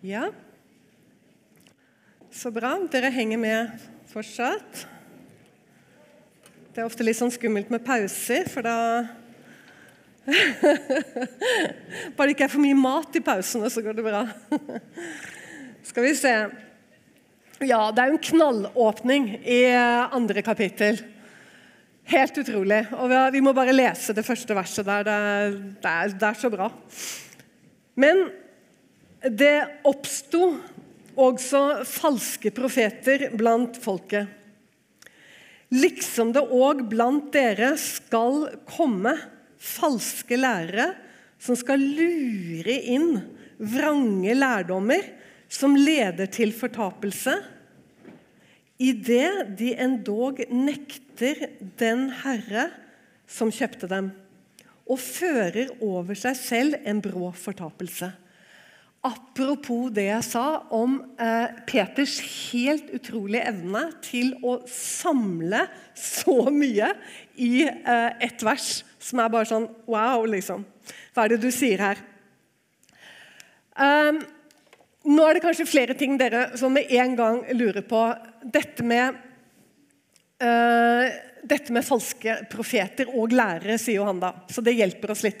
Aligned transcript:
Ja. 0.00 0.30
Så 2.32 2.48
bra. 2.50 2.70
Dere 2.88 3.10
henger 3.12 3.36
med 3.36 3.82
fortsatt. 4.08 4.86
Det 6.72 6.80
er 6.80 6.86
ofte 6.88 7.04
litt 7.04 7.18
sånn 7.18 7.32
skummelt 7.34 7.68
med 7.68 7.84
pauser, 7.84 8.48
for 8.48 8.64
da 8.64 8.76
Bare 12.16 12.30
det 12.30 12.32
ikke 12.32 12.46
er 12.46 12.52
for 12.52 12.62
mye 12.64 12.78
mat 12.78 13.16
i 13.18 13.24
pausene, 13.24 13.68
så 13.68 13.84
går 13.84 13.98
det 13.98 14.06
bra. 14.06 14.24
Skal 15.90 16.06
vi 16.06 16.16
se. 16.16 16.34
Ja, 17.60 17.92
det 17.92 18.00
er 18.00 18.08
jo 18.08 18.16
en 18.16 18.28
knallåpning 18.30 19.30
i 19.44 19.62
andre 19.68 20.40
kapittel. 20.46 21.02
Helt 22.08 22.40
utrolig. 22.40 22.86
Og 22.96 23.12
Vi 23.36 23.44
må 23.44 23.52
bare 23.52 23.76
lese 23.76 24.16
det 24.16 24.24
første 24.24 24.56
verset 24.56 24.88
der. 24.88 25.04
Det 25.04 25.12
er, 25.12 25.58
det 25.82 25.92
er, 25.92 26.14
det 26.22 26.30
er 26.30 26.40
så 26.40 26.48
bra. 26.52 26.72
Men 28.00 28.30
det 29.28 29.82
oppsto 29.84 30.54
også 31.20 31.84
falske 31.88 32.52
profeter 32.54 33.28
blant 33.36 33.76
folket. 33.82 34.28
Liksom 35.70 36.32
det 36.34 36.42
òg 36.42 36.82
blant 36.90 37.28
dere 37.34 37.74
skal 37.78 38.48
komme 38.68 39.12
falske 39.60 40.38
lærere 40.40 40.88
som 41.40 41.58
skal 41.58 41.82
lure 41.82 42.74
inn 42.90 43.12
vrange 43.60 44.34
lærdommer 44.34 45.04
som 45.50 45.76
leder 45.76 46.30
til 46.32 46.52
fortapelse, 46.56 47.34
idet 48.80 49.50
de 49.58 49.74
endog 49.76 50.40
nekter 50.48 51.50
den 51.80 52.06
Herre 52.22 52.70
som 53.30 53.52
kjøpte 53.52 53.90
dem, 53.90 54.10
og 54.90 54.98
fører 55.02 55.74
over 55.84 56.16
seg 56.18 56.38
selv 56.38 56.78
en 56.88 57.02
brå 57.04 57.30
fortapelse. 57.36 58.08
Apropos 59.00 59.88
det 59.96 60.10
jeg 60.10 60.24
sa 60.26 60.44
om 60.76 60.98
eh, 61.16 61.54
Peters 61.64 62.18
helt 62.52 62.90
utrolige 62.92 63.46
evne 63.48 63.86
til 64.04 64.34
å 64.44 64.58
samle 64.68 65.62
så 65.96 66.42
mye 66.52 66.90
i 67.40 67.64
eh, 67.64 68.10
ett 68.20 68.44
vers, 68.44 68.82
som 69.00 69.22
er 69.24 69.32
bare 69.32 69.48
sånn 69.48 69.70
wow, 69.88 70.26
liksom. 70.28 70.66
Hva 71.14 71.24
er 71.24 71.32
det 71.32 71.40
du 71.40 71.48
sier 71.54 71.80
her? 71.80 72.02
Um, 73.80 74.20
nå 75.08 75.24
er 75.24 75.38
det 75.38 75.44
kanskje 75.46 75.68
flere 75.68 75.96
ting 75.96 76.18
dere 76.20 76.50
som 76.60 76.74
med 76.76 76.92
en 76.92 77.16
gang 77.16 77.40
lurer 77.56 77.84
på. 77.88 78.02
Dette 78.44 78.84
med, 78.84 79.16
uh, 80.44 81.06
dette 81.40 81.72
med 81.72 81.86
falske 81.86 82.36
profeter 82.52 83.08
og 83.16 83.32
lærere, 83.32 83.78
sier 83.80 84.02
jo 84.02 84.10
han 84.10 84.20
da. 84.20 84.34
Så 84.52 84.60
det 84.64 84.76
hjelper 84.76 85.14
oss 85.14 85.24
litt. 85.24 85.40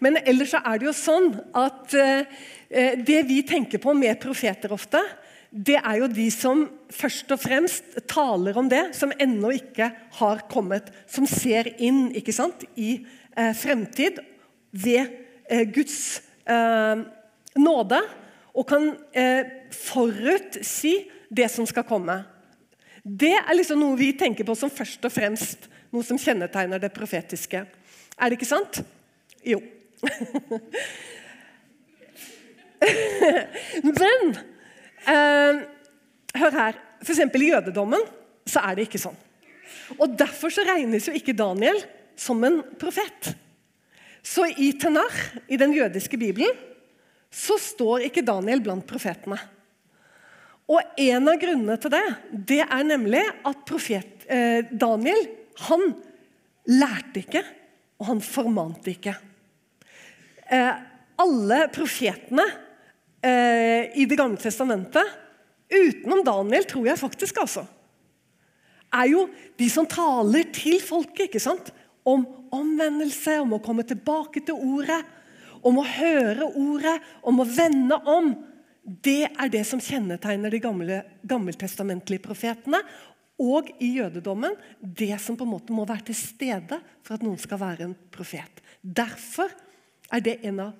Men 0.00 0.16
ellers 0.24 0.54
så 0.54 0.62
er 0.64 0.80
det 0.80 0.88
jo 0.88 0.96
sånn 0.96 1.34
at 1.52 1.98
uh, 2.00 2.48
det 2.72 3.18
vi 3.28 3.42
tenker 3.44 3.82
på 3.82 3.92
med 3.92 4.20
profeter 4.22 4.72
ofte, 4.72 5.00
det 5.52 5.76
er 5.76 5.98
jo 6.00 6.06
de 6.08 6.24
som 6.32 6.62
først 6.88 7.34
og 7.34 7.40
fremst 7.42 7.98
taler 8.08 8.56
om 8.56 8.70
det 8.72 8.94
som 8.96 9.12
ennå 9.20 9.50
ikke 9.58 9.90
har 10.16 10.40
kommet. 10.48 10.88
Som 11.04 11.28
ser 11.28 11.68
inn 11.76 12.06
ikke 12.16 12.32
sant, 12.32 12.64
i 12.80 13.02
eh, 13.36 13.52
fremtid 13.52 14.22
ved 14.72 15.18
Guds 15.74 16.22
nåde 17.56 17.98
og 18.52 18.68
kan 18.68 18.90
eh, 19.16 19.48
forutsi 19.72 20.94
det 21.32 21.48
som 21.52 21.66
skal 21.68 21.86
komme. 21.88 22.18
Det 23.02 23.32
er 23.34 23.56
liksom 23.56 23.80
noe 23.80 23.98
vi 23.98 24.12
tenker 24.18 24.46
på 24.46 24.56
som 24.58 24.72
først 24.72 25.04
og 25.08 25.14
fremst 25.14 25.68
noe 25.92 26.04
som 26.06 26.20
kjennetegner 26.20 26.80
det 26.80 26.92
profetiske. 26.94 27.64
Er 28.16 28.30
det 28.30 28.38
ikke 28.38 28.48
sant? 28.48 28.82
Jo. 29.44 29.60
Men 33.98 34.32
eh, 35.06 35.62
hør 36.38 36.58
her. 36.58 36.80
F.eks. 37.02 37.22
i 37.22 37.50
jødedommen 37.50 38.04
så 38.48 38.62
er 38.66 38.78
det 38.78 38.88
ikke 38.88 39.02
sånn. 39.02 39.18
Og 39.98 40.16
Derfor 40.18 40.52
så 40.54 40.64
regnes 40.66 41.08
jo 41.08 41.14
ikke 41.16 41.36
Daniel 41.36 41.78
som 42.18 42.42
en 42.46 42.60
profet. 42.80 43.32
Så 44.22 44.46
i 44.54 44.70
Tenach, 44.78 45.18
i 45.50 45.58
den 45.58 45.74
jødiske 45.74 46.18
bibelen, 46.18 46.54
så 47.32 47.56
står 47.58 48.06
ikke 48.06 48.24
Daniel 48.26 48.62
blant 48.62 48.86
profetene. 48.86 49.38
Og 50.70 50.78
En 51.00 51.28
av 51.28 51.40
grunnene 51.40 51.76
til 51.80 51.92
det 51.92 52.04
det 52.52 52.60
er 52.62 52.84
nemlig 52.86 53.22
at 53.48 53.64
profet, 53.68 54.26
eh, 54.30 54.62
Daniel 54.70 55.26
han 55.66 55.82
lærte 56.70 57.24
ikke, 57.24 57.42
og 57.98 58.06
han 58.06 58.22
formante 58.24 58.92
ikke. 58.92 59.14
Eh, 60.52 60.72
alle 61.22 61.58
profetene 61.74 62.46
eh, 63.22 63.92
i 63.96 64.06
Det 64.08 64.18
gamle 64.18 64.40
testamentet, 64.40 65.18
utenom 65.72 66.24
Daniel, 66.24 66.66
tror 66.68 66.86
jeg 66.86 67.00
faktisk, 67.00 67.38
altså, 67.40 67.64
er 68.92 69.08
jo 69.08 69.28
de 69.56 69.68
som 69.72 69.86
taler 69.88 70.50
til 70.52 70.80
folket 70.84 71.30
ikke 71.30 71.40
sant? 71.40 71.72
om 72.02 72.24
omvendelse, 72.50 73.36
om 73.38 73.52
å 73.54 73.62
komme 73.62 73.84
tilbake 73.86 74.40
til 74.42 74.58
ordet 74.58 74.98
om 75.66 75.78
å 75.78 75.86
høre 75.86 76.48
ordet, 76.58 76.98
om 77.22 77.40
å 77.42 77.46
vende 77.46 77.98
om. 78.10 78.32
Det 78.82 79.28
er 79.30 79.50
det 79.52 79.62
som 79.68 79.82
kjennetegner 79.82 80.52
de 80.52 80.60
gamle, 80.62 81.00
gammeltestamentlige 81.28 82.24
profetene. 82.24 82.82
Og 83.42 83.70
i 83.82 83.94
jødedommen 83.96 84.54
det 84.82 85.14
som 85.22 85.38
på 85.38 85.46
en 85.46 85.54
måte 85.54 85.74
må 85.74 85.86
være 85.88 86.10
til 86.10 86.18
stede 86.18 86.78
for 87.02 87.16
at 87.16 87.24
noen 87.24 87.40
skal 87.40 87.60
være 87.62 87.88
en 87.88 87.94
profet. 88.14 88.62
Derfor 88.82 89.50
er 90.12 90.22
det 90.22 90.40
en 90.46 90.60
av 90.66 90.74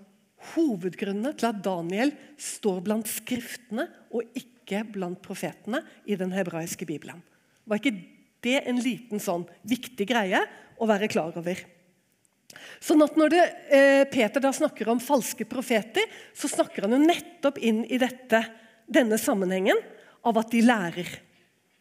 hovedgrunnene 0.52 1.34
til 1.38 1.48
at 1.50 1.60
Daniel 1.64 2.12
står 2.40 2.80
blant 2.86 3.10
skriftene 3.10 3.86
og 4.12 4.26
ikke 4.38 4.82
blant 4.94 5.20
profetene 5.24 5.82
i 6.08 6.16
den 6.18 6.32
hebraiske 6.34 6.86
bibelen. 6.88 7.22
Var 7.68 7.78
ikke 7.78 7.94
det 8.42 8.58
en 8.66 8.80
liten 8.82 9.22
sånn 9.22 9.46
viktig 9.68 10.06
greie 10.08 10.40
å 10.82 10.88
være 10.90 11.10
klar 11.12 11.36
over? 11.38 11.60
Sånn 12.82 13.02
at 13.04 13.16
Når 13.16 13.30
det, 13.30 13.44
eh, 13.70 14.04
Peter 14.10 14.40
da 14.40 14.52
snakker 14.52 14.88
om 14.88 15.00
falske 15.00 15.44
profeter, 15.48 16.02
så 16.34 16.48
snakker 16.50 16.82
han 16.82 16.92
jo 16.92 17.06
nettopp 17.06 17.58
inn 17.58 17.84
i 17.84 17.98
dette, 17.98 18.44
denne 18.90 19.18
sammenhengen 19.18 19.78
av 20.24 20.38
at 20.38 20.50
de 20.50 20.60
lærer. 20.62 21.08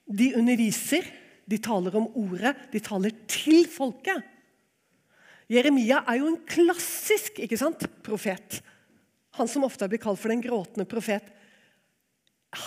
De 0.08 0.34
underviser, 0.36 1.04
de 1.48 1.58
taler 1.58 1.96
om 1.96 2.08
ordet, 2.16 2.56
de 2.72 2.80
taler 2.80 3.12
til 3.28 3.66
folket. 3.66 4.24
Jeremia 5.52 6.02
er 6.08 6.22
jo 6.22 6.30
en 6.32 6.40
klassisk 6.48 7.42
ikke 7.44 7.60
sant, 7.60 7.84
profet. 8.06 8.62
Han 9.40 9.50
som 9.52 9.66
ofte 9.68 9.88
blir 9.92 10.02
kalt 10.02 10.20
for 10.22 10.32
den 10.32 10.44
gråtende 10.44 10.88
profet. 10.88 11.26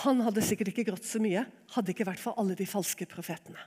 Han 0.03 0.21
hadde 0.25 0.43
sikkert 0.45 0.71
ikke 0.71 0.87
grått 0.91 1.05
så 1.05 1.21
mye, 1.21 1.45
hadde 1.75 1.93
ikke 1.93 2.07
vært 2.07 2.21
for 2.21 2.37
alle 2.41 2.57
de 2.57 2.67
falske 2.69 3.07
profetene. 3.09 3.61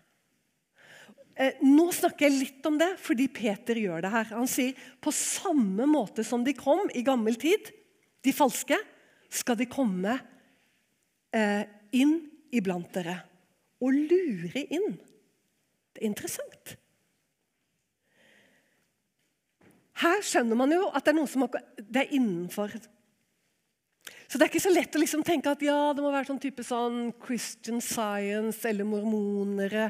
Eh, 1.38 1.58
nå 1.62 1.86
snakker 1.94 2.26
jeg 2.26 2.34
litt 2.34 2.66
om 2.66 2.78
det 2.80 2.90
fordi 2.98 3.28
Peter 3.30 3.78
gjør 3.78 4.02
det 4.02 4.10
her. 4.10 4.32
Han 4.34 4.50
sier 4.50 4.78
på 5.02 5.14
samme 5.14 5.86
måte 5.86 6.26
som 6.26 6.42
de 6.46 6.54
kom 6.58 6.90
i 6.90 7.04
gammel 7.06 7.38
tid, 7.38 7.70
de 8.26 8.34
falske, 8.34 8.78
skal 9.30 9.58
de 9.60 9.68
komme 9.70 10.16
eh, 11.36 11.62
inn 11.94 12.18
iblant 12.50 12.90
dere 12.94 13.20
og 13.78 13.94
lure 13.94 14.64
inn. 14.66 14.96
Det 15.94 16.02
er 16.02 16.10
interessant. 16.10 16.74
Her 19.98 20.22
skjønner 20.22 20.59
man 20.59 20.72
jo 20.72 20.86
at 20.92 21.04
det 21.04 21.12
er 21.12 21.19
noe 21.19 21.31
som 21.31 21.44
det 21.48 22.04
er 22.04 22.14
innenfor. 22.14 22.75
Så 24.28 24.36
Det 24.36 24.44
er 24.44 24.50
ikke 24.50 24.62
så 24.62 24.72
lett 24.75 24.94
å 24.94 25.00
liksom 25.00 25.25
tenke 25.25 25.50
at 25.50 25.62
ja, 25.64 25.94
det 25.97 26.04
må 26.04 26.12
være 26.12 26.28
sånn 26.28 26.42
type 26.42 26.64
sånn 26.66 27.14
Christian 27.22 27.81
Science 27.84 28.60
eller 28.69 28.84
mormonere 28.88 29.88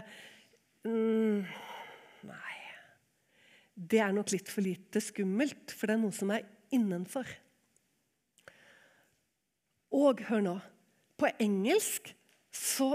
mm, 0.87 1.43
Nei. 2.29 2.55
Det 3.75 4.01
er 4.03 4.15
nok 4.15 4.31
litt 4.35 4.51
for 4.51 4.63
lite 4.63 5.03
skummelt, 5.03 5.75
for 5.75 5.91
det 5.91 5.97
er 5.97 6.03
noe 6.05 6.15
som 6.15 6.31
er 6.35 6.47
innenfor. 6.75 7.27
Og 9.99 10.23
hør 10.29 10.43
nå 10.45 10.57
På 11.19 11.31
engelsk 11.41 12.12
så 12.55 12.93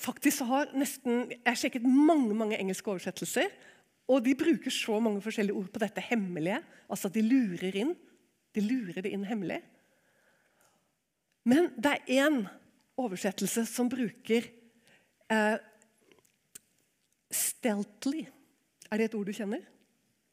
faktisk 0.00 0.40
så 0.40 0.46
har 0.48 0.72
nesten 0.74 1.28
Jeg 1.30 1.46
har 1.46 1.58
sjekket 1.60 1.86
mange 1.86 2.34
mange 2.34 2.58
engelske 2.58 2.90
oversettelser. 2.90 3.52
Og 4.10 4.24
de 4.24 4.34
bruker 4.36 4.72
så 4.72 4.98
mange 5.00 5.22
forskjellige 5.24 5.56
ord 5.56 5.70
på 5.72 5.80
dette 5.80 6.02
hemmelige. 6.04 6.60
Altså 6.92 7.08
de 7.12 7.22
lurer 7.24 7.76
inn. 7.80 7.94
De 8.54 8.62
lurer 8.64 9.00
det 9.04 9.12
inn 9.14 9.24
hemmelig. 9.26 9.62
Men 11.48 11.70
det 11.76 11.92
er 11.92 12.24
én 12.24 12.42
oversettelse 13.00 13.64
som 13.68 13.88
bruker 13.92 14.46
eh, 15.32 15.56
Steltly. 17.34 18.22
Er 18.92 19.00
det 19.00 19.08
et 19.08 19.16
ord 19.18 19.26
du 19.26 19.34
kjenner? 19.34 19.62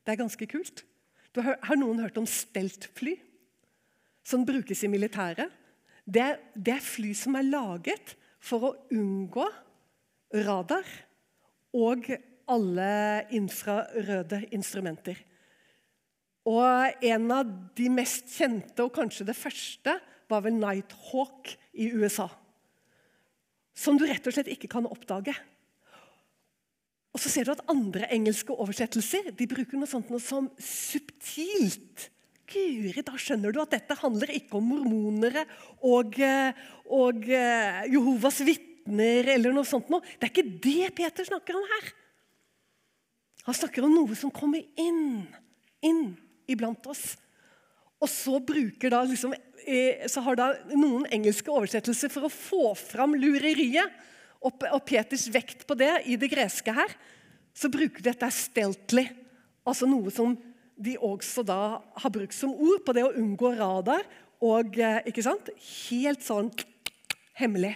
Det 0.06 0.13
er 0.13 0.19
ganske 0.19 0.47
kult. 0.51 0.83
Har, 1.33 1.56
har, 1.63 1.79
noen 1.79 2.01
hørt 2.03 2.19
om 2.19 2.27
steltfly? 2.29 3.15
Som 4.21 4.44
brukes 4.45 4.83
i 4.85 4.89
militæret. 4.91 5.50
Det 6.06 6.27
det 6.53 6.75
er 6.75 6.83
fly 6.83 7.13
som 7.18 7.38
er 7.39 7.47
laget 7.47 8.13
for 8.41 8.68
å 8.68 8.75
unngå 8.94 9.47
radar 10.45 10.85
og 11.73 12.09
alle 12.49 13.27
infrarøde 13.35 14.43
instrumenter. 14.55 15.19
Og 16.49 17.03
En 17.05 17.31
av 17.31 17.49
de 17.77 17.89
mest 17.93 18.31
kjente, 18.33 18.81
og 18.81 18.93
kanskje 18.95 19.27
det 19.27 19.38
første, 19.38 19.99
var 20.31 20.41
vel 20.45 20.57
Nighthawk 20.57 21.51
i 21.73 21.91
USA. 21.91 22.29
Som 23.77 23.97
du 23.99 24.05
rett 24.07 24.25
og 24.25 24.33
slett 24.33 24.49
ikke 24.51 24.69
kan 24.71 24.88
oppdage. 24.89 25.35
Og 27.11 27.19
så 27.19 27.31
ser 27.31 27.47
du 27.47 27.53
at 27.53 27.63
andre 27.71 28.07
engelske 28.15 28.55
oversettelser 28.55 29.33
de 29.35 29.47
bruker 29.51 29.75
noe 29.79 29.89
sånt 29.89 30.11
noe 30.11 30.23
som 30.23 30.47
subtilt. 30.63 32.07
Guri, 32.51 33.03
da 33.03 33.15
skjønner 33.19 33.53
du 33.53 33.61
at 33.63 33.71
dette 33.75 33.95
handler 33.99 34.31
ikke 34.35 34.57
om 34.59 34.71
mormonere 34.73 35.45
og, 35.87 36.17
eh, 36.19 36.51
og 36.91 37.23
uh, 37.23 37.81
Jehovas 37.87 38.41
vitner 38.44 39.29
eller 39.35 39.55
noe 39.55 39.67
sånt. 39.67 39.91
Noe. 39.91 40.03
Det 40.19 40.27
er 40.27 40.33
ikke 40.33 40.59
det 40.63 40.91
Peter 40.97 41.27
snakker 41.27 41.59
om 41.59 41.67
her. 41.75 41.91
Han 43.51 43.57
snakker 43.57 43.83
om 43.83 43.92
noe 43.92 44.15
som 44.15 44.31
kommer 44.31 44.63
inn, 44.80 45.25
inn 45.83 46.13
iblant 46.48 46.86
oss. 46.88 47.18
Og 48.00 48.07
så, 48.07 48.38
da 48.39 49.01
liksom, 49.03 49.33
eh, 49.68 50.06
så 50.07 50.24
har 50.24 50.38
da 50.39 50.45
noen 50.71 51.03
engelske 51.12 51.51
oversettelser 51.51 52.13
for 52.13 52.30
å 52.30 52.31
få 52.31 52.69
fram 52.80 53.18
lureriet 53.19 53.92
og, 54.39 54.56
Peters 54.88 55.27
vekt 55.36 55.65
på 55.68 55.75
det 55.75 55.92
i 56.07 56.15
det 56.15 56.31
greske 56.31 56.71
her, 56.71 56.95
så 57.51 57.68
bruker 57.68 58.00
de 58.00 58.07
dette 58.07 58.30
steltly. 58.31 59.03
Altså 59.68 59.89
noe 59.89 60.15
som 60.15 60.38
de 60.80 60.95
også 60.95 61.44
da 61.44 61.81
har 61.83 62.13
brukt 62.15 62.38
som 62.38 62.56
ord 62.56 62.86
på 62.88 62.95
det 62.95 63.04
å 63.04 63.12
unngå 63.19 63.51
radar. 63.59 64.07
Og 64.39 64.80
eh, 64.80 65.04
ikke 65.12 65.27
sant? 65.27 65.51
helt 65.92 66.24
sånn 66.24 66.47
hemmelig. 67.44 67.75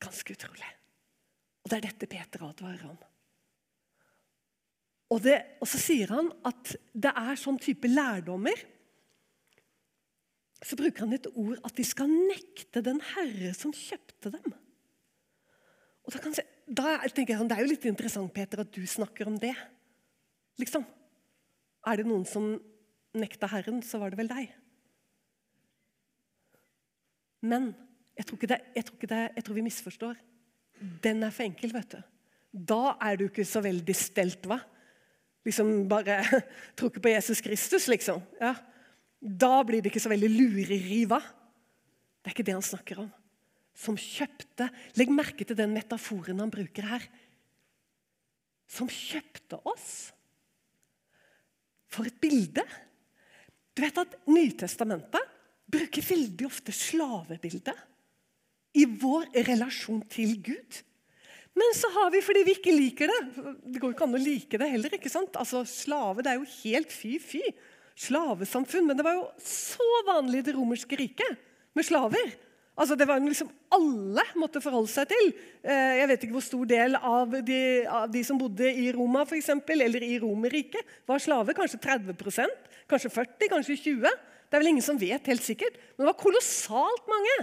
Ganske 0.00 0.32
utrolig. 0.32 0.72
Og 1.60 1.68
det 1.68 1.82
er 1.82 1.86
dette 1.90 2.08
Peter 2.08 2.48
advarer 2.48 2.88
om. 2.88 2.98
Og, 5.08 5.22
det, 5.24 5.38
og, 5.62 5.68
så 5.70 5.80
sier 5.80 6.10
han 6.12 6.28
at 6.48 6.74
det 6.92 7.12
er 7.16 7.40
sånn 7.40 7.58
type 7.62 7.88
lærdommer. 7.88 8.60
Så 10.58 10.76
bruker 10.76 11.06
han 11.06 11.16
et 11.16 11.28
ord 11.32 11.56
at 11.64 11.76
de 11.78 11.86
skal 11.86 12.10
nekte 12.10 12.82
den 12.84 13.00
herre 13.14 13.54
som 13.56 13.72
kjøpte 13.72 14.34
dem. 14.34 14.52
Og 16.04 16.12
da, 16.12 16.32
jeg, 16.32 16.46
da 16.66 16.94
tenker 17.06 17.34
jeg, 17.34 17.48
Det 17.48 17.56
er 17.56 17.64
jo 17.64 17.72
litt 17.72 17.88
interessant 17.88 18.32
Peter, 18.34 18.64
at 18.64 18.72
du 18.72 18.84
snakker 18.84 19.28
om 19.30 19.36
det. 19.40 19.54
Liksom. 20.60 20.84
Er 21.88 22.00
det 22.00 22.08
noen 22.08 22.24
som 22.28 22.56
nekta 23.16 23.48
Herren, 23.48 23.80
så 23.84 24.00
var 24.00 24.12
det 24.12 24.20
vel 24.20 24.30
deg. 24.30 24.50
Men 27.48 27.70
jeg 28.18 28.26
tror, 28.26 28.40
det, 28.50 28.58
jeg, 28.74 28.84
tror 28.88 29.10
det, 29.12 29.20
jeg 29.36 29.44
tror, 29.46 29.56
vi 29.56 29.66
misforstår. 29.68 30.22
Den 31.04 31.22
er 31.22 31.34
for 31.34 31.46
enkel, 31.46 31.72
vet 31.74 31.94
du. 31.94 32.00
Da 32.72 32.96
er 33.04 33.18
du 33.18 33.28
ikke 33.28 33.46
så 33.46 33.62
veldig 33.62 33.94
stelt, 33.96 34.48
hva? 34.48 34.58
Liksom 35.48 35.72
bare 35.90 36.20
trukket 36.78 37.02
på 37.04 37.12
Jesus 37.12 37.42
Kristus, 37.44 37.88
liksom. 37.90 38.22
Ja. 38.40 38.54
Da 39.18 39.62
blir 39.66 39.82
det 39.82 39.90
ikke 39.90 40.02
så 40.02 40.12
veldig 40.12 40.30
lureriva. 40.30 41.18
Det 42.22 42.30
er 42.30 42.36
ikke 42.36 42.46
det 42.46 42.58
han 42.58 42.66
snakker 42.66 43.02
om. 43.04 43.08
Som 43.78 43.98
kjøpte 43.98 44.68
Legg 44.98 45.10
merke 45.14 45.46
til 45.46 45.58
den 45.58 45.74
metaforen 45.74 46.42
han 46.42 46.52
bruker 46.52 46.86
her. 46.90 47.04
Som 48.68 48.90
kjøpte 48.90 49.60
oss. 49.68 49.90
For 51.88 52.08
et 52.08 52.18
bilde! 52.20 52.64
Du 53.72 53.84
vet 53.84 54.00
at 54.00 54.16
Nytestamentet 54.26 55.36
bruker 55.70 56.04
veldig 56.04 56.48
ofte 56.48 56.74
slavebildet 56.74 57.76
i 58.78 58.84
vår 58.98 59.30
relasjon 59.46 60.02
til 60.10 60.34
Gud. 60.44 60.80
Men 61.58 61.74
så 61.74 61.90
har 61.96 62.12
vi, 62.14 62.22
fordi 62.22 62.44
vi 62.46 62.54
ikke 62.58 62.74
liker 62.74 63.10
det 63.10 63.20
Det 63.74 63.80
går 63.82 63.94
ikke 63.94 64.06
an 64.06 64.18
å 64.18 64.22
like 64.22 64.60
det 64.60 64.70
heller. 64.70 64.94
ikke 64.94 65.12
sant? 65.12 65.34
Altså, 65.40 65.64
Slave 65.66 66.22
det 66.22 66.32
er 66.32 66.38
jo 66.38 66.50
helt 66.62 66.92
fy-fy. 66.94 67.42
Slavesamfunn. 67.98 68.86
Men 68.86 68.98
det 68.98 69.06
var 69.06 69.16
jo 69.18 69.24
så 69.42 69.88
vanlig 70.06 70.42
i 70.44 70.50
det 70.50 70.54
romerske 70.56 70.98
riket 71.00 71.40
med 71.74 71.86
slaver. 71.86 72.36
Altså, 72.78 72.94
Det 72.94 73.08
var 73.10 73.18
liksom 73.18 73.50
alle 73.74 74.22
måtte 74.38 74.62
forholde 74.62 74.90
seg 74.92 75.10
til. 75.10 75.32
Eh, 75.66 75.98
jeg 75.98 76.08
vet 76.12 76.24
ikke 76.24 76.36
hvor 76.38 76.46
stor 76.46 76.68
del 76.70 76.94
av 76.94 77.34
de, 77.42 77.60
av 77.90 78.06
de 78.12 78.22
som 78.24 78.38
bodde 78.38 78.70
i 78.70 78.86
Roma 78.94 79.24
for 79.26 79.34
eksempel, 79.38 79.82
eller 79.82 80.04
i 80.06 80.18
Romerriket, 80.22 80.94
var 81.08 81.18
slaver. 81.22 81.58
Kanskje 81.58 81.82
30% 81.82 82.68
kanskje 82.88 83.12
40 83.12 83.50
kanskje 83.52 83.76
20 83.76 84.08
Det 84.48 84.56
er 84.56 84.62
vel 84.62 84.70
ingen 84.70 84.84
som 84.84 84.96
vet 84.96 85.26
helt 85.28 85.44
sikkert. 85.44 85.74
Men 85.96 86.06
det 86.06 86.12
var 86.12 86.22
kolossalt 86.22 87.10
mange. 87.10 87.34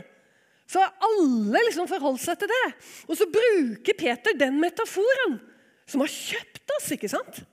Så 0.66 0.82
har 0.82 0.94
alle 1.06 1.62
liksom 1.68 1.90
forholdt 1.90 2.24
seg 2.24 2.40
til 2.42 2.50
det. 2.50 2.68
Og 3.06 3.18
så 3.20 3.28
bruker 3.30 3.98
Peter 3.98 4.38
den 4.38 4.58
metaforen 4.62 5.38
som 5.86 6.02
har 6.02 6.10
kjøpt 6.10 6.74
oss. 6.78 6.92
ikke 6.96 7.12
sant? 7.12 7.44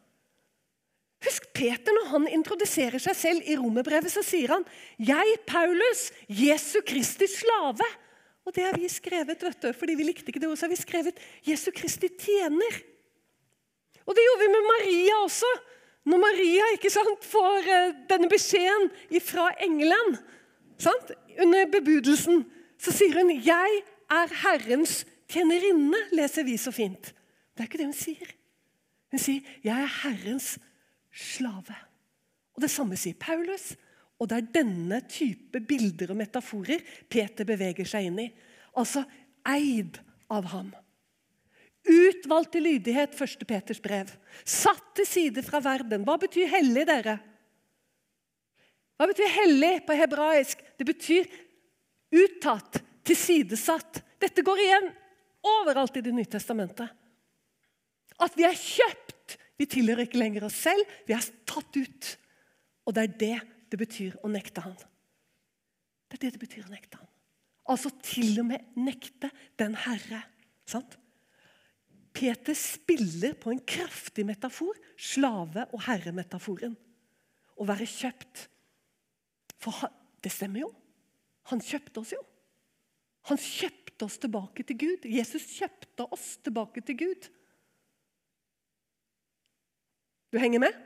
Husk 1.23 1.51
Peter 1.55 1.95
når 1.95 2.09
han 2.11 2.31
introduserer 2.35 2.99
seg 3.03 3.15
selv 3.15 3.47
i 3.47 3.57
romerbrevet, 3.59 4.11
så 4.11 4.25
sier 4.27 4.57
han 4.57 4.65
'Jeg, 4.99 5.39
Paulus, 5.47 6.11
Jesu 6.27 6.81
Kristi 6.83 7.29
slave'. 7.31 7.93
Og 8.45 8.55
det 8.55 8.65
har 8.65 8.75
vi 8.75 8.89
skrevet, 8.89 9.43
vet 9.43 9.63
du, 9.63 9.73
fordi 9.73 9.95
vi 9.95 10.03
likte 10.03 10.33
ikke 10.33 10.41
det 10.43 10.51
så 10.59 10.67
har 10.67 10.75
vi 10.75 10.83
skrevet 10.83 11.19
'Jesu 11.47 11.71
Kristi 11.71 12.09
tjener'. 12.09 12.83
Og 14.07 14.15
det 14.17 14.25
gjorde 14.25 14.43
vi 14.43 14.51
med 14.51 14.65
Maria 14.67 15.15
også. 15.23 15.51
Når 16.05 16.19
Maria 16.19 16.65
ikke 16.75 16.91
sant, 16.91 17.25
får 17.25 17.69
eh, 17.71 17.95
denne 18.11 18.29
beskjeden 18.29 18.91
fra 19.23 19.53
engelen 19.63 20.17
sant, 20.79 21.13
under 21.39 21.69
bebudelsen 21.71 22.43
så 22.83 22.91
sier 22.91 23.15
hun 23.15 23.31
'Jeg 23.31 23.83
er 24.11 24.35
Herrens 24.43 25.05
tjenerinne', 25.31 26.09
leser 26.13 26.45
vi 26.45 26.57
så 26.57 26.73
fint. 26.75 27.15
Det 27.55 27.61
er 27.61 27.69
ikke 27.69 27.79
det 27.79 27.87
hun 27.87 27.95
sier. 27.97 28.35
Hun 29.11 29.19
sier 29.19 29.41
'Jeg 29.63 29.83
er 29.83 29.93
Herrens 30.03 30.59
slave'. 31.13 31.85
Og 32.55 32.63
Det 32.63 32.71
samme 32.71 32.97
sier 32.97 33.15
Paulus. 33.15 33.77
Og 34.19 34.29
det 34.29 34.39
er 34.39 34.63
denne 34.63 35.01
type 35.09 35.61
bilder 35.61 36.11
og 36.11 36.17
metaforer 36.17 36.79
Peter 37.11 37.45
beveger 37.45 37.85
seg 37.85 38.07
inn 38.07 38.19
i. 38.19 38.29
Altså 38.77 39.03
eid 39.47 39.99
av 40.31 40.45
ham. 40.53 40.73
Utvalgt 41.83 42.53
til 42.53 42.63
lydighet, 42.63 43.15
første 43.15 43.45
Peters 43.45 43.81
brev. 43.81 44.13
Satt 44.45 44.95
til 44.95 45.07
side 45.07 45.43
fra 45.43 45.59
verden. 45.59 46.05
Hva 46.07 46.17
betyr 46.23 46.47
hellig, 46.47 46.87
dere? 46.87 47.19
Hva 48.97 49.09
betyr 49.11 49.33
hellig 49.35 49.73
på 49.87 49.97
hebraisk? 49.99 50.63
Det 50.79 50.87
betyr 50.87 51.27
uttatt, 52.13 52.83
tilsidesatt. 53.07 54.03
Dette 54.23 54.45
går 54.47 54.61
igjen 54.63 54.91
overalt 55.43 55.97
i 55.99 56.05
Det 56.05 56.13
nye 56.15 56.29
testamentet. 56.31 56.91
At 58.23 58.37
vi 58.39 58.47
er 58.47 58.59
kjøpt. 58.59 59.39
Vi 59.59 59.69
tilhører 59.71 60.07
ikke 60.07 60.21
lenger 60.21 60.47
oss 60.49 60.59
selv, 60.65 60.83
vi 61.07 61.15
er 61.15 61.27
tatt 61.49 61.77
ut. 61.77 62.09
Og 62.87 62.95
det 62.97 63.03
er 63.03 63.19
det 63.21 63.37
det 63.73 63.79
betyr 63.81 64.19
å 64.23 64.31
nekte 64.31 64.65
han. 64.65 64.75
Det 66.11 66.19
er 66.19 66.25
det 66.27 66.35
det 66.35 66.43
betyr 66.43 66.67
å 66.67 66.73
nekte 66.73 66.99
han. 67.01 67.09
Altså 67.73 67.93
til 68.03 68.35
og 68.43 68.49
med 68.51 68.75
nekte 68.77 69.31
den 69.61 69.77
Herre. 69.79 70.25
Sant? 70.69 70.99
Peter 72.13 72.57
spiller 72.59 73.37
på 73.41 73.53
en 73.53 73.63
kraftig 73.65 74.27
metafor, 74.29 74.77
slave- 74.99 75.69
og 75.73 75.85
herremetaforen. 75.87 76.75
Å 77.57 77.69
være 77.69 77.89
kjøpt. 77.89 78.47
For 79.63 79.87
det 80.23 80.33
stemmer 80.35 80.67
jo. 80.67 80.73
Han 81.51 81.63
kjøpte 81.65 82.03
oss 82.03 82.13
jo. 82.15 82.21
Han 83.31 83.39
kjøpte 83.39 84.07
oss 84.07 84.19
tilbake 84.23 84.65
til 84.67 84.79
Gud. 84.79 85.07
Jesus 85.07 85.47
kjøpte 85.57 86.07
oss 86.15 86.37
tilbake 86.43 86.83
til 86.87 86.99
Gud. 87.05 87.29
Du 90.33 90.39
henger 90.41 90.63
med? 90.65 90.77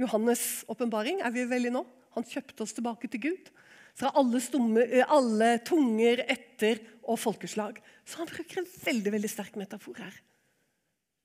Johannes' 0.00 0.64
åpenbaring 0.72 1.20
er 1.20 1.34
vi 1.34 1.44
veldig 1.48 1.74
nå. 1.74 1.84
Han 2.16 2.26
kjøpte 2.26 2.64
oss 2.64 2.74
tilbake 2.74 3.10
til 3.12 3.22
Gud. 3.28 3.50
Fra 3.98 4.12
alle, 4.16 4.40
stumme, 4.42 4.86
eh, 4.86 5.04
alle 5.06 5.58
tunger, 5.66 6.24
etter 6.30 6.80
og 7.04 7.18
folkeslag. 7.20 7.80
Så 8.06 8.22
han 8.22 8.30
bruker 8.30 8.62
en 8.62 8.70
veldig 8.70 9.12
veldig 9.12 9.30
sterk 9.30 9.58
metafor 9.60 9.98
her. 10.00 10.14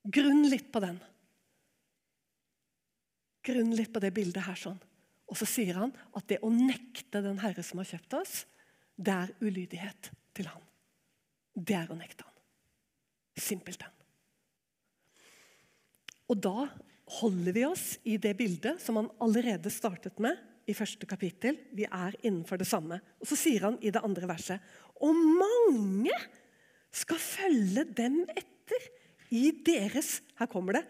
Grunn 0.06 0.44
litt 0.50 0.72
på 0.74 0.82
den. 0.84 1.00
Grunn 3.46 3.72
litt 3.78 3.94
på 3.94 4.02
det 4.04 4.14
bildet 4.14 4.44
her. 4.46 4.56
sånn. 4.60 4.82
Og 5.32 5.38
så 5.40 5.48
sier 5.50 5.80
han 5.80 5.94
at 6.16 6.28
det 6.30 6.42
å 6.46 6.52
nekte 6.54 7.24
den 7.26 7.40
Herre 7.42 7.64
som 7.66 7.82
har 7.82 7.90
kjøpt 7.90 8.18
oss, 8.20 8.38
det 8.96 9.14
er 9.14 9.34
ulydighet 9.42 10.12
til 10.38 10.50
han. 10.52 10.64
Det 11.56 11.78
er 11.78 11.92
å 11.92 11.98
nekte 11.98 12.26
han. 12.28 12.34
Simpelthen. 13.36 13.92
Og 16.32 16.40
da 16.42 16.68
holder 17.20 17.54
vi 17.54 17.66
oss 17.68 17.86
i 18.08 18.18
det 18.22 18.34
bildet 18.38 18.82
som 18.82 18.98
han 19.00 19.12
allerede 19.22 19.72
startet 19.74 20.18
med 20.24 20.40
i 20.66 20.74
første 20.74 21.06
kapittel. 21.10 21.58
Vi 21.76 21.86
er 21.86 22.16
innenfor 22.24 22.58
det 22.58 22.70
samme. 22.70 23.00
Og 23.22 23.30
Så 23.30 23.38
sier 23.38 23.68
han 23.68 23.78
i 23.82 23.92
det 23.94 24.02
andre 24.02 24.30
verset 24.30 24.62
Og 25.04 25.14
mange 25.14 26.16
skal 26.96 27.20
følge 27.20 27.84
dem 27.98 28.24
etter 28.32 28.88
i 29.36 29.50
deres 29.66 30.22
Her 30.40 30.48
kommer 30.48 30.80
det 30.80 30.86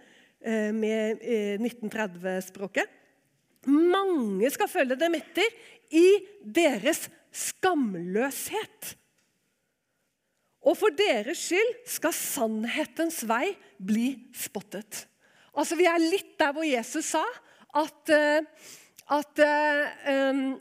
eh, 0.46 0.72
med 0.76 1.24
1930-språket. 1.60 2.88
Eh, 3.66 3.72
mange 3.72 4.50
skal 4.54 4.70
følge 4.72 4.98
dem 5.00 5.18
etter 5.18 5.50
i 5.92 6.06
deres 6.42 7.08
skamløshet. 7.36 8.96
Og 10.66 10.78
for 10.80 10.94
deres 10.98 11.44
skyld 11.46 11.74
skal 11.90 12.16
sannhetens 12.16 13.22
vei 13.30 13.54
bli 13.78 14.16
spottet. 14.34 15.06
Altså, 15.54 15.76
Vi 15.76 15.86
er 15.86 16.02
litt 16.02 16.38
der 16.40 16.54
hvor 16.56 16.66
Jesus 16.66 17.14
sa 17.14 17.24
at, 17.76 18.10
uh, 18.10 18.42
at 19.14 19.42
um, 20.32 20.56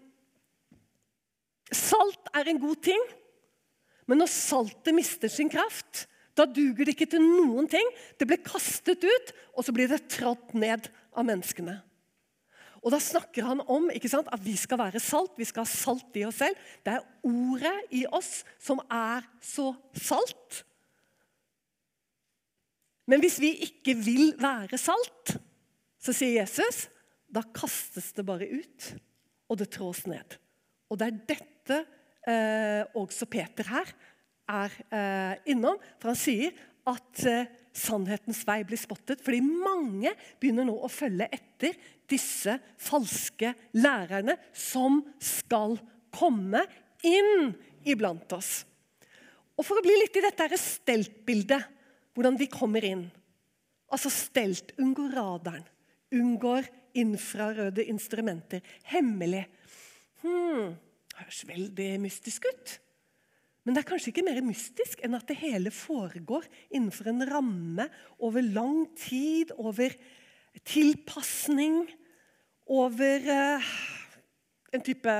salt 1.72 2.28
er 2.34 2.50
en 2.50 2.60
god 2.60 2.82
ting, 2.84 3.00
men 4.06 4.20
når 4.20 4.28
saltet 4.28 4.94
mister 4.94 5.30
sin 5.32 5.48
kraft, 5.48 6.04
da 6.36 6.44
duger 6.44 6.84
det 6.84 6.96
ikke 6.96 7.08
til 7.14 7.22
noen 7.22 7.68
ting. 7.70 7.86
Det 8.18 8.26
blir 8.28 8.42
kastet 8.44 9.06
ut, 9.06 9.32
og 9.54 9.64
så 9.64 9.72
blir 9.72 9.88
det 9.88 10.02
trådt 10.12 10.52
ned 10.58 10.90
av 11.14 11.24
menneskene. 11.24 11.78
Og 12.84 12.92
Da 12.92 13.00
snakker 13.00 13.46
han 13.48 13.62
om 13.64 13.88
sant, 14.04 14.28
at 14.28 14.42
vi 14.44 14.54
skal 14.60 14.78
være 14.78 15.00
salt, 15.00 15.32
vi 15.40 15.46
skal 15.48 15.64
ha 15.64 15.70
salt 15.70 16.16
i 16.20 16.24
oss 16.28 16.36
selv. 16.42 16.56
Det 16.84 16.92
er 16.92 17.06
ordet 17.24 17.76
i 17.96 18.04
oss 18.12 18.44
som 18.60 18.82
er 18.92 19.24
så 19.40 19.72
salt. 19.96 20.64
Men 23.08 23.20
hvis 23.24 23.40
vi 23.40 23.54
ikke 23.64 23.96
vil 23.96 24.34
være 24.40 24.78
salt, 24.80 25.36
så 26.00 26.12
sier 26.12 26.42
Jesus, 26.42 26.88
da 27.28 27.42
kastes 27.56 28.12
det 28.16 28.24
bare 28.28 28.48
ut, 28.48 28.90
og 29.48 29.58
det 29.60 29.70
trås 29.72 30.04
ned. 30.08 30.36
Og 30.92 31.00
det 31.00 31.08
er 31.08 31.20
dette 31.32 31.80
eh, 32.28 32.84
også 32.96 33.28
Peter 33.32 33.68
her 33.72 33.92
er 34.52 34.76
eh, 34.92 35.52
innom. 35.52 35.80
For 36.00 36.12
han 36.12 36.20
sier 36.20 36.52
at 36.88 37.24
eh, 37.28 37.48
sannhetens 37.74 38.44
vei 38.46 38.60
blir 38.66 38.80
spottet. 38.80 39.22
Fordi 39.24 39.40
mange 39.42 40.14
begynner 40.40 40.68
nå 40.68 40.76
å 40.78 40.90
følge 40.92 41.28
etter 41.34 41.76
disse 42.10 42.56
falske 42.80 43.54
lærerne 43.76 44.36
som 44.54 45.00
skal 45.22 45.76
komme 46.14 46.62
inn 47.04 47.52
iblant 47.84 48.30
oss. 48.36 48.62
Og 49.54 49.66
For 49.66 49.78
å 49.78 49.84
bli 49.84 49.94
litt 50.00 50.16
i 50.18 50.24
dette 50.24 50.58
steltbildet, 50.58 51.68
hvordan 52.14 52.38
de 52.38 52.50
kommer 52.50 52.86
inn 52.86 53.04
Altså 53.94 54.10
stelt, 54.10 54.72
unngår 54.80 55.12
radaren, 55.14 55.66
unngår 56.10 56.66
infrarøde 56.98 57.84
instrumenter. 57.92 58.64
Hemmelig. 58.90 59.44
Hmm, 60.24 60.72
høres 61.14 61.42
veldig 61.46 61.90
mystisk 62.02 62.48
ut. 62.48 62.72
Men 63.64 63.74
det 63.74 63.80
er 63.80 63.88
kanskje 63.88 64.12
ikke 64.12 64.26
mer 64.26 64.42
mystisk 64.44 65.00
enn 65.04 65.16
at 65.16 65.24
det 65.30 65.38
hele 65.40 65.72
foregår 65.72 66.44
innenfor 66.68 67.08
en 67.08 67.24
ramme 67.30 67.86
over 68.20 68.44
lang 68.44 68.84
tid, 69.00 69.54
over 69.56 69.94
tilpasning, 70.68 71.86
over 72.68 73.24
uh, 73.28 73.74
en 74.72 74.84
type 74.84 75.16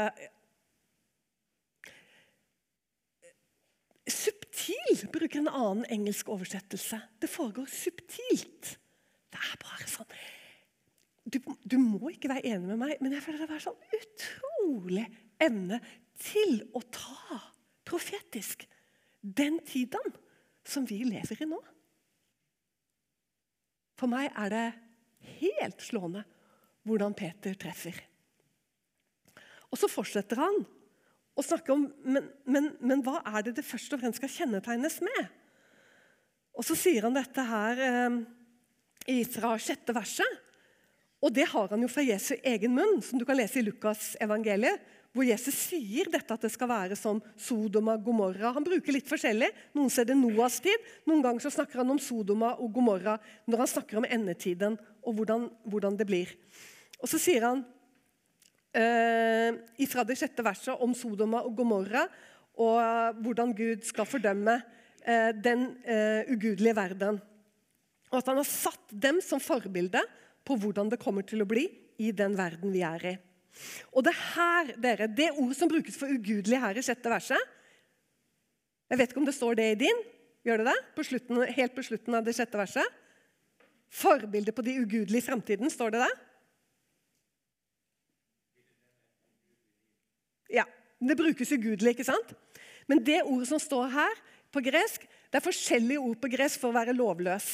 Subtil 4.04 5.06
bruker 5.12 5.40
en 5.40 5.48
annen 5.48 5.86
engelsk 5.92 6.28
oversettelse. 6.28 6.98
Det 7.20 7.28
foregår 7.32 7.68
subtilt. 7.72 8.74
Det 9.32 9.40
er 9.40 9.60
bare 9.62 9.88
sånn 9.88 10.10
du, 11.24 11.38
du, 11.64 11.78
må 11.80 12.10
ikke 12.12 12.28
være 12.28 12.44
enig 12.52 12.68
med 12.68 12.80
meg, 12.82 12.98
men 13.00 13.14
jeg 13.16 13.24
føler 13.24 13.46
det 13.48 13.56
er 13.56 13.62
sånn 13.64 13.96
utrolig 13.96 15.06
evne 15.40 15.80
til 16.20 16.58
å 16.76 16.82
ta 16.92 17.40
profetisk 17.86 18.66
den 19.20 19.58
tiden 19.66 20.14
som 20.64 20.86
vi 20.88 21.02
lever 21.06 21.42
i 21.42 21.48
nå. 21.48 21.60
For 23.98 24.10
meg 24.10 24.32
er 24.32 24.52
det 24.52 24.66
helt 25.40 25.84
slående 25.84 26.24
hvordan 26.84 27.14
Peter 27.16 27.56
treffer. 27.56 27.96
Og 29.72 29.80
så 29.80 29.88
fortsetter 29.90 30.38
han 30.38 30.60
å 31.34 31.42
snakke 31.42 31.72
om 31.74 31.86
men, 32.04 32.28
men, 32.46 32.70
men, 32.78 33.02
hva 33.02 33.20
er 33.26 33.46
det 33.46 33.56
det 33.58 33.66
først 33.66 33.94
og 33.96 34.02
fremst 34.02 34.20
skal 34.20 34.30
kjennetegnes 34.30 35.00
med? 35.02 35.22
Og 36.54 36.66
så 36.66 36.76
sier 36.78 37.06
han 37.06 37.16
dette 37.16 37.42
her 37.48 37.80
eh, 37.88 39.24
fra 39.32 39.56
sjette 39.58 39.96
verset. 39.96 40.42
Og 41.24 41.32
det 41.34 41.48
har 41.50 41.72
han 41.72 41.82
jo 41.82 41.88
fra 41.90 42.04
Jesu 42.04 42.34
egen 42.36 42.76
munn, 42.76 43.00
som 43.02 43.18
du 43.18 43.24
kan 43.26 43.38
lese 43.38 43.58
i 43.58 43.64
Lukas 43.64 44.12
evangeliet, 44.22 44.82
hvor 45.14 45.26
Jesus 45.26 45.54
sier 45.70 46.08
dette 46.10 46.34
at 46.34 46.42
det 46.42 46.50
skal 46.50 46.68
være 46.72 46.96
som 46.98 47.20
Sodoma 47.38 47.94
og 47.94 48.02
Gomorra. 48.08 48.50
Han 48.56 48.66
bruker 48.66 48.96
litt 48.96 49.06
forskjellig. 49.06 49.46
Noen 49.76 49.92
ser 49.92 50.08
det 50.08 50.16
Noas 50.18 50.58
tid. 50.64 50.88
Noen 51.06 51.22
ganger 51.22 51.44
så 51.44 51.52
snakker 51.54 51.80
han 51.80 51.92
om 51.94 52.00
Sodoma 52.02 52.56
og 52.58 52.72
Gomorra 52.74 53.14
når 53.46 53.62
han 53.62 53.70
snakker 53.70 54.00
om 54.00 54.08
endetiden 54.08 54.74
og 55.06 55.14
hvordan, 55.14 55.46
hvordan 55.70 55.98
det 56.00 56.08
blir. 56.08 56.32
Og 56.98 57.06
så 57.10 57.20
sier 57.22 57.46
han 57.46 57.62
eh, 58.74 59.86
fra 59.90 60.02
det 60.08 60.18
sjette 60.18 60.42
verset 60.44 60.82
om 60.82 60.96
Sodoma 60.98 61.44
og 61.46 61.54
Gomorra 61.60 62.08
og 62.58 62.80
eh, 62.80 63.20
hvordan 63.22 63.54
Gud 63.54 63.86
skal 63.86 64.08
fordømme 64.08 64.56
eh, 65.04 65.30
den 65.30 65.68
eh, 65.86 66.26
ugudelige 66.32 66.74
verden. 66.76 67.20
Og 68.10 68.18
at 68.18 68.32
han 68.32 68.42
har 68.42 68.50
satt 68.50 68.90
dem 68.90 69.22
som 69.22 69.42
forbilde 69.42 70.02
på 70.44 70.58
hvordan 70.58 70.90
det 70.90 71.00
kommer 71.02 71.22
til 71.26 71.42
å 71.42 71.48
bli 71.48 71.68
i 72.02 72.10
den 72.10 72.34
verden 72.38 72.74
vi 72.74 72.82
er 72.86 73.08
i. 73.12 73.14
Og 73.94 74.04
det 74.06 74.14
her, 74.34 74.72
dere, 74.82 75.08
det 75.10 75.30
ordet 75.32 75.56
som 75.58 75.70
brukes 75.70 75.96
for 75.98 76.10
ugudelig 76.10 76.58
her 76.60 76.78
i 76.78 76.82
sjette 76.84 77.12
verset 77.12 77.52
Jeg 78.90 79.00
vet 79.00 79.12
ikke 79.12 79.22
om 79.22 79.28
det 79.28 79.36
står 79.36 79.56
det 79.58 79.68
i 79.72 79.80
din. 79.86 80.02
Gjør 80.44 80.60
det 80.60 80.66
det? 80.68 80.76
På 80.96 81.04
slutten, 81.06 81.40
helt 81.56 81.74
på 81.74 81.84
slutten 81.86 82.18
av 82.18 82.26
det 82.26 82.34
sjette 82.36 82.58
verset? 82.60 83.00
Forbildet 83.94 84.54
på 84.54 84.64
de 84.66 84.74
ugudelige 84.82 85.22
i 85.22 85.24
framtiden, 85.24 85.70
står 85.72 85.94
det 85.94 86.02
det? 86.04 86.12
Ja. 90.60 90.66
Det 91.04 91.16
brukes 91.18 91.52
ugudelig, 91.52 91.94
ikke 91.94 92.06
sant? 92.06 92.30
Men 92.88 93.00
det 93.04 93.22
ordet 93.24 93.48
som 93.48 93.60
står 93.60 93.90
her 93.92 94.20
på 94.54 94.62
gresk, 94.64 95.04
det 95.30 95.40
er 95.40 95.44
forskjellige 95.44 96.00
ord 96.00 96.20
på 96.20 96.30
gresk 96.32 96.60
for 96.62 96.70
å 96.70 96.76
være 96.76 96.94
lovløs. 96.96 97.48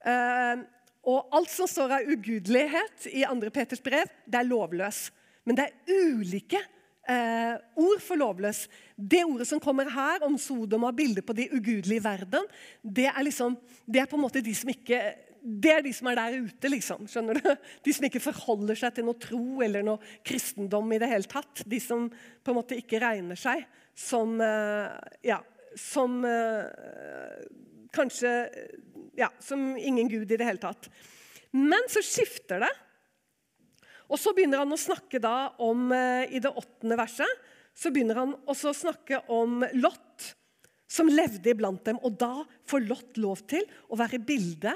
Uh, 0.00 0.64
og 1.08 1.32
alt 1.32 1.52
som 1.52 1.68
står 1.70 1.96
av 1.96 2.10
ugudelighet 2.12 3.08
i 3.08 3.24
2. 3.24 3.52
Peters 3.54 3.82
brev, 3.82 4.10
det 4.28 4.40
er 4.40 4.48
lovløs. 4.48 5.08
Men 5.48 5.56
det 5.56 5.66
er 5.68 6.04
ulike 6.10 6.60
eh, 7.08 7.56
ord 7.80 8.02
for 8.04 8.20
lovløs. 8.20 8.66
Det 8.96 9.22
ordet 9.24 9.48
som 9.48 9.62
kommer 9.62 9.88
her 9.92 10.26
om 10.26 10.36
Sodoma, 10.38 10.92
bildet 10.92 11.24
på 11.26 11.36
de 11.36 11.48
ugudelige 11.54 12.02
i 12.02 12.04
verden, 12.04 12.46
det 12.82 13.08
er, 13.08 13.22
liksom, 13.24 13.56
det 13.86 14.02
er 14.02 14.10
på 14.10 14.18
en 14.18 14.26
måte 14.26 14.44
de 14.44 14.54
som 14.56 14.72
ikke 14.72 15.00
det 15.40 15.70
er 15.72 15.80
de 15.80 15.90
som 15.96 16.10
er 16.10 16.18
der 16.18 16.34
ute, 16.44 16.68
liksom. 16.68 17.06
skjønner 17.08 17.38
du? 17.40 17.46
De 17.86 17.92
som 17.96 18.04
ikke 18.04 18.20
forholder 18.20 18.76
seg 18.76 18.92
til 18.92 19.06
noe 19.06 19.16
tro 19.16 19.62
eller 19.64 19.86
noe 19.86 20.12
kristendom 20.26 20.92
i 20.92 20.98
det 21.00 21.08
hele 21.08 21.24
tatt. 21.24 21.62
De 21.64 21.78
som 21.80 22.10
på 22.10 22.52
en 22.52 22.58
måte 22.58 22.76
ikke 22.76 23.00
regner 23.00 23.40
seg 23.40 23.64
som 23.96 24.36
eh, 24.44 24.92
Ja, 25.24 25.40
som 25.80 26.20
eh, 26.28 26.68
kanskje 27.96 28.34
ja, 29.20 29.30
som 29.42 29.76
ingen 29.76 30.08
gud 30.08 30.30
i 30.32 30.38
det 30.40 30.46
hele 30.46 30.62
tatt. 30.62 30.88
Men 31.52 31.88
så 31.90 32.02
skifter 32.04 32.64
det. 32.64 32.70
Og 34.10 34.18
så 34.18 34.32
begynner 34.34 34.62
han 34.62 34.74
å 34.74 34.80
snakke 34.80 35.20
da 35.22 35.52
om, 35.62 35.90
eh, 35.92 36.26
I 36.34 36.42
det 36.42 36.50
åttende 36.50 36.98
verset 36.98 37.48
så 37.74 37.90
begynner 37.92 38.18
han 38.18 38.34
også 38.50 38.72
å 38.72 38.76
snakke 38.76 39.22
om 39.30 39.62
Lot, 39.78 40.34
som 40.90 41.08
levde 41.08 41.52
iblant 41.52 41.84
dem. 41.86 42.00
Og 42.02 42.18
da 42.18 42.42
får 42.66 42.86
Lot 42.88 43.20
lov 43.22 43.44
til 43.46 43.64
å 43.88 43.96
være 43.96 44.18
bilde 44.18 44.74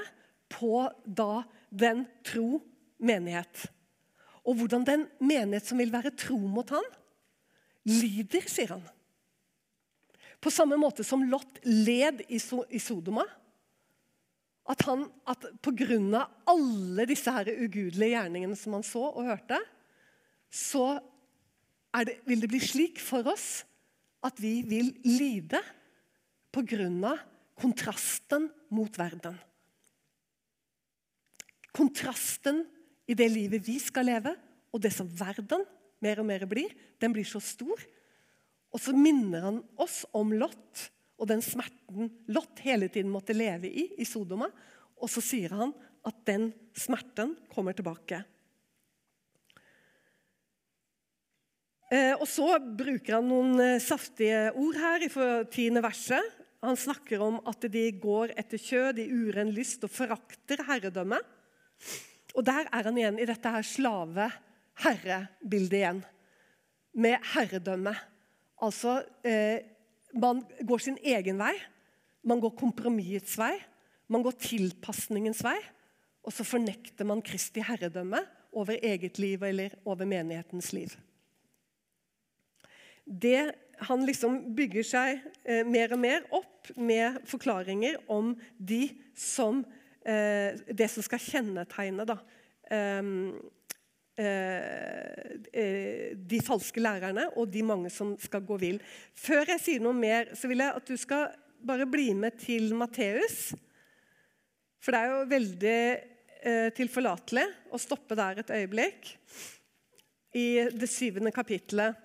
på 0.49 0.85
da 1.05 1.43
den 1.69 2.05
tro 2.23 2.61
menighet. 2.97 3.67
Og 4.45 4.61
hvordan 4.61 4.85
den 4.87 5.07
menighet 5.19 5.67
som 5.67 5.81
vil 5.81 5.91
være 5.91 6.15
tro 6.15 6.37
mot 6.37 6.69
han, 6.69 6.85
lider, 7.85 8.45
sier 8.49 8.77
han. 8.77 8.85
På 10.41 10.53
samme 10.53 10.77
måte 10.79 11.03
som 11.05 11.23
Lot 11.27 11.59
led 11.65 12.23
i 12.29 12.39
Sodoma 12.39 13.25
at, 14.65 14.81
han, 14.87 15.05
at 15.29 15.45
pga. 15.61 16.25
alle 16.49 17.05
disse 17.05 17.31
her 17.31 17.51
ugudelige 17.53 18.15
gjerningene 18.15 18.57
som 18.57 18.77
han 18.77 18.85
så 18.85 19.03
og 19.11 19.27
hørte, 19.27 19.59
så 20.49 20.97
det, 22.05 22.17
vil 22.25 22.41
det 22.41 22.49
bli 22.51 22.59
slik 22.59 22.99
for 22.99 23.27
oss 23.29 23.63
at 24.25 24.39
vi 24.41 24.59
vil 24.65 24.89
lide 25.05 25.61
pga. 26.51 27.13
kontrasten 27.55 28.49
mot 28.73 28.97
verden. 28.97 29.37
Kontrasten 31.75 32.65
i 33.07 33.13
det 33.13 33.29
livet 33.31 33.63
vi 33.67 33.77
skal 33.79 34.09
leve, 34.09 34.33
og 34.73 34.81
det 34.81 34.91
som 34.91 35.07
verden 35.07 35.63
mer 36.03 36.19
og 36.19 36.27
mer 36.27 36.45
blir, 36.49 36.73
den 36.99 37.13
blir 37.13 37.27
så 37.27 37.39
stor. 37.39 37.79
Og 38.73 38.81
så 38.81 38.91
minner 38.95 39.45
han 39.45 39.61
oss 39.79 40.03
om 40.15 40.33
Lot 40.35 40.89
og 41.15 41.29
den 41.29 41.41
smerten 41.43 42.09
Lot 42.27 42.59
hele 42.65 42.89
tiden 42.91 43.11
måtte 43.13 43.35
leve 43.35 43.69
i 43.69 43.93
i 44.01 44.05
Sodoma. 44.07 44.49
Og 44.99 45.09
så 45.11 45.21
sier 45.23 45.53
han 45.55 45.73
at 46.05 46.15
den 46.27 46.53
smerten 46.77 47.35
kommer 47.51 47.73
tilbake. 47.75 48.23
Eh, 51.93 52.13
og 52.17 52.27
Så 52.27 52.59
bruker 52.59 53.13
han 53.19 53.27
noen 53.29 53.59
eh, 53.61 53.79
saftige 53.83 54.51
ord 54.57 54.75
her 54.81 54.99
i 55.05 55.09
tiende 55.53 55.81
verset. 55.85 56.23
Han 56.65 56.77
snakker 56.79 57.21
om 57.21 57.35
at 57.45 57.61
de 57.71 57.91
går 58.01 58.31
etter 58.39 58.57
kjød 58.57 58.99
i 59.03 59.11
uren 59.11 59.51
lyst 59.53 59.83
og 59.85 59.91
forakter 59.93 60.63
herredømme. 60.65 61.19
Og 62.35 62.45
Der 62.45 62.65
er 62.73 62.83
han 62.89 62.97
igjen 62.97 63.19
i 63.21 63.25
dette 63.29 63.49
her 63.53 63.63
slave-herre-bildet 63.63 65.77
igjen. 65.77 66.03
Med 66.95 67.17
herredømme. 67.35 67.95
Altså 68.65 69.03
eh, 69.23 69.59
man 70.15 70.43
går 70.63 70.83
sin 70.83 70.97
egen 71.03 71.39
vei. 71.41 71.53
Man 72.25 72.41
går 72.43 72.55
kompromissets 72.57 73.37
vei. 73.39 73.53
Man 74.11 74.23
går 74.25 74.37
tilpasningens 74.39 75.43
vei. 75.45 75.57
Og 76.25 76.33
så 76.33 76.45
fornekter 76.47 77.07
man 77.07 77.23
Kristi 77.25 77.63
herredømme 77.63 78.23
over 78.55 78.79
eget 78.81 79.19
liv 79.19 79.43
eller 79.43 79.75
over 79.85 80.07
menighetens 80.07 80.71
liv. 80.73 80.95
Det, 83.05 83.51
han 83.85 84.05
liksom 84.07 84.39
bygger 84.57 84.87
seg 84.87 85.19
eh, 85.43 85.65
mer 85.67 85.93
og 85.93 86.01
mer 86.01 86.23
opp 86.33 86.71
med 86.79 87.19
forklaringer 87.29 87.99
om 88.09 88.31
de 88.57 88.87
som, 89.13 89.61
eh, 90.07 90.55
det 90.65 90.87
som 90.89 91.05
skal 91.05 91.21
kjennetegne 91.21 92.07
da, 92.09 92.17
eh, 92.71 93.03
de 96.25 96.37
falske 96.39 96.79
lærerne 96.79 97.25
og 97.35 97.49
de 97.51 97.63
mange 97.67 97.89
som 97.91 98.13
skal 98.21 98.45
gå 98.47 98.55
vill. 98.61 98.77
Før 99.11 99.43
jeg 99.51 99.59
sier 99.59 99.83
noe 99.83 99.95
mer, 99.97 100.31
så 100.39 100.47
vil 100.47 100.63
jeg 100.63 100.71
at 100.71 100.87
du 100.87 100.95
skal 100.99 101.33
bare 101.65 101.87
bli 101.89 102.13
med 102.15 102.37
til 102.39 102.71
Matteus. 102.77 103.53
For 104.83 104.93
det 104.93 105.01
er 105.01 105.11
jo 105.11 105.29
veldig 105.31 105.79
eh, 106.45 106.69
tilforlatelig 106.77 107.45
å 107.73 107.81
stoppe 107.81 108.17
der 108.17 108.43
et 108.43 108.53
øyeblikk. 108.53 109.15
I 110.35 110.67
det 110.75 110.89
syvende 110.91 111.31
kapittelet. 111.33 111.97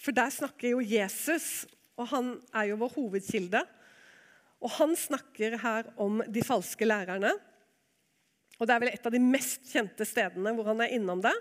For 0.00 0.16
der 0.16 0.32
snakker 0.34 0.72
jo 0.72 0.82
Jesus, 0.82 1.66
og 2.00 2.08
han 2.10 2.32
er 2.56 2.72
jo 2.72 2.80
vår 2.80 2.94
hovedkilde. 2.96 3.60
Og 4.64 4.72
han 4.80 4.94
snakker 4.96 5.58
her 5.60 5.90
om 6.00 6.22
de 6.26 6.42
falske 6.42 6.88
lærerne. 6.88 7.30
Og 8.58 8.66
Det 8.66 8.74
er 8.74 8.82
vel 8.82 8.94
et 8.94 9.06
av 9.06 9.12
de 9.12 9.20
mest 9.20 9.66
kjente 9.70 10.06
stedene 10.08 10.54
hvor 10.56 10.72
han 10.72 10.80
er 10.82 10.94
innom 10.96 11.22
det. 11.22 11.34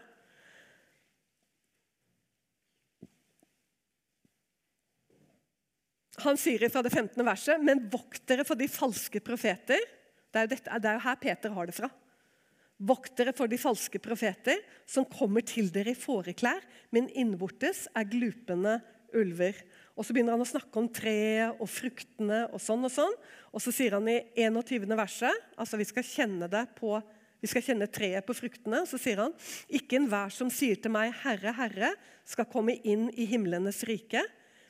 Han 6.24 6.40
sier 6.40 6.70
fra 6.72 6.84
det 6.86 6.94
15. 6.94 7.20
verset.: 7.26 7.62
Men 7.62 7.86
vokt 7.92 8.24
dere 8.30 8.46
for 8.48 8.60
de 8.60 8.70
falske 8.72 9.20
profeter. 9.24 9.82
Det 10.34 10.40
er, 10.40 10.48
jo 10.48 10.56
dette, 10.56 10.80
det 10.82 10.90
er 10.90 10.98
jo 10.98 11.06
her 11.06 11.20
Peter 11.22 11.54
har 11.54 11.70
det 11.70 11.76
fra. 11.78 11.90
Vokt 12.84 13.14
dere 13.20 13.36
for 13.38 13.48
de 13.48 13.60
falske 13.62 14.00
profeter, 14.02 14.60
som 14.90 15.06
kommer 15.06 15.46
til 15.46 15.70
dere 15.72 15.94
i 15.94 16.00
fåreklær, 16.00 16.64
men 16.92 17.12
innvortes 17.14 17.86
er 17.96 18.10
glupende 18.10 18.80
ulver. 19.14 19.60
Og 19.94 20.06
Så 20.06 20.16
begynner 20.16 20.34
han 20.34 20.44
å 20.44 20.50
snakke 20.50 20.80
om 20.82 20.90
treet 20.90 21.62
og 21.62 21.70
fruktene 21.70 22.48
og 22.50 22.62
sånn 22.62 22.88
og 22.88 22.92
sånn. 22.92 23.14
Og 23.54 23.62
så 23.62 23.72
sier 23.76 23.94
han 24.00 24.10
i 24.10 24.18
21. 24.42 24.90
verset, 24.98 25.44
altså 25.56 25.78
vi 25.78 25.88
skal 25.90 26.08
kjenne 26.08 26.50
det 26.52 26.66
på 26.80 26.98
vi 27.44 27.50
skal 27.52 27.66
kjenne 27.66 27.90
treet 27.92 28.24
på 28.24 28.34
fruktene. 28.38 28.86
Så 28.88 28.96
sier 29.02 29.20
han 29.20 29.34
ikke 29.68 29.98
enhver 30.00 30.32
som 30.32 30.48
sier 30.54 30.80
til 30.80 30.94
meg, 30.96 31.12
Herre, 31.26 31.52
Herre, 31.58 31.90
skal 32.24 32.48
komme 32.48 32.78
inn 32.88 33.10
i 33.20 33.28
himlenes 33.28 33.82
rike, 33.84 34.24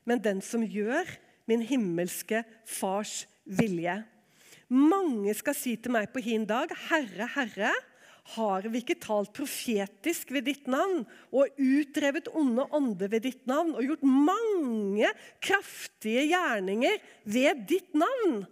men 0.09 0.23
den 0.25 0.41
som 0.41 0.65
gjør 0.65 1.05
min 1.49 1.63
himmelske 1.65 2.43
Fars 2.65 3.23
vilje. 3.43 3.99
Mange 4.73 5.33
skal 5.37 5.57
si 5.57 5.75
til 5.77 5.93
meg 5.93 6.09
på 6.13 6.23
hin 6.23 6.45
dag, 6.49 6.71
Herre, 6.87 7.27
Herre, 7.35 7.73
har 8.33 8.63
vi 8.71 8.79
ikke 8.79 8.95
talt 9.03 9.33
profetisk 9.35 10.31
ved 10.31 10.47
ditt 10.47 10.69
navn 10.71 11.01
og 11.35 11.57
utdrevet 11.59 12.29
onde 12.31 12.63
ånder 12.71 13.11
ved 13.11 13.25
ditt 13.27 13.43
navn 13.49 13.73
og 13.75 13.83
gjort 13.83 14.05
mange 14.07 15.09
kraftige 15.43 16.23
gjerninger 16.31 17.01
ved 17.27 17.65
ditt 17.67 17.91
navn? 17.99 18.45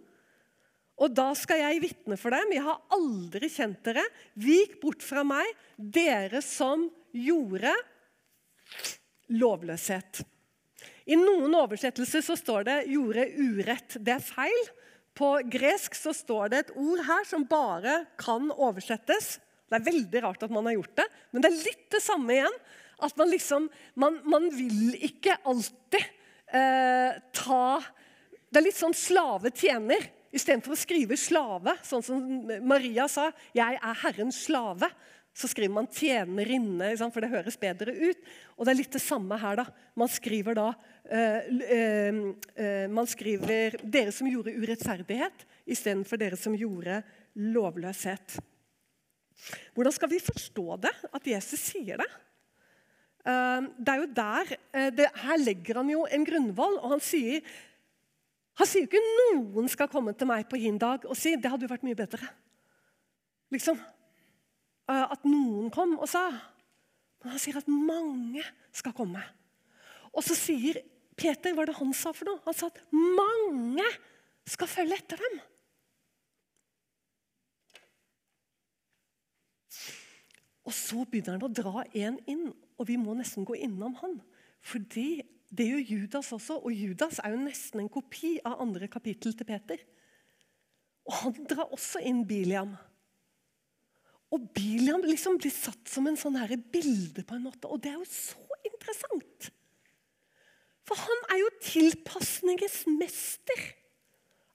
Og 1.02 1.16
da 1.18 1.32
skal 1.40 1.64
jeg 1.64 1.82
vitne 1.82 2.18
for 2.20 2.36
dem. 2.36 2.52
Jeg 2.54 2.66
har 2.68 2.84
aldri 2.94 3.48
kjent 3.50 3.80
dere. 3.88 4.04
Vik 4.38 4.76
bort 4.84 5.02
fra 5.02 5.24
meg, 5.26 5.48
dere 5.80 6.44
som 6.46 6.86
gjorde 7.16 7.72
lovløshet. 9.34 10.22
I 11.12 11.18
noen 11.20 11.52
oversettelser 11.58 12.24
så 12.24 12.38
står 12.40 12.68
det 12.68 12.78
'gjorde 12.94 13.26
urett'. 13.36 14.00
Det 14.00 14.14
er 14.16 14.24
feil. 14.24 14.62
På 15.18 15.42
gresk 15.44 15.96
så 15.98 16.14
står 16.16 16.52
det 16.52 16.60
et 16.60 16.76
ord 16.80 17.02
her 17.04 17.26
som 17.28 17.44
bare 17.44 18.06
kan 18.18 18.48
oversettes. 18.52 19.40
Det 19.68 19.80
er 19.80 19.90
veldig 19.92 20.22
rart 20.24 20.44
at 20.44 20.54
man 20.54 20.70
har 20.70 20.78
gjort 20.78 20.96
det, 21.02 21.08
men 21.32 21.44
det 21.44 21.52
er 21.52 21.66
litt 21.66 21.90
det 21.92 22.02
samme 22.04 22.38
igjen. 22.38 22.58
At 23.02 23.18
man 23.18 23.32
liksom 23.32 23.70
Man, 23.96 24.20
man 24.24 24.50
vil 24.54 24.94
ikke 25.02 25.40
alltid 25.44 26.04
eh, 26.54 27.18
ta 27.34 27.82
Det 28.52 28.60
er 28.60 28.68
litt 28.68 28.78
sånn 28.78 28.96
slave-tjener. 28.96 30.10
Istedenfor 30.32 30.76
å 30.76 30.80
skrive 30.80 31.16
'slave', 31.20 31.76
sånn 31.84 32.04
som 32.04 32.20
Maria 32.64 33.08
sa 33.08 33.32
'Jeg 33.54 33.80
er 33.80 34.00
Herrens 34.04 34.48
slave', 34.48 34.92
så 35.34 35.48
skriver 35.48 35.74
man 35.74 35.88
'tjenerinne', 35.88 37.12
for 37.12 37.24
det 37.24 37.32
høres 37.32 37.58
bedre 37.58 37.94
ut. 37.96 38.20
Og 38.58 38.66
det 38.66 38.72
er 38.74 38.80
litt 38.82 38.94
det 38.94 39.02
samme 39.02 39.38
her. 39.40 39.56
da. 39.56 39.66
Man 39.96 40.12
skriver 40.12 40.58
da 40.58 40.68
uh, 40.68 41.40
uh, 41.48 42.20
uh, 42.60 42.88
Man 42.92 43.08
skriver 43.08 43.78
'dere 43.80 44.12
som 44.12 44.28
gjorde 44.28 44.56
urettferdighet', 44.56 45.46
istedenfor 45.66 46.18
'dere 46.18 46.38
som 46.38 46.54
gjorde 46.54 47.04
lovløshet'. 47.36 48.40
Hvordan 49.74 49.92
skal 49.94 50.10
vi 50.10 50.20
forstå 50.20 50.78
det, 50.84 50.94
at 51.14 51.28
Jesus 51.28 51.60
sier 51.60 51.98
det? 51.98 52.12
det 53.22 53.90
er 53.90 54.00
jo 54.02 54.14
der, 54.18 54.48
det, 54.98 55.06
Her 55.14 55.38
legger 55.38 55.78
han 55.78 55.90
jo 55.90 56.08
en 56.10 56.26
grunnvoll, 56.26 56.80
og 56.82 56.90
han 56.90 57.00
sier 57.00 57.42
han 58.58 58.68
sier 58.68 58.84
jo 58.84 58.90
ikke 58.90 59.02
'noen 59.02 59.70
skal 59.70 59.88
komme 59.88 60.14
til 60.14 60.28
meg 60.28 60.50
på 60.50 60.58
hin 60.58 60.78
dag' 60.78 61.06
og 61.06 61.18
si 61.18 61.36
'det 61.36 61.50
hadde 61.50 61.66
jo 61.66 61.72
vært 61.72 61.84
mye 61.84 61.96
bedre'. 61.96 62.30
Liksom. 63.52 63.80
Eh, 64.92 65.06
at 65.14 65.28
noen 65.28 65.70
kom 65.74 65.96
og 66.00 66.10
sa. 66.10 66.28
Men 67.22 67.36
han 67.36 67.42
sier 67.42 67.60
at 67.62 67.70
mange 67.70 68.44
skal 68.76 68.96
komme. 68.98 69.22
Og 70.12 70.26
så 70.26 70.36
sier 70.36 70.82
Peter 71.16 71.54
Hva 71.56 71.68
det 71.70 71.78
han 71.78 71.94
sa 71.96 72.12
for 72.16 72.28
noe? 72.28 72.42
Han 72.48 72.58
sa 72.58 72.72
at 72.72 72.80
mange 72.92 73.86
skal 74.50 74.70
følge 74.70 74.98
etter 74.98 75.22
dem. 75.22 75.40
Og 80.68 80.74
så 80.76 81.04
begynner 81.10 81.38
han 81.38 81.46
å 81.46 81.52
dra 81.52 81.86
en 82.04 82.18
inn, 82.30 82.50
og 82.78 82.88
vi 82.90 82.98
må 83.00 83.16
nesten 83.18 83.46
gå 83.48 83.58
innom 83.60 83.96
han. 84.02 84.20
Fordi 84.66 85.22
det 85.52 85.68
gjør 85.68 85.88
Judas 85.94 86.32
også, 86.36 86.60
og 86.62 86.74
Judas 86.74 87.20
er 87.22 87.34
jo 87.34 87.42
nesten 87.42 87.84
en 87.84 87.92
kopi 87.92 88.38
av 88.48 88.62
andre 88.64 88.88
kapittel 88.92 89.36
til 89.36 89.48
Peter. 89.50 89.82
Og 91.10 91.18
han 91.18 91.48
drar 91.50 91.74
også 91.74 92.02
inn 92.08 92.24
Biliam. 92.30 92.76
Og 94.32 94.46
Biliam 94.56 95.04
liksom 95.04 95.36
blir 95.42 95.52
satt 95.52 95.90
som 95.92 96.08
en 96.08 96.20
sånn 96.20 96.38
her 96.40 96.54
bilde, 96.72 97.24
på 97.28 97.36
en 97.36 97.48
måte. 97.50 97.68
Og 97.68 97.82
det 97.84 97.92
er 97.92 98.00
jo 98.00 98.08
så 98.08 98.62
interessant. 98.68 99.50
For 100.88 101.00
han 101.00 101.26
er 101.34 101.42
jo 101.42 101.50
tilpasningens 101.64 102.86
mester. 102.90 103.66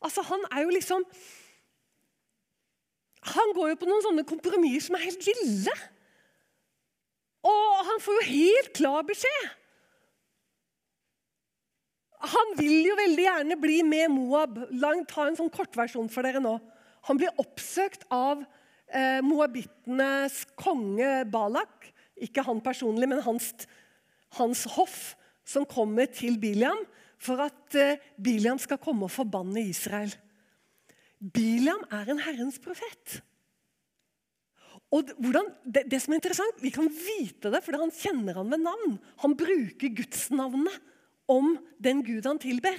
Altså, 0.04 0.24
han 0.28 0.42
er 0.52 0.66
jo 0.66 0.72
liksom 0.74 1.04
Han 3.26 3.52
går 3.56 3.72
jo 3.72 3.76
på 3.80 3.86
noen 3.88 4.02
sånne 4.04 4.22
kompromisser 4.28 4.84
som 4.86 4.96
er 4.96 5.06
helt 5.08 5.24
ville. 5.26 5.72
Og 7.46 7.86
han 7.88 8.02
får 8.04 8.20
jo 8.20 8.26
helt 8.28 8.68
klar 8.76 9.02
beskjed. 9.08 9.48
Han 12.36 12.52
vil 12.58 12.86
jo 12.86 12.94
veldig 12.98 13.24
gjerne 13.24 13.56
bli 13.60 13.80
med 13.86 14.12
Moab. 14.14 14.60
Langt, 14.78 15.10
ta 15.10 15.26
en 15.26 15.38
sånn 15.38 15.50
kortversjon 15.52 16.06
for 16.12 16.26
dere 16.26 16.42
nå. 16.42 16.54
Han 17.10 17.18
blir 17.18 17.34
oppsøkt 17.42 18.06
av 18.14 18.44
eh, 18.92 19.20
moabittenes 19.24 20.44
konge 20.58 21.24
Balak. 21.30 21.90
Ikke 22.16 22.44
han 22.46 22.62
personlig, 22.64 23.08
men 23.10 23.24
hans, 23.24 23.52
hans 24.38 24.64
hoff, 24.76 25.14
som 25.46 25.66
kommer 25.68 26.08
til 26.10 26.38
Biliam 26.42 26.78
for 27.22 27.40
at 27.44 27.76
eh, 27.78 28.02
Biliam 28.18 28.58
skal 28.60 28.80
komme 28.82 29.06
og 29.06 29.14
forbanne 29.14 29.62
Israel. 29.68 30.12
Biliam 31.20 31.84
er 31.92 32.12
en 32.12 32.20
Herrens 32.20 32.58
profet. 32.62 33.20
Og 34.94 35.08
hvordan, 35.18 35.48
det, 35.64 35.86
det, 35.90 35.98
som 36.02 36.14
er 36.14 36.20
interessant, 36.20 36.60
Vi 36.62 36.70
kan 36.70 36.86
vite 36.88 37.50
det 37.50 37.62
fordi 37.64 37.80
han 37.80 37.94
kjenner 37.94 38.38
han 38.38 38.52
ved 38.52 38.62
navn. 38.62 38.98
Han 39.24 39.34
bruker 39.38 39.96
gudsnavnet 39.98 40.76
om 41.26 41.56
den 41.82 42.04
Gud 42.06 42.28
han 42.28 42.38
tilber. 42.38 42.76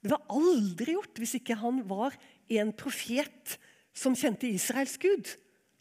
Det 0.00 0.12
var 0.12 0.24
aldri 0.30 0.94
gjort 0.94 1.18
hvis 1.20 1.36
ikke 1.40 1.58
han 1.58 1.82
var 1.90 2.14
en 2.48 2.72
profet 2.72 3.58
som 3.98 4.16
kjente 4.16 4.48
Israels 4.50 4.96
Gud. 5.02 5.30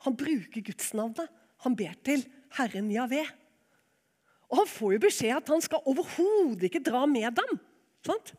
Han 0.06 0.17
bruker 0.17 0.65
gudsnavnet. 0.65 1.30
Han 1.65 1.75
ber 1.77 1.95
til 2.06 2.25
Herren 2.58 2.89
Javé. 2.93 3.23
Og 4.47 4.62
han 4.62 4.69
får 4.71 4.93
jo 4.95 5.06
beskjed 5.08 5.36
at 5.36 5.49
han 5.51 5.63
skal 5.63 5.88
overhodet 5.89 6.69
ikke 6.69 6.84
dra 6.86 7.03
med 7.10 7.36
dem. 7.38 7.58
Sant? 8.06 8.32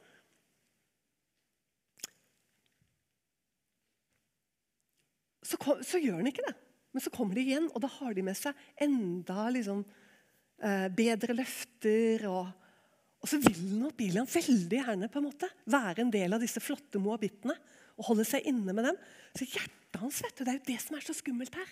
Så, 5.49 5.57
så, 5.57 6.01
gjør 6.01 6.21
han 6.21 6.29
ikke 6.29 6.45
det. 6.45 6.55
Men 6.93 7.05
så 7.05 7.13
kommer 7.13 7.37
de 7.37 7.45
igjen, 7.45 7.69
og 7.73 7.81
da 7.85 7.89
har 7.93 8.15
de 8.17 8.25
med 8.25 8.37
seg 8.37 8.57
enda 8.85 9.47
liksom, 9.53 9.83
eh, 10.65 10.89
bedre 10.93 11.37
løfter. 11.37 12.25
Og, 12.29 12.49
og 13.21 13.31
så 13.31 13.41
vil 13.41 13.61
nå 13.81 13.93
Bilian 13.97 14.29
veldig 14.29 14.81
gjerne 14.83 15.09
på 15.13 15.21
en 15.21 15.29
måte 15.29 15.49
være 15.69 16.05
en 16.05 16.13
del 16.13 16.37
av 16.37 16.45
disse 16.45 16.61
flotte 16.65 17.01
moabittene 17.01 17.57
og 17.99 18.13
holde 18.13 18.27
seg 18.27 18.47
inne 18.49 18.75
med 18.75 18.87
dem. 18.89 18.99
Så 19.37 19.49
hjertet 19.49 20.01
hans, 20.01 20.23
vet 20.25 20.39
du, 20.39 20.45
Det 20.45 20.55
er 20.55 20.61
jo 20.61 20.71
det 20.71 20.81
som 20.85 20.97
er 20.97 21.07
så 21.07 21.17
skummelt 21.17 21.59
her. 21.59 21.71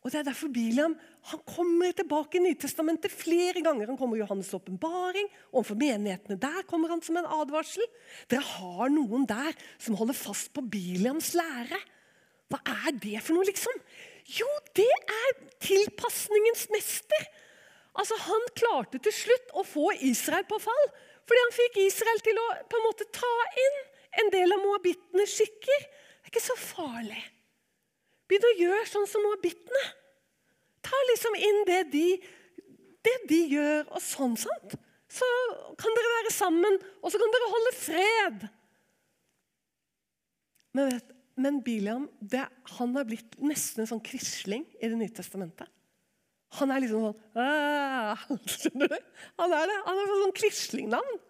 Og 0.00 0.08
Det 0.08 0.20
er 0.20 0.28
derfor 0.30 0.48
Biliam 0.48 0.94
han 1.28 1.40
kommer 1.44 1.92
tilbake 1.92 2.38
i 2.38 2.40
Nytestamentet 2.40 3.12
flere 3.12 3.60
ganger. 3.60 3.90
Han 3.90 3.98
kommer 4.00 4.16
i 4.16 4.22
Johannes' 4.22 4.54
åpenbaring. 4.56 5.28
Overfor 5.52 5.76
menighetene 5.76 6.38
der 6.40 6.64
kommer 6.68 6.88
han 6.88 7.02
som 7.04 7.18
en 7.20 7.28
advarsel. 7.28 7.84
Dere 8.30 8.40
har 8.40 8.88
noen 8.88 9.26
der 9.28 9.52
som 9.76 9.98
holder 10.00 10.16
fast 10.16 10.54
på 10.56 10.64
Biliams 10.64 11.34
lære. 11.36 11.76
Hva 12.48 12.62
er 12.86 12.96
det 12.96 13.20
for 13.20 13.36
noe, 13.36 13.44
liksom? 13.44 13.76
Jo, 14.40 14.48
det 14.74 14.88
er 14.88 15.36
tilpasningens 15.60 16.66
mester. 16.72 17.28
Altså, 17.94 18.16
Han 18.24 18.48
klarte 18.56 18.98
til 18.98 19.12
slutt 19.12 19.52
å 19.52 19.66
få 19.66 19.92
Israel 20.00 20.48
på 20.48 20.58
fall. 20.64 20.86
Fordi 21.28 21.44
han 21.44 21.54
fikk 21.54 21.76
Israel 21.84 22.24
til 22.24 22.40
å 22.40 22.48
på 22.66 22.78
en 22.78 22.88
måte 22.88 23.06
ta 23.14 23.34
inn 23.68 23.80
en 24.18 24.30
del 24.34 24.54
av 24.54 24.62
moabittenes 24.64 25.36
skikker. 25.38 25.86
Det 25.86 26.28
er 26.28 26.32
ikke 26.32 26.42
så 26.44 26.56
farlig. 26.58 27.20
Begynn 28.30 28.48
å 28.50 28.58
gjøre 28.58 28.86
sånn 28.88 29.08
som 29.10 29.24
moabittene. 29.26 29.82
Ta 30.86 31.00
liksom 31.10 31.36
inn 31.38 31.60
det 31.68 31.80
de, 31.92 32.06
det 33.06 33.16
de 33.30 33.40
gjør, 33.54 33.84
og 33.90 34.02
sånn. 34.04 34.36
sant? 34.40 34.76
Så 35.10 35.26
kan 35.78 35.96
dere 35.96 36.14
være 36.20 36.32
sammen, 36.34 36.78
og 37.02 37.12
så 37.12 37.20
kan 37.20 37.32
dere 37.34 37.50
holde 37.54 37.72
fred. 37.76 38.44
Men, 40.76 40.92
vet, 40.92 41.10
men 41.40 41.58
Biliam 41.66 42.06
det, 42.20 42.44
han 42.76 42.94
har 42.94 43.08
blitt 43.08 43.34
nesten 43.42 43.82
en 43.82 43.90
sånn 43.90 44.04
quisling 44.06 44.62
i 44.78 44.86
Det 44.86 44.98
nye 44.98 45.14
testamentet. 45.14 45.66
Han 46.58 46.70
er 46.74 46.82
liksom 46.82 47.10
sånn 47.10 48.46
Skjønner 48.50 48.90
du? 48.90 49.10
Han 49.38 49.52
er 49.54 49.66
det. 49.70 49.76
Han 49.86 49.98
har 50.00 50.14
sånn 50.14 50.38
quislingnavn. 50.38 51.20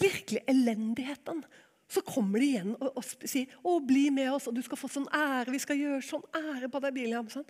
Virkelig 0.00 0.42
elendigheten. 0.50 1.44
Så 1.88 2.00
kommer 2.06 2.40
de 2.40 2.48
igjen 2.48 2.72
og, 2.78 2.96
og 2.96 3.04
sier 3.04 3.50
å, 3.62 3.78
'Bli 3.84 4.08
med 4.10 4.32
oss, 4.32 4.48
og 4.48 4.56
du 4.56 4.62
skal 4.64 4.80
få 4.80 4.88
sånn 4.90 5.08
ære.' 5.12 5.52
'Vi 5.52 5.62
skal 5.62 5.78
gjøre 5.78 6.02
sånn 6.02 6.24
ære 6.34 6.70
på 6.72 6.80
deg, 6.82 6.96
Biliam.' 6.96 7.30
Sånn. 7.30 7.46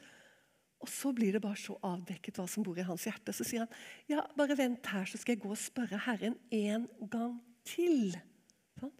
Og 0.84 0.90
så 0.90 1.14
blir 1.16 1.32
det 1.32 1.40
bare 1.40 1.56
så 1.56 1.78
avdekket 1.80 2.36
hva 2.36 2.44
som 2.50 2.64
bor 2.66 2.76
i 2.76 2.84
hans 2.84 3.06
hjerte. 3.06 3.32
Så 3.32 3.46
sier 3.46 3.64
han, 3.64 3.72
'Ja, 4.10 4.26
bare 4.36 4.58
vent 4.58 4.86
her, 4.86 5.06
så 5.06 5.18
skal 5.18 5.36
jeg 5.36 5.42
gå 5.42 5.50
og 5.54 5.60
spørre 5.60 6.02
Herren 6.06 6.36
en 6.50 6.88
gang 7.08 7.40
til.' 7.64 8.18
Sånn. 8.80 8.92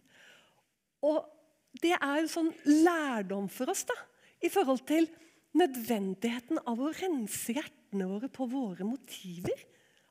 Og 1.03 1.29
det 1.81 1.93
er 1.99 2.17
en 2.17 2.31
sånn 2.31 2.53
lærdom 2.65 3.49
for 3.51 3.69
oss 3.69 3.83
da, 3.83 3.97
i 4.41 4.49
forhold 4.49 4.85
til 4.87 5.09
nødvendigheten 5.55 6.59
av 6.67 6.79
å 6.79 6.91
rense 6.95 7.53
hjertene 7.55 8.07
våre 8.09 8.29
på 8.31 8.47
våre 8.49 8.87
motiver. 8.87 9.59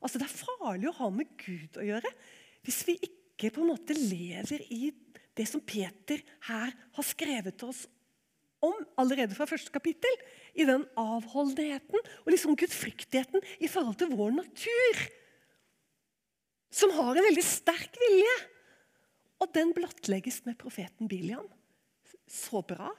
Altså 0.01 0.21
Det 0.21 0.27
er 0.27 0.45
farlig 0.45 0.89
å 0.89 0.97
ha 0.99 1.09
med 1.09 1.31
Gud 1.41 1.77
å 1.81 1.85
gjøre 1.85 2.11
hvis 2.65 2.81
vi 2.87 2.95
ikke 2.97 3.14
på 3.39 3.61
en 3.61 3.71
måte 3.73 3.97
lever 3.97 4.63
i 4.71 4.93
det 5.35 5.45
som 5.49 5.61
Peter 5.61 6.21
her 6.47 6.71
har 6.71 7.05
skrevet 7.05 7.57
til 7.59 7.73
oss 7.73 7.83
om 8.63 8.77
allerede 9.01 9.35
fra 9.35 9.47
første 9.49 9.73
kapittel. 9.73 10.11
I 10.55 10.65
den 10.67 10.85
avholdenheten 10.99 11.99
og 11.99 12.31
liksom 12.31 12.55
gudfryktigheten 12.57 13.43
i 13.59 13.69
forhold 13.71 13.99
til 13.99 14.13
vår 14.15 14.37
natur. 14.39 15.01
Som 16.71 16.95
har 16.95 17.15
en 17.15 17.27
veldig 17.27 17.45
sterk 17.45 17.99
vilje. 17.99 18.35
Og 19.43 19.51
den 19.55 19.73
blottlegges 19.75 20.41
med 20.47 20.57
profeten 20.59 21.11
Biliam. 21.11 21.47
Så 22.25 22.63
bra 22.65 22.89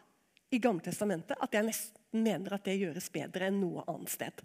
i 0.52 0.60
Gammeltestamentet 0.62 1.40
at 1.42 1.56
jeg 1.56 1.66
nesten 1.66 2.22
mener 2.22 2.56
at 2.56 2.66
det 2.68 2.78
gjøres 2.78 3.08
bedre 3.12 3.48
enn 3.48 3.58
noe 3.60 3.84
annet 3.88 4.12
sted. 4.12 4.44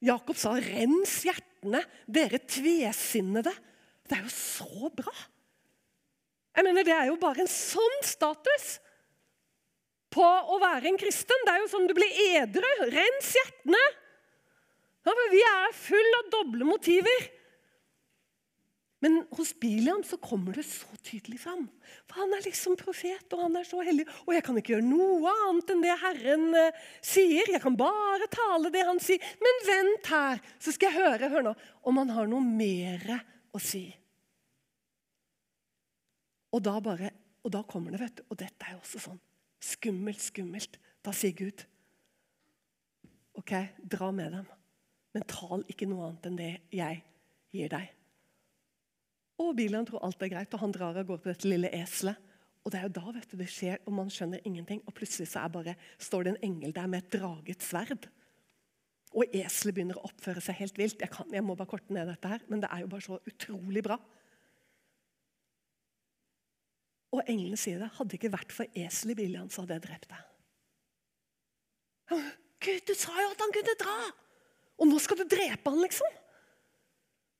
Jakob 0.00 0.36
sa 0.40 0.54
'rens 0.56 1.20
hjertene, 1.28 1.82
dere 2.08 2.40
tvesinnede'. 2.40 3.52
Det 4.10 4.18
er 4.18 4.26
jo 4.26 4.34
så 4.34 4.90
bra! 4.90 5.14
Jeg 6.56 6.66
mener, 6.66 6.84
Det 6.84 6.92
er 6.92 7.08
jo 7.08 7.18
bare 7.20 7.44
en 7.44 7.50
sånn 7.50 8.00
status 8.04 8.80
på 10.10 10.26
å 10.26 10.58
være 10.58 10.90
en 10.90 10.98
kristen. 10.98 11.44
Det 11.46 11.52
er 11.54 11.62
jo 11.62 11.70
sånn 11.70 11.86
du 11.86 11.94
blir 11.94 12.16
edru. 12.34 12.70
Rens 12.90 13.34
hjertene! 13.38 13.82
Ja, 15.06 15.14
vi 15.32 15.40
er 15.46 15.76
full 15.78 16.16
av 16.18 16.32
doble 16.34 16.66
motiver. 16.68 17.28
Men 19.00 19.22
hos 19.32 19.54
Biliam 19.56 20.02
så 20.04 20.18
kommer 20.20 20.58
det 20.58 20.66
så 20.68 20.90
tydelig 21.06 21.38
fram. 21.40 21.62
For 22.04 22.20
han 22.20 22.34
er 22.36 22.44
liksom 22.44 22.76
profet, 22.76 23.24
og 23.32 23.46
han 23.46 23.56
er 23.56 23.64
så 23.64 23.80
hellig. 23.86 24.04
Og 24.26 24.34
jeg 24.36 24.44
kan 24.44 24.58
ikke 24.60 24.74
gjøre 24.74 24.88
noe 24.90 25.32
annet 25.46 25.72
enn 25.72 25.84
det 25.86 25.96
Herren 26.02 26.44
eh, 26.66 26.82
sier. 27.00 27.48
Jeg 27.48 27.62
kan 27.64 27.78
bare 27.80 28.28
tale 28.34 28.74
det 28.74 28.84
han 28.84 29.00
sier. 29.00 29.24
Men 29.40 29.64
vent 29.70 30.12
her, 30.12 30.44
så 30.60 30.74
skal 30.76 30.90
jeg 30.90 31.06
høre 31.06 31.32
hør 31.32 31.48
nå, 31.48 31.54
om 31.88 32.02
han 32.02 32.12
har 32.18 32.28
noe 32.28 32.44
mer 32.44 33.08
å 33.56 33.62
si. 33.62 33.86
Og 36.50 36.62
da, 36.66 36.76
bare, 36.82 37.12
og 37.44 37.52
da 37.54 37.62
kommer 37.66 37.94
det, 37.94 38.00
vet 38.02 38.20
du. 38.20 38.24
Og 38.28 38.38
dette 38.40 38.66
er 38.66 38.74
jo 38.74 38.82
også 38.82 39.02
sånn 39.06 39.20
skummelt, 39.60 40.22
skummelt. 40.24 40.80
Da 41.04 41.14
sier 41.16 41.36
Gud 41.36 41.66
OK, 43.38 43.52
dra 43.78 44.10
med 44.12 44.34
dem, 44.34 44.48
men 45.14 45.24
tal 45.30 45.62
ikke 45.70 45.86
noe 45.88 46.10
annet 46.10 46.26
enn 46.28 46.36
det 46.36 46.50
jeg 46.74 46.98
gir 47.54 47.70
deg. 47.72 47.86
Og 49.40 49.54
Bilen 49.56 49.86
tror 49.88 50.02
alt 50.04 50.20
er 50.20 50.32
greit, 50.32 50.52
og 50.52 50.60
han 50.60 50.74
drar 50.74 50.98
av 50.98 51.06
gårde 51.08 51.24
på 51.24 51.30
dette 51.30 51.48
lille 51.48 51.70
eselet. 51.78 52.18
Og 52.60 52.72
det 52.72 52.80
er 52.80 52.88
jo 52.88 52.96
da 52.98 53.12
vet 53.14 53.30
du, 53.30 53.38
det 53.40 53.48
skjer, 53.48 53.78
og 53.88 53.94
man 53.96 54.10
skjønner 54.12 54.42
ingenting. 54.44 54.82
Og 54.84 54.92
plutselig 54.98 55.30
så 55.30 55.46
bare, 55.52 55.78
står 56.02 56.26
det 56.26 56.34
en 56.34 56.42
engel 56.50 56.74
der 56.76 56.90
med 56.90 57.06
et 57.06 57.14
draget 57.14 57.64
sverd. 57.64 58.10
Og 59.16 59.32
eselet 59.32 59.78
begynner 59.78 59.98
å 59.98 60.04
oppføre 60.10 60.42
seg 60.44 60.58
helt 60.60 60.76
vilt. 60.78 61.00
Jeg, 61.00 61.10
kan, 61.14 61.30
jeg 61.32 61.44
må 61.46 61.56
bare 61.56 61.70
korte 61.70 61.94
ned 61.96 62.10
dette 62.10 62.34
her, 62.34 62.44
men 62.50 62.60
det 62.62 62.68
er 62.70 62.84
jo 62.84 62.90
bare 62.92 63.06
så 63.06 63.18
utrolig 63.30 63.82
bra. 63.86 63.96
Og 67.10 67.22
englene 67.26 67.58
sier 67.58 67.80
det. 67.82 67.90
Hadde 67.96 68.12
det 68.12 68.20
ikke 68.20 68.34
vært 68.36 68.52
for 68.54 68.70
eselet 68.78 69.16
i 69.16 69.20
bilen, 69.24 69.50
hadde 69.50 69.76
jeg 69.76 69.86
drept 69.86 70.10
deg. 70.10 70.26
Gud, 72.60 72.82
du 72.86 72.94
sa 72.98 73.14
jo 73.16 73.30
at 73.32 73.40
han 73.42 73.54
kunne 73.54 73.78
dra! 73.80 73.96
Og 74.80 74.88
nå 74.88 75.00
skal 75.02 75.20
du 75.20 75.26
drepe 75.28 75.70
han, 75.70 75.80
liksom? 75.84 76.20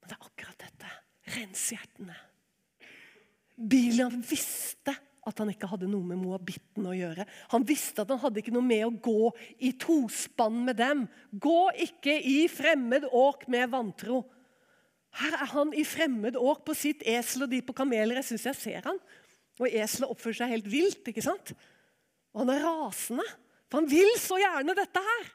Men 0.01 0.11
det 0.11 0.17
er 0.17 0.27
akkurat 0.27 0.65
dette. 0.65 0.91
Rens 1.35 1.63
hjertene. 1.75 2.17
Bilian 3.61 4.21
visste 4.25 4.95
at 5.29 5.41
han 5.43 5.51
ikke 5.53 5.69
hadde 5.69 5.89
noe 5.91 6.07
med 6.07 6.21
moabitten 6.23 6.87
å 6.89 6.97
gjøre. 6.97 7.27
Han 7.53 7.65
visste 7.69 8.03
at 8.03 8.13
han 8.13 8.21
hadde 8.23 8.41
ikke 8.41 8.55
noe 8.55 8.65
med 8.65 8.87
å 8.87 8.93
gå 9.05 9.31
i 9.69 9.75
tospann 9.81 10.63
med 10.67 10.81
dem. 10.81 11.05
Gå 11.31 11.71
ikke 11.89 12.17
i 12.17 12.45
fremmed 12.53 13.07
åk 13.07 13.47
med 13.53 13.73
vantro. 13.73 14.23
Her 15.21 15.37
er 15.43 15.51
han 15.53 15.75
i 15.77 15.85
fremmed 15.85 16.39
åk 16.39 16.65
på 16.67 16.77
sitt 16.79 17.03
esel 17.09 17.45
og 17.45 17.53
de 17.53 17.61
på 17.67 17.77
kameler. 17.77 18.21
Jeg 18.21 18.31
syns 18.31 18.49
jeg 18.49 18.61
ser 18.61 18.89
han. 18.89 19.01
Og 19.61 19.69
eselet 19.69 20.11
oppfører 20.11 20.41
seg 20.41 20.55
helt 20.55 20.71
vilt. 20.73 21.03
ikke 21.07 21.25
sant? 21.25 21.53
Og 22.33 22.45
han 22.45 22.55
er 22.55 22.65
rasende, 22.65 23.27
for 23.69 23.83
han 23.83 23.91
vil 23.91 24.15
så 24.21 24.39
gjerne 24.41 24.77
dette 24.79 25.03
her. 25.05 25.35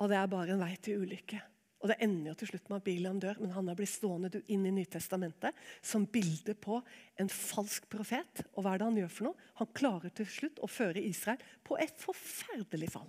Og 0.00 0.10
det 0.10 0.16
er 0.16 0.32
bare 0.32 0.54
en 0.54 0.62
vei 0.62 0.74
til 0.80 1.04
ulykke. 1.04 1.40
Og 1.80 1.88
Det 1.88 1.96
ender 2.04 2.28
jo 2.28 2.34
til 2.36 2.50
slutt 2.50 2.66
med 2.68 2.76
at 2.76 2.84
Biliam 2.84 3.20
dør, 3.20 3.38
men 3.40 3.54
han 3.56 3.68
er 3.72 3.76
blitt 3.78 3.88
stående 3.88 4.42
inn 4.52 4.66
i 4.68 4.72
Nytestamentet 4.74 5.56
som 5.80 6.04
bilde 6.04 6.52
på 6.52 6.76
en 7.16 7.30
falsk 7.32 7.86
profet. 7.88 8.42
Og 8.52 8.64
hva 8.64 8.74
er 8.74 8.82
det 8.82 8.88
han 8.90 8.98
gjør 9.00 9.14
for 9.14 9.28
noe? 9.30 9.48
Han 9.62 9.70
klarer 9.72 10.12
til 10.12 10.28
slutt 10.28 10.60
å 10.60 10.68
føre 10.68 11.00
Israel 11.00 11.40
på 11.64 11.78
et 11.80 11.96
forferdelig 12.02 12.90
fall. 12.92 13.08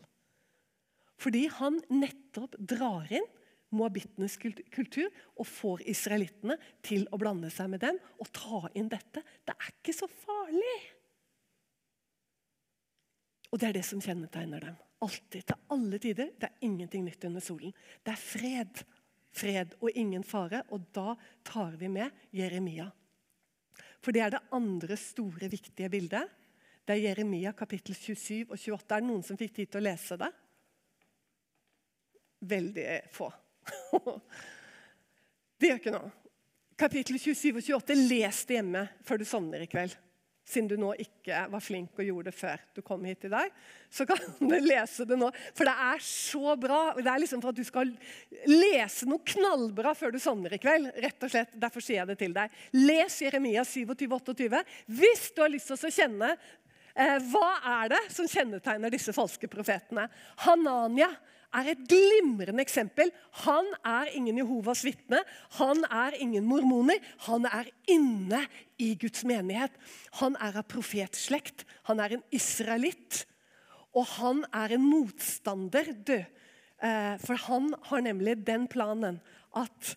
Fordi 1.20 1.44
han 1.60 1.82
nettopp 1.92 2.56
drar 2.58 3.12
inn 3.12 3.28
moabittenes 3.76 4.38
kultur 4.38 5.08
og 5.36 5.48
får 5.48 5.84
israelittene 5.92 6.58
til 6.86 7.08
å 7.12 7.20
blande 7.22 7.52
seg 7.54 7.70
med 7.72 7.84
dem 7.84 8.00
og 8.20 8.32
ta 8.36 8.66
inn 8.78 8.90
dette. 8.92 9.24
Det 9.46 9.56
er 9.56 9.74
ikke 9.74 9.96
så 9.96 10.10
farlig. 10.12 10.80
Og 13.52 13.60
det 13.60 13.68
er 13.68 13.78
det 13.80 13.86
som 13.88 14.02
kjennetegner 14.04 14.64
dem. 14.64 14.80
Alltid, 15.02 15.44
til 15.50 15.58
alle 15.74 16.00
tider. 16.00 16.32
Det 16.40 16.48
er 16.48 16.68
ingenting 16.68 17.06
nytt 17.08 17.26
under 17.28 17.44
solen. 17.44 17.74
Det 18.04 18.14
er 18.14 18.22
fred. 18.22 18.84
Fred 19.36 19.76
og 19.82 19.98
ingen 19.98 20.24
fare. 20.28 20.62
Og 20.72 20.86
da 20.96 21.16
tar 21.48 21.76
vi 21.80 21.90
med 21.92 22.12
Jeremia. 22.36 22.88
For 24.02 24.16
det 24.16 24.24
er 24.24 24.36
det 24.36 24.46
andre 24.56 24.98
store, 24.98 25.50
viktige 25.52 25.90
bildet. 25.92 26.30
Det 26.86 26.96
er 26.96 27.04
Jeremia 27.10 27.52
kapittel 27.58 27.96
27 27.96 28.52
og 28.52 28.56
28. 28.58 28.96
Er 28.96 29.04
det 29.04 29.10
noen 29.10 29.26
som 29.26 29.38
fikk 29.40 29.58
tid 29.58 29.72
til 29.72 29.82
å 29.82 29.86
lese 29.90 30.18
det? 30.22 30.32
Veldig 32.52 32.88
få. 33.14 33.28
det 35.60 35.72
gjør 35.72 35.82
ikke 35.82 35.96
noe. 35.96 36.14
Kapittel 36.82 37.20
27 37.22 37.52
og 37.52 37.62
28, 37.62 38.00
les 38.10 38.46
det 38.50 38.58
hjemme 38.58 38.88
før 39.06 39.22
du 39.22 39.28
sovner 39.30 39.62
i 39.62 39.70
kveld. 39.70 39.94
Siden 40.52 40.68
du 40.72 40.74
nå 40.82 40.90
ikke 41.00 41.44
var 41.52 41.62
flink 41.64 42.00
og 42.02 42.08
gjorde 42.08 42.32
det 42.32 42.34
før 42.36 42.64
du 42.76 42.82
kom 42.84 43.04
hit 43.06 43.28
i 43.28 43.32
dag. 43.32 43.52
Så 43.94 44.08
kan 44.10 44.20
du 44.40 44.56
lese 44.66 45.06
det 45.08 45.18
nå, 45.20 45.30
for 45.54 45.70
det 45.70 45.76
er 45.86 46.02
så 46.04 46.56
bra. 46.60 46.80
Det 46.98 47.08
er 47.08 47.22
liksom 47.22 47.44
for 47.44 47.54
at 47.54 47.60
du 47.60 47.68
skal 47.68 47.92
lese 48.50 49.08
noe 49.10 49.22
knallbra 49.34 49.94
før 49.98 50.16
du 50.16 50.20
sovner 50.24 50.58
i 50.58 50.62
kveld. 50.62 50.90
rett 51.06 51.28
og 51.28 51.32
slett. 51.32 51.54
Derfor 51.62 51.86
sier 51.86 52.02
jeg 52.02 52.12
det 52.12 52.18
til 52.24 52.34
deg. 52.36 52.58
Les 52.76 53.20
Jeremia 53.24 53.64
27, 53.68 54.10
28. 54.18 54.64
Hvis 54.90 55.30
du 55.36 55.44
har 55.46 55.54
lyst 55.54 55.70
til 55.70 55.78
å 55.78 55.94
kjenne 56.02 56.32
eh, 56.34 57.18
hva 57.32 57.52
er 57.78 57.94
det 57.94 58.02
som 58.12 58.28
kjennetegner 58.28 58.92
disse 58.92 59.14
falske 59.16 59.48
profetene. 59.52 60.10
Hanania 60.48 61.14
er 61.54 61.72
et 61.72 61.82
glimrende 61.90 62.64
eksempel. 62.64 63.12
Han 63.46 63.68
er 63.86 64.12
ingen 64.16 64.40
Jehovas 64.42 64.84
vitne, 64.86 65.22
han 65.58 65.84
er 65.90 66.18
ingen 66.20 66.46
mormoner. 66.48 67.00
Han 67.28 67.46
er 67.46 67.70
inne 67.92 68.46
i 68.80 68.94
Guds 69.00 69.26
menighet. 69.28 69.74
Han 70.22 70.38
er 70.40 70.62
av 70.62 70.68
profetslekt, 70.72 71.66
han 71.90 72.00
er 72.04 72.18
en 72.18 72.26
israelitt. 72.32 73.26
Og 73.92 74.08
han 74.18 74.46
er 74.56 74.78
en 74.78 74.86
motstander, 74.88 75.92
død. 76.08 76.24
Eh, 76.82 77.16
for 77.22 77.38
han 77.48 77.74
har 77.92 78.02
nemlig 78.02 78.40
den 78.48 78.68
planen 78.72 79.20
at 79.54 79.96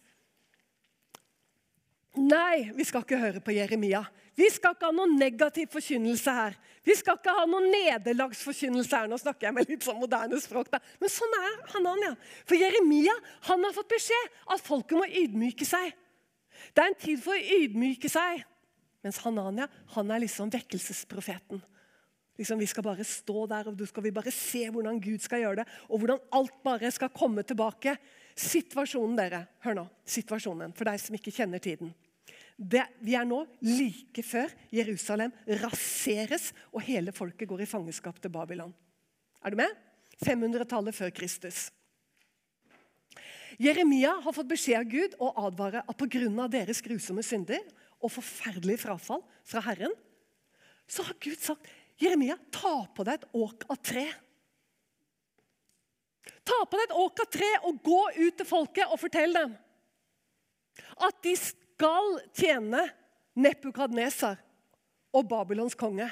Nei, 2.15 2.71
vi 2.77 2.85
skal 2.87 3.03
ikke 3.03 3.19
høre 3.19 3.41
på 3.43 3.55
Jeremia. 3.57 4.05
Vi 4.39 4.47
skal 4.51 4.75
ikke 4.75 4.87
ha 4.87 4.95
noen 4.95 5.17
negativ 5.19 5.71
forkynnelse 5.73 6.35
her. 6.35 6.55
Vi 6.87 6.95
skal 6.99 7.19
ikke 7.19 7.35
ha 7.35 7.43
noen 7.49 7.67
nederlagsforkynnelse 7.73 9.01
her. 9.01 9.11
Nå 9.11 9.19
snakker 9.19 9.49
jeg 9.49 9.57
med 9.57 9.71
litt 9.71 9.87
sånn 9.87 9.99
moderne 9.99 10.39
språk, 10.43 10.71
da. 10.71 10.81
Men 11.03 11.11
sånn 11.11 11.37
er 11.41 11.61
Hanania. 11.75 12.15
For 12.47 12.59
Jeremia 12.59 13.15
han 13.49 13.67
har 13.67 13.75
fått 13.75 13.91
beskjed 13.95 14.41
at 14.55 14.63
folket 14.63 14.99
må 14.99 15.07
ydmyke 15.07 15.67
seg. 15.67 15.95
Det 16.75 16.83
er 16.83 16.93
en 16.93 16.99
tid 16.99 17.23
for 17.23 17.35
å 17.35 17.61
ydmyke 17.61 18.11
seg. 18.11 18.45
Mens 19.05 19.19
Hanania 19.27 19.69
han 19.97 20.15
er 20.15 20.23
liksom 20.23 20.55
vekkelsesprofeten. 20.55 21.63
Liksom, 22.39 22.59
vi 22.59 22.67
skal 22.67 22.83
bare 22.83 23.07
stå 23.07 23.45
der 23.51 23.69
og 23.71 23.83
skal 23.87 24.03
vi 24.03 24.15
bare 24.15 24.33
se 24.35 24.65
hvordan 24.67 24.99
Gud 25.03 25.23
skal 25.23 25.45
gjøre 25.45 25.63
det. 25.63 25.67
Og 25.91 26.03
hvordan 26.03 26.23
alt 26.35 26.57
bare 26.67 26.91
skal 26.95 27.13
komme 27.15 27.47
tilbake. 27.47 27.95
Situasjonen, 28.35 29.15
dere. 29.19 29.45
Hør 29.63 29.79
nå. 29.79 29.85
Situasjonen, 30.07 30.75
For 30.75 30.91
deg 30.91 30.99
som 31.03 31.15
ikke 31.15 31.35
kjenner 31.35 31.63
tiden. 31.63 31.95
Det, 32.55 32.85
vi 33.03 33.17
er 33.19 33.27
nå 33.27 33.41
like 33.67 34.23
før 34.23 34.53
Jerusalem 34.75 35.33
raseres 35.65 36.53
og 36.71 36.85
hele 36.87 37.15
folket 37.15 37.51
går 37.51 37.65
i 37.65 37.69
fangenskap 37.69 38.21
til 38.23 38.31
Babylon. 38.31 38.75
Er 39.43 39.51
du 39.51 39.59
med? 39.59 39.73
500-tallet 40.23 40.95
før 40.95 41.11
Kristus. 41.11 41.67
Jeremia 43.59 44.15
har 44.23 44.35
fått 44.35 44.51
beskjed 44.51 44.79
av 44.79 44.91
Gud 44.91 45.17
og 45.23 45.41
advare 45.47 45.83
at 45.87 45.99
pga. 45.99 46.47
deres 46.49 46.83
grusomme 46.83 47.23
synder 47.23 47.63
og 48.01 48.13
forferdelig 48.13 48.79
frafall 48.83 49.23
fra 49.47 49.63
Herren, 49.67 49.93
så 50.87 51.03
har 51.03 51.19
Gud 51.21 51.41
sagt 51.41 51.67
Jeremia, 51.99 52.37
ta 52.51 52.87
på 52.95 53.05
deg 53.07 53.21
et 53.23 53.29
åk 53.35 53.67
av 53.71 53.79
tre. 53.83 54.07
Ta 56.45 56.59
på 56.67 56.79
deg 56.79 56.89
et 56.89 56.97
åk 56.99 57.21
av 57.23 57.31
tre 57.31 57.51
og 57.65 57.83
gå 57.83 58.01
ut 58.19 58.37
til 58.39 58.47
folket 58.47 58.91
og 58.91 59.01
fortell 59.01 59.35
dem 59.35 59.55
at 61.07 61.21
de 61.23 61.35
skal 61.75 62.19
tjene 62.37 62.87
Nepukadnesar 63.35 64.39
og 65.15 65.27
Babylons 65.31 65.75
konge. 65.79 66.07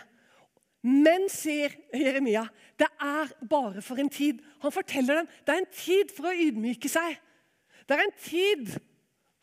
Men, 0.82 1.28
sier 1.30 1.74
Jeremia, 1.94 2.42
det 2.78 2.88
er 2.98 3.30
bare 3.46 3.82
for 3.86 4.00
en 4.02 4.10
tid. 4.10 4.40
Han 4.64 4.74
forteller 4.74 5.20
dem 5.20 5.28
det 5.46 5.54
er 5.54 5.60
en 5.62 5.74
tid 5.76 6.14
for 6.14 6.30
å 6.30 6.34
ydmyke 6.34 6.90
seg. 6.90 7.20
Det 7.86 7.94
er 7.94 8.02
en 8.02 8.16
tid 8.18 8.72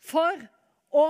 for 0.04 0.44
å 0.92 1.06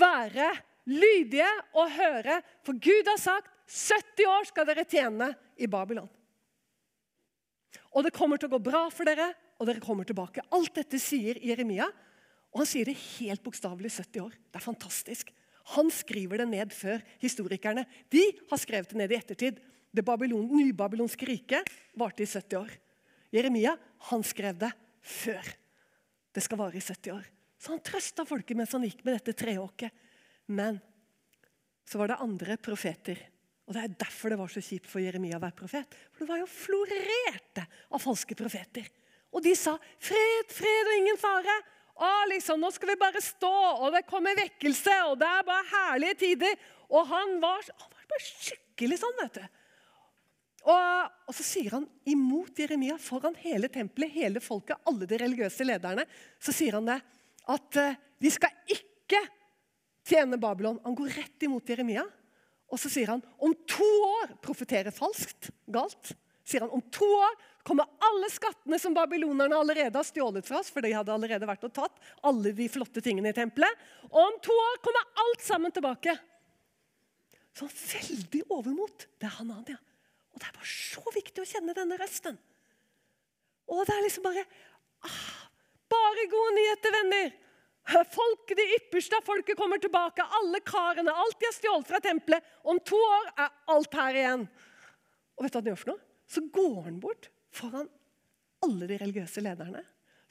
være 0.00 0.48
lydige 0.88 1.50
og 1.76 1.92
høre. 1.92 2.40
For 2.64 2.80
Gud 2.80 3.10
har 3.12 3.20
sagt 3.20 3.52
70 3.68 4.32
år 4.32 4.48
skal 4.48 4.68
dere 4.68 4.88
tjene 4.88 5.28
i 5.60 5.68
Babylon. 5.70 6.08
Og 7.92 8.06
det 8.06 8.14
kommer 8.16 8.40
til 8.40 8.48
å 8.48 8.54
gå 8.56 8.62
bra 8.64 8.86
for 8.92 9.08
dere, 9.08 9.28
og 9.60 9.68
dere 9.68 9.84
kommer 9.84 10.08
tilbake. 10.08 10.44
Alt 10.56 10.72
dette 10.80 10.96
sier 11.00 11.36
Jeremia, 11.44 11.90
og 12.52 12.60
han 12.60 12.68
sier 12.68 12.88
det 12.88 12.98
helt 13.16 13.42
bokstavelig 13.44 13.90
70 13.94 14.24
år. 14.26 14.34
Det 14.52 14.60
er 14.60 14.64
fantastisk. 14.64 15.32
Han 15.72 15.88
skriver 15.94 16.42
det 16.42 16.48
ned 16.50 16.74
før 16.76 17.00
historikerne. 17.22 17.86
De 18.12 18.22
har 18.50 18.60
skrevet 18.60 18.92
det 18.92 18.98
ned 18.98 19.14
i 19.14 19.18
ettertid. 19.18 19.60
Det 19.92 20.04
Babylon, 20.04 20.44
nybabylonske 20.52 21.28
riket 21.28 21.70
varte 21.96 22.24
i 22.24 22.28
70 22.28 22.58
år. 22.60 22.72
Jeremia 23.32 23.72
han 24.10 24.24
skrev 24.26 24.58
det 24.60 24.72
før 25.00 25.52
det 26.32 26.44
skal 26.44 26.60
vare 26.60 26.76
i 26.76 26.84
70 26.84 27.14
år. 27.14 27.26
Så 27.56 27.72
han 27.72 27.84
trøsta 27.84 28.24
folket 28.28 28.58
mens 28.58 28.72
han 28.76 28.84
gikk 28.84 29.04
med 29.06 29.16
dette 29.16 29.36
treåket. 29.38 29.92
Men 30.52 30.80
så 31.88 32.00
var 32.00 32.12
det 32.12 32.22
andre 32.24 32.58
profeter 32.60 33.20
og 33.62 33.76
Det 33.76 33.82
er 33.82 33.92
derfor 33.94 34.32
det 34.32 34.36
var 34.40 34.50
så 34.50 34.60
kjipt 34.60 34.88
for 34.90 35.00
Jeremia 35.00 35.38
å 35.38 35.40
være 35.40 35.56
profet. 35.56 35.94
For 36.12 36.24
det 36.24 36.32
var 36.32 36.40
jo 36.42 36.48
florerte 36.50 37.62
av 37.94 38.02
falske 38.02 38.34
profeter. 38.36 38.88
Og 39.32 39.40
de 39.40 39.54
sa 39.56 39.78
'fred, 39.78 40.50
fred 40.50 40.90
og 40.90 40.96
ingen 40.98 41.16
fare'. 41.16 41.62
Å, 41.92 42.10
liksom, 42.30 42.60
Nå 42.60 42.70
skal 42.72 42.92
vi 42.92 43.00
bare 43.00 43.20
stå, 43.22 43.52
og 43.84 43.92
det 43.94 44.06
kommer 44.08 44.38
vekkelse, 44.38 44.94
og 45.10 45.18
det 45.20 45.28
er 45.28 45.48
bare 45.48 45.68
herlige 45.72 46.20
tider. 46.24 46.54
Og 46.92 47.04
han 47.10 47.36
var, 47.42 47.66
han 47.66 47.90
var 47.92 48.06
bare 48.14 48.24
skikkelig 48.24 49.00
sånn, 49.02 49.18
vet 49.20 49.40
du. 49.40 49.58
Og, 50.62 51.12
og, 51.26 51.34
så 51.34 51.44
sier 51.44 51.74
han 51.74 51.88
imot 52.06 52.58
Jeremia 52.62 52.94
foran 53.02 53.34
hele 53.42 53.66
tempelet, 53.72 54.12
hele 54.14 54.42
folket, 54.42 54.78
alle 54.86 55.08
de 55.10 55.18
religiøse 55.18 55.66
lederne, 55.66 56.04
så 56.38 56.54
sier 56.54 56.78
han 56.78 56.86
det 56.86 57.00
at 57.50 57.78
uh, 57.82 57.96
de 58.22 58.30
skal 58.30 58.54
ikke 58.70 59.18
tjene 60.06 60.38
Babylon. 60.40 60.78
Han 60.86 60.94
går 60.98 61.16
rett 61.18 61.46
imot 61.48 61.68
Jeremia. 61.68 62.04
Og 62.72 62.80
så 62.80 62.88
sier 62.88 63.10
han 63.10 63.24
om 63.42 63.52
to 63.68 63.88
år 64.06 64.36
profeterer 64.44 64.94
falskt, 64.94 65.50
galt. 65.68 66.14
sier 66.46 66.64
han, 66.64 66.72
Om 66.72 66.84
to 66.94 67.04
år 67.04 67.34
kommer 67.62 67.86
alle 68.02 68.28
skattene 68.30 68.78
som 68.82 68.94
babylonerne 68.94 69.56
allerede 69.56 69.98
har 69.98 70.06
stjålet 70.06 70.46
fra 70.46 70.58
oss, 70.60 70.70
for 70.74 70.82
de 70.82 70.92
hadde 70.94 71.14
allerede 71.14 71.46
vært 71.46 71.66
og 71.68 71.74
tatt 71.76 72.00
alle 72.26 72.52
de 72.56 72.66
flotte 72.70 73.02
tingene 73.04 73.30
i 73.30 73.36
tempelet. 73.36 73.84
Og 74.10 74.18
om 74.24 74.38
to 74.42 74.54
år 74.54 74.80
kommer 74.82 75.22
alt 75.24 75.44
sammen 75.46 75.74
tilbake. 75.74 76.16
Så 77.54 77.68
veldig 77.68 78.42
overmot. 78.50 79.06
Det 79.20 79.28
er 79.28 79.36
Hanania. 79.38 79.78
Og 80.32 80.40
det 80.40 80.48
er 80.48 80.56
bare 80.56 80.72
så 80.72 81.04
viktig 81.14 81.42
å 81.42 81.48
kjenne 81.48 81.76
denne 81.76 81.98
røsten. 82.00 82.38
Og 83.70 83.84
det 83.86 83.94
er 83.94 84.04
liksom 84.06 84.26
bare 84.26 84.42
ah, 85.06 85.38
Bare 85.92 86.24
gode 86.32 86.54
nyheter, 86.56 86.94
venner! 86.94 87.32
Folk, 88.14 88.46
Det 88.56 88.64
ypperste 88.78 89.18
av 89.18 89.26
folket 89.26 89.58
kommer 89.58 89.80
tilbake. 89.82 90.24
Alle 90.38 90.62
karene, 90.64 91.12
alt 91.12 91.36
de 91.36 91.48
har 91.48 91.56
stjålet 91.56 91.90
fra 91.90 92.00
tempelet. 92.00 92.46
Om 92.64 92.78
to 92.86 92.96
år 92.96 93.28
er 93.34 93.50
alt 93.74 93.98
her 93.98 94.18
igjen. 94.20 94.46
Og 95.36 95.44
vet 95.44 95.52
du 95.52 95.58
hva 95.58 95.62
han 95.62 95.70
gjør 95.72 95.80
for 95.82 95.92
noe? 95.92 96.04
Så 96.32 96.44
går 96.54 96.78
han 96.86 97.00
bort 97.02 97.28
foran 97.52 97.90
alle 98.62 98.88
de 98.88 98.98
religiøse 99.00 99.42
lederne. 99.44 99.82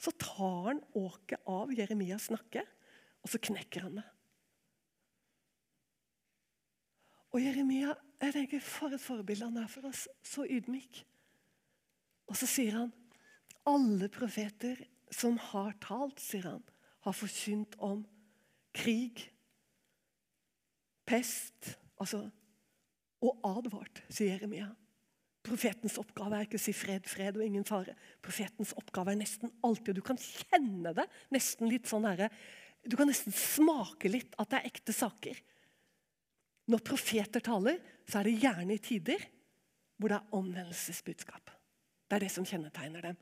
Så 0.02 0.10
tar 0.18 0.72
han 0.72 0.82
åket 0.98 1.44
av 1.46 1.70
Jeremias 1.74 2.28
nakke, 2.32 2.64
og 3.22 3.30
så 3.30 3.38
knekker 3.38 3.86
han 3.86 4.00
det. 4.00 4.08
Og 7.32 7.40
Jeremia 7.40 7.94
jeg 8.22 8.34
tenker, 8.36 8.60
For 8.62 8.94
et 8.94 9.02
forbilde 9.02 9.48
han 9.48 9.58
er 9.58 9.70
for 9.70 9.88
oss. 9.88 10.04
Så 10.22 10.44
ydmyk. 10.46 11.00
Og 12.30 12.38
så 12.38 12.46
sier 12.46 12.76
han 12.76 12.92
alle 13.66 14.08
profeter 14.12 14.78
som 15.12 15.36
har 15.50 15.74
talt, 15.82 16.22
sier 16.22 16.46
han, 16.46 16.62
har 17.02 17.14
forkynt 17.16 17.74
om 17.82 18.04
krig, 18.74 19.26
pest 21.06 21.74
altså, 22.00 22.28
Og 23.22 23.38
advart, 23.46 24.00
sier 24.10 24.32
Jeremia. 24.32 24.72
Profetens 25.42 25.98
oppgave 25.98 26.38
er 26.38 26.46
ikke 26.46 26.58
å 26.60 26.62
si 26.62 26.74
fred, 26.76 27.06
fred 27.10 27.38
og 27.38 27.44
ingen 27.44 27.64
fare. 27.66 27.96
Profetens 28.22 28.74
oppgave 28.78 29.14
er 29.14 29.18
nesten 29.18 29.50
alltid, 29.66 29.90
og 29.90 29.98
du 29.98 30.06
kan 30.06 30.20
kjenne 30.22 30.92
det 30.94 31.06
nesten 31.34 31.70
litt 31.70 31.90
sånn 31.90 32.06
herre 32.06 32.30
Du 32.82 32.96
kan 32.98 33.06
nesten 33.06 33.34
smake 33.34 34.10
litt 34.10 34.32
at 34.42 34.50
det 34.50 34.58
er 34.58 34.70
ekte 34.70 34.94
saker. 34.94 35.36
Når 36.70 36.80
profeter 36.86 37.42
taler, 37.42 37.78
så 38.10 38.20
er 38.20 38.26
det 38.26 38.40
gjerne 38.42 38.74
i 38.74 38.82
tider 38.82 39.22
hvor 39.98 40.10
det 40.10 40.18
er 40.18 40.34
omvendelsesbudskap. 40.34 41.52
Det 42.10 42.16
er 42.16 42.24
det 42.26 42.32
som 42.34 42.46
kjennetegner 42.46 43.06
dem. 43.06 43.18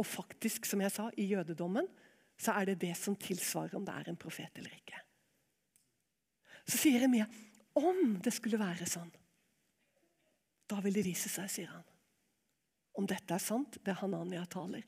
Og 0.00 0.08
faktisk, 0.08 0.64
som 0.64 0.80
jeg 0.80 0.94
sa, 0.94 1.10
i 1.20 1.28
jødedommen 1.28 1.88
så 2.40 2.56
er 2.56 2.72
det 2.72 2.80
det 2.86 2.94
som 2.98 3.16
tilsvarer 3.20 3.76
om 3.76 3.84
det 3.84 3.94
er 3.94 4.08
en 4.10 4.18
profet 4.20 4.56
eller 4.58 4.72
ikke. 4.74 5.00
Så 6.64 6.80
sier 6.86 7.04
Emia 7.04 7.28
om 7.78 8.16
det 8.22 8.32
skulle 8.34 8.60
være 8.60 8.88
sånn, 8.88 9.12
da 10.72 10.80
vil 10.80 10.96
det 10.96 11.04
vise 11.04 11.28
seg, 11.28 11.50
sier 11.52 11.72
han. 11.72 11.84
Om 12.96 13.08
dette 13.08 13.36
er 13.36 13.42
sant, 13.42 13.78
det 13.84 13.96
Hanania 14.00 14.44
taler. 14.50 14.84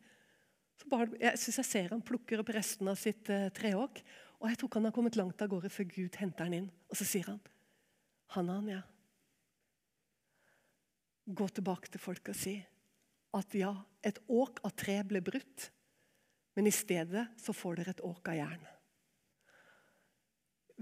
Bare, 0.90 1.08
jeg 1.20 1.40
synes 1.40 1.60
jeg 1.60 1.68
ser 1.70 1.92
han 1.94 2.04
plukker 2.04 2.42
opp 2.42 2.50
resten 2.52 2.90
av 2.90 2.98
sitt 3.00 3.30
eh, 3.32 3.50
treåk. 3.54 4.00
Og 4.40 4.50
jeg 4.50 4.58
tror 4.60 4.68
ikke 4.68 4.80
han 4.80 4.88
har 4.90 4.96
kommet 4.96 5.16
langt 5.16 5.44
av 5.44 5.48
gårde 5.52 5.70
før 5.72 5.86
Gud 5.88 6.18
henter 6.20 6.48
han 6.48 6.56
inn. 6.58 6.70
Og 6.90 6.98
så 6.98 7.06
sier 7.08 7.30
han, 7.30 7.40
Hanania, 8.34 8.82
gå 11.24 11.46
tilbake 11.56 11.92
til 11.92 12.02
folk 12.02 12.28
og 12.28 12.36
si 12.36 12.58
at 13.34 13.56
ja, 13.56 13.72
et 14.04 14.20
åk 14.30 14.60
av 14.66 14.74
tre 14.78 14.98
ble 15.08 15.22
brutt. 15.24 15.70
Men 16.54 16.68
i 16.68 16.74
stedet 16.74 17.24
så 17.40 17.54
får 17.56 17.80
dere 17.80 17.94
et 17.96 18.04
åk 18.06 18.28
av 18.30 18.38
jern. 18.38 18.66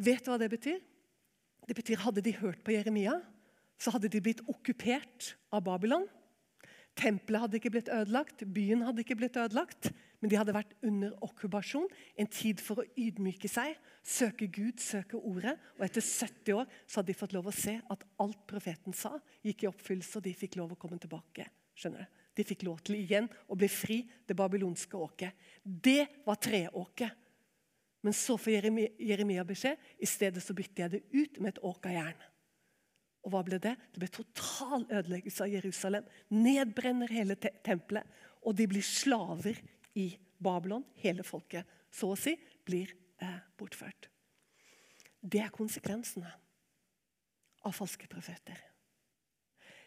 Vet 0.02 0.24
du 0.24 0.32
hva 0.32 0.40
det 0.40 0.50
betyr? 0.52 0.82
Det 1.68 1.76
betyr 1.78 2.02
Hadde 2.02 2.24
de 2.24 2.34
hørt 2.40 2.60
på 2.64 2.74
Jeremia, 2.74 3.14
så 3.82 3.90
hadde 3.94 4.10
de 4.12 4.20
blitt 4.22 4.42
okkupert 4.50 5.32
av 5.50 5.64
Babylon. 5.66 6.06
Tempelet 6.98 7.46
hadde 7.46 7.58
ikke 7.58 7.72
blitt 7.72 7.90
ødelagt, 7.90 8.44
byen 8.52 8.84
hadde 8.86 9.02
ikke 9.02 9.16
blitt 9.18 9.38
ødelagt. 9.40 9.90
Men 10.22 10.30
de 10.30 10.38
hadde 10.38 10.54
vært 10.54 10.74
under 10.86 11.16
okkupasjon, 11.26 11.88
en 12.20 12.28
tid 12.30 12.60
for 12.62 12.78
å 12.78 12.84
ydmyke 13.00 13.48
seg, 13.50 13.74
søke 14.06 14.46
Gud, 14.54 14.78
søke 14.78 15.18
Ordet. 15.18 15.56
Og 15.80 15.86
etter 15.88 16.04
70 16.04 16.60
år 16.60 16.68
så 16.86 17.00
hadde 17.00 17.10
de 17.10 17.16
fått 17.18 17.34
lov 17.34 17.48
å 17.50 17.54
se 17.56 17.74
at 17.90 18.04
alt 18.22 18.44
profeten 18.46 18.94
sa, 18.94 19.16
gikk 19.42 19.64
i 19.64 19.70
oppfyllelse, 19.72 20.20
og 20.20 20.28
de 20.28 20.34
fikk 20.44 20.60
lov 20.60 20.76
å 20.76 20.78
komme 20.78 21.00
tilbake. 21.02 21.48
Skjønner 21.74 22.04
du? 22.04 22.20
De 22.38 22.46
fikk 22.48 22.62
lov 22.64 22.78
til 22.86 23.00
igjen 23.00 23.26
å 23.50 23.58
bli 23.58 23.68
fri, 23.68 23.98
det 24.28 24.36
babylonske 24.38 24.96
åket. 24.96 25.48
Det 25.64 26.06
var 26.24 26.38
treåket. 26.40 27.18
Men 28.02 28.14
så 28.16 28.38
får 28.40 28.70
Jeremia 29.02 29.42
beskjed. 29.46 29.82
I 29.98 30.08
stedet 30.08 30.42
så 30.42 30.54
bytter 30.56 30.84
jeg 30.84 30.94
det 30.94 31.02
ut 31.12 31.42
med 31.42 31.52
et 31.52 31.64
åk 31.66 31.90
av 31.90 31.98
jern. 31.98 32.22
Og 33.22 33.32
hva 33.32 33.42
ble 33.46 33.58
det? 33.62 33.76
Det 33.92 34.02
ble 34.02 34.10
total 34.10 34.86
ødeleggelse 34.88 35.44
av 35.44 35.52
Jerusalem. 35.52 36.06
Nedbrenner 36.34 37.12
hele 37.14 37.36
te 37.38 37.52
tempelet. 37.64 38.06
Og 38.42 38.56
de 38.58 38.66
blir 38.70 38.82
slaver 38.82 39.60
i 39.98 40.08
Babylon. 40.42 40.84
Hele 41.02 41.24
folket, 41.26 41.68
så 41.92 42.12
å 42.12 42.18
si, 42.18 42.34
blir 42.66 42.90
eh, 43.22 43.38
bortført. 43.58 44.08
Det 45.22 45.38
er 45.44 45.54
konsekvensene 45.54 46.32
av 47.62 47.74
falske 47.76 48.08
profeter. 48.10 48.58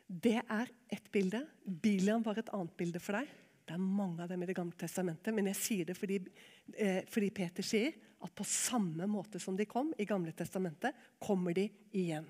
Det 0.05 0.37
er 0.39 0.69
ett 0.93 1.11
bilde. 1.11 1.41
Bilian 1.65 2.23
var 2.23 2.39
et 2.39 2.51
annet 2.55 2.75
bilde 2.77 3.01
for 3.03 3.19
deg. 3.19 3.27
Det 3.65 3.73
er 3.73 3.81
mange 3.81 4.21
av 4.21 4.29
dem 4.29 4.43
i 4.43 4.47
Det 4.47 4.55
gamle 4.55 4.77
testamentet, 4.77 5.33
men 5.33 5.49
jeg 5.49 5.57
sier 5.57 5.85
det 5.89 5.97
fordi, 5.97 6.19
eh, 6.77 7.01
fordi 7.09 7.31
Peter 7.33 7.65
sier 7.65 7.95
at 8.21 8.33
på 8.35 8.45
samme 8.45 9.07
måte 9.09 9.39
som 9.41 9.57
de 9.57 9.65
kom 9.65 9.91
i 9.97 10.05
Gamle 10.05 10.31
testamentet, 10.31 10.93
kommer 11.19 11.53
de 11.53 11.69
igjen. 11.91 12.27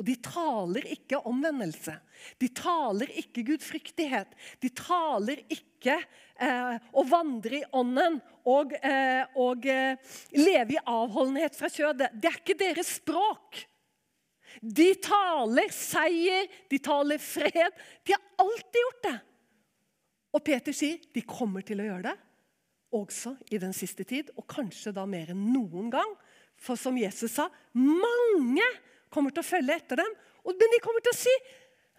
Og 0.00 0.06
de 0.08 0.14
taler 0.24 0.86
ikke 0.94 1.20
omvendelse. 1.28 1.92
De 2.40 2.48
taler 2.56 3.10
ikke 3.20 3.44
gudfryktighet. 3.50 4.32
De 4.62 4.70
taler 4.72 5.42
ikke 5.52 5.98
eh, 6.00 6.78
å 6.96 7.04
vandre 7.04 7.60
i 7.60 7.66
ånden 7.76 8.16
og, 8.48 8.72
eh, 8.80 9.28
og 9.36 9.68
eh, 9.68 10.14
leve 10.40 10.78
i 10.78 10.80
avholdenhet 10.80 11.58
fra 11.58 11.68
kjødet. 11.68 12.14
Det 12.16 12.30
er 12.30 12.40
ikke 12.40 12.56
deres 12.64 12.94
språk. 12.96 13.60
De 14.60 14.88
taler 15.04 15.68
seier, 15.74 16.48
de 16.72 16.80
taler 16.80 17.20
fred. 17.20 17.84
De 18.00 18.16
har 18.16 18.24
alltid 18.40 18.82
gjort 18.86 19.04
det. 19.04 19.16
Og 20.32 20.44
Peter 20.46 20.76
sier 20.76 21.00
de 21.12 21.28
kommer 21.28 21.66
til 21.66 21.82
å 21.82 21.90
gjøre 21.90 22.08
det 22.08 22.18
også 22.96 23.36
i 23.52 23.58
den 23.62 23.74
siste 23.76 24.02
tid, 24.08 24.32
og 24.34 24.48
kanskje 24.50 24.90
da 24.96 25.04
mer 25.06 25.30
enn 25.30 25.50
noen 25.52 25.92
gang. 25.92 26.16
For 26.60 26.78
som 26.80 26.96
Jesus 26.98 27.36
sa, 27.36 27.46
mange 27.76 28.66
kommer 29.12 29.34
til 29.34 29.42
å 29.42 29.50
følge 29.50 29.76
etter 29.76 30.00
dem. 30.00 30.16
Men 30.46 30.72
de 30.74 30.80
kommer 30.82 31.04
til 31.04 31.14
å 31.14 31.20
si 31.20 31.34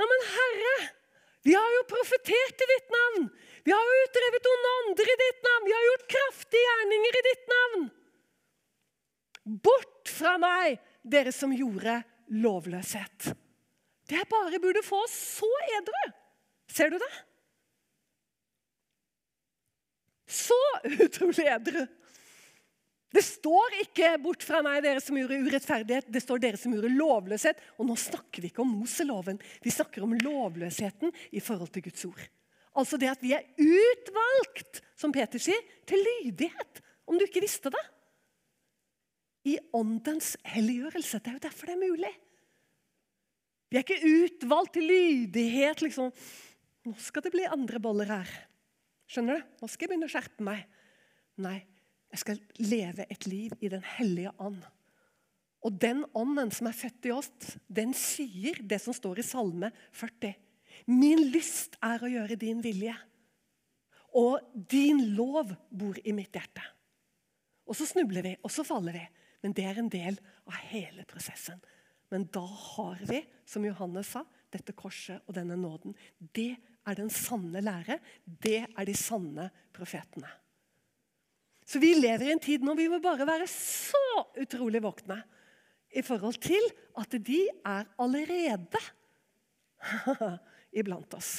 ja, 0.01 0.07
men 0.09 0.23
Herre, 0.31 0.75
vi 1.45 1.53
har 1.53 1.73
jo 1.75 1.87
profetert 1.89 2.63
i 2.63 2.69
ditt 2.71 2.93
navn. 2.93 3.27
Vi 3.65 3.73
har 3.73 3.81
jo 3.85 3.97
utdrevet 4.05 4.47
onde 4.51 4.71
ånder 4.77 5.11
i 5.13 5.17
ditt 5.21 5.43
navn. 5.45 5.67
Vi 5.67 5.75
har 5.75 5.87
gjort 5.87 6.07
kraftige 6.15 6.63
gjerninger 6.67 7.17
i 7.17 7.23
ditt 7.27 7.51
navn. 7.51 7.83
Bort 9.67 10.09
fra 10.09 10.35
meg, 10.41 10.79
dere 11.01 11.33
som 11.33 11.53
gjorde 11.53 11.99
lovløshet. 12.41 13.31
Det 14.09 14.25
bare 14.29 14.61
burde 14.61 14.83
få 14.85 15.03
oss 15.05 15.13
så 15.39 15.49
edru. 15.77 16.01
Ser 16.71 16.93
du 16.93 16.97
det? 17.01 17.11
Så 20.31 20.57
utrolig 21.05 21.47
edru. 21.51 21.83
Det 23.11 23.23
står 23.27 23.73
ikke 23.81 24.13
'bort 24.23 24.43
fra 24.43 24.61
meg, 24.63 24.83
dere 24.83 25.01
som 25.03 25.17
gjorde 25.19 25.39
urettferdighet'. 25.43 26.11
Det 26.11 26.21
står 26.23 26.39
'dere 26.39 26.57
som 26.57 26.71
gjorde 26.71 26.95
lovløshet'. 26.95 27.59
Og 27.77 27.85
nå 27.85 27.95
snakker 27.99 28.41
vi 28.41 28.47
ikke 28.47 28.63
om 28.63 28.71
Moseloven. 28.79 29.39
Vi 29.61 29.69
snakker 29.69 30.03
om 30.03 30.13
lovløsheten 30.15 31.11
i 31.31 31.39
forhold 31.39 31.71
til 31.73 31.83
Guds 31.83 32.05
ord. 32.05 32.29
Altså 32.73 32.97
det 32.97 33.09
at 33.11 33.21
vi 33.21 33.33
er 33.35 33.43
utvalgt, 33.59 34.79
som 34.95 35.11
Peter 35.11 35.39
sier, 35.39 35.59
til 35.85 35.99
lydighet. 35.99 36.79
Om 37.05 37.17
du 37.19 37.25
ikke 37.25 37.43
visste 37.43 37.69
det. 37.69 37.83
I 39.43 39.57
åndens 39.73 40.37
helliggjørelse. 40.45 41.19
Det 41.19 41.27
er 41.27 41.33
jo 41.33 41.47
derfor 41.49 41.65
det 41.67 41.75
er 41.75 41.89
mulig. 41.89 42.13
Vi 43.71 43.77
er 43.77 43.83
ikke 43.83 44.07
utvalgt 44.23 44.73
til 44.73 44.87
lydighet. 44.87 45.81
liksom. 45.81 46.11
Nå 46.85 46.95
skal 46.97 47.23
det 47.23 47.31
bli 47.31 47.43
andre 47.43 47.79
boller 47.79 48.05
her. 48.05 48.31
Skjønner 49.07 49.39
du? 49.39 49.47
Nå 49.61 49.67
skal 49.67 49.85
jeg 49.85 49.91
begynne 49.91 50.07
å 50.07 50.13
skjerpe 50.13 50.43
meg. 50.43 50.63
Nei, 51.41 51.59
jeg 52.11 52.21
skal 52.21 52.41
leve 52.59 53.05
et 53.09 53.25
liv 53.27 53.53
i 53.63 53.69
Den 53.71 53.83
hellige 53.97 54.33
ånd. 54.39 54.61
Og 55.61 55.77
den 55.77 56.03
ånden 56.17 56.49
som 56.53 56.67
er 56.67 56.75
født 56.77 57.07
i 57.07 57.13
oss, 57.13 57.29
den 57.69 57.93
sier 57.97 58.57
det 58.65 58.81
som 58.81 58.95
står 58.97 59.21
i 59.21 59.25
Salme 59.25 59.69
40. 59.93 60.33
Min 60.89 61.27
lyst 61.31 61.77
er 61.85 62.01
å 62.01 62.09
gjøre 62.09 62.39
din 62.41 62.63
vilje. 62.65 62.95
Og 64.17 64.41
din 64.53 65.13
lov 65.15 65.53
bor 65.69 65.99
i 66.03 66.15
mitt 66.15 66.33
hjerte. 66.35 66.63
Og 67.69 67.77
så 67.77 67.87
snubler 67.87 68.25
vi, 68.25 68.33
og 68.41 68.51
så 68.51 68.65
faller 68.67 68.97
vi. 68.97 69.05
Men 69.45 69.55
det 69.57 69.67
er 69.69 69.79
en 69.79 69.91
del 69.91 70.17
av 70.49 70.57
hele 70.73 71.05
prosessen. 71.09 71.61
Men 72.11 72.25
da 72.33 72.43
har 72.43 72.99
vi, 73.07 73.21
som 73.47 73.63
Johannes 73.63 74.11
sa, 74.11 74.25
dette 74.51 74.75
korset 74.75 75.21
og 75.29 75.37
denne 75.37 75.55
nåden. 75.55 75.95
Det 76.19 76.57
er 76.59 76.97
den 76.97 77.13
sanne 77.13 77.61
lære. 77.63 78.01
Det 78.25 78.65
er 78.65 78.87
de 78.89 78.97
sanne 78.97 79.47
profetene. 79.71 80.40
Så 81.71 81.79
vi 81.79 81.93
lever 81.95 82.27
i 82.27 82.31
en 82.33 82.41
tid 82.43 82.65
nå 82.67 82.73
vi 82.75 82.89
må 82.91 82.97
bare 82.99 83.23
være 83.27 83.45
så 83.47 84.01
utrolig 84.41 84.81
våkne 84.83 85.21
i 85.95 86.01
forhold 86.03 86.39
til 86.43 86.65
at 86.99 87.15
de 87.23 87.45
er 87.47 87.87
allerede 88.01 88.81
iblant 90.79 91.15
oss. 91.15 91.37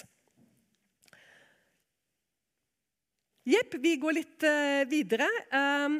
Jepp, 3.49 3.75
vi 3.83 3.97
går 4.01 4.14
litt 4.14 4.45
uh, 4.47 4.85
videre. 4.88 5.27
Um, 5.51 5.99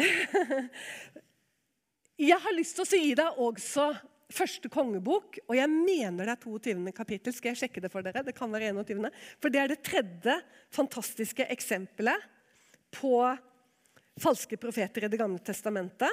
jeg 2.30 2.38
har 2.42 2.56
lyst 2.56 2.78
til 2.78 2.86
å 2.86 3.02
gi 3.04 3.12
deg 3.18 3.42
også 3.44 3.90
første 4.32 4.70
kongebok, 4.72 5.38
og 5.46 5.54
jeg 5.58 5.70
mener 5.70 6.24
det 6.24 6.34
er 6.34 6.42
22. 6.42 6.94
kapittel. 6.96 7.36
Skal 7.36 7.52
jeg 7.52 7.60
sjekke 7.62 7.84
det 7.84 7.92
for 7.92 8.06
dere? 8.06 8.24
Det 8.24 8.34
kan 8.38 8.50
være 8.50 8.72
21. 8.72 9.06
For 9.38 9.52
det 9.52 9.62
er 9.62 9.72
det 9.74 9.78
tredje 9.86 10.38
fantastiske 10.74 11.46
eksempelet 11.52 12.26
på 12.94 13.14
falske 14.18 14.58
profeter 14.60 15.04
i 15.04 15.08
Det 15.08 15.20
gamle 15.20 15.38
testamentet. 15.38 16.10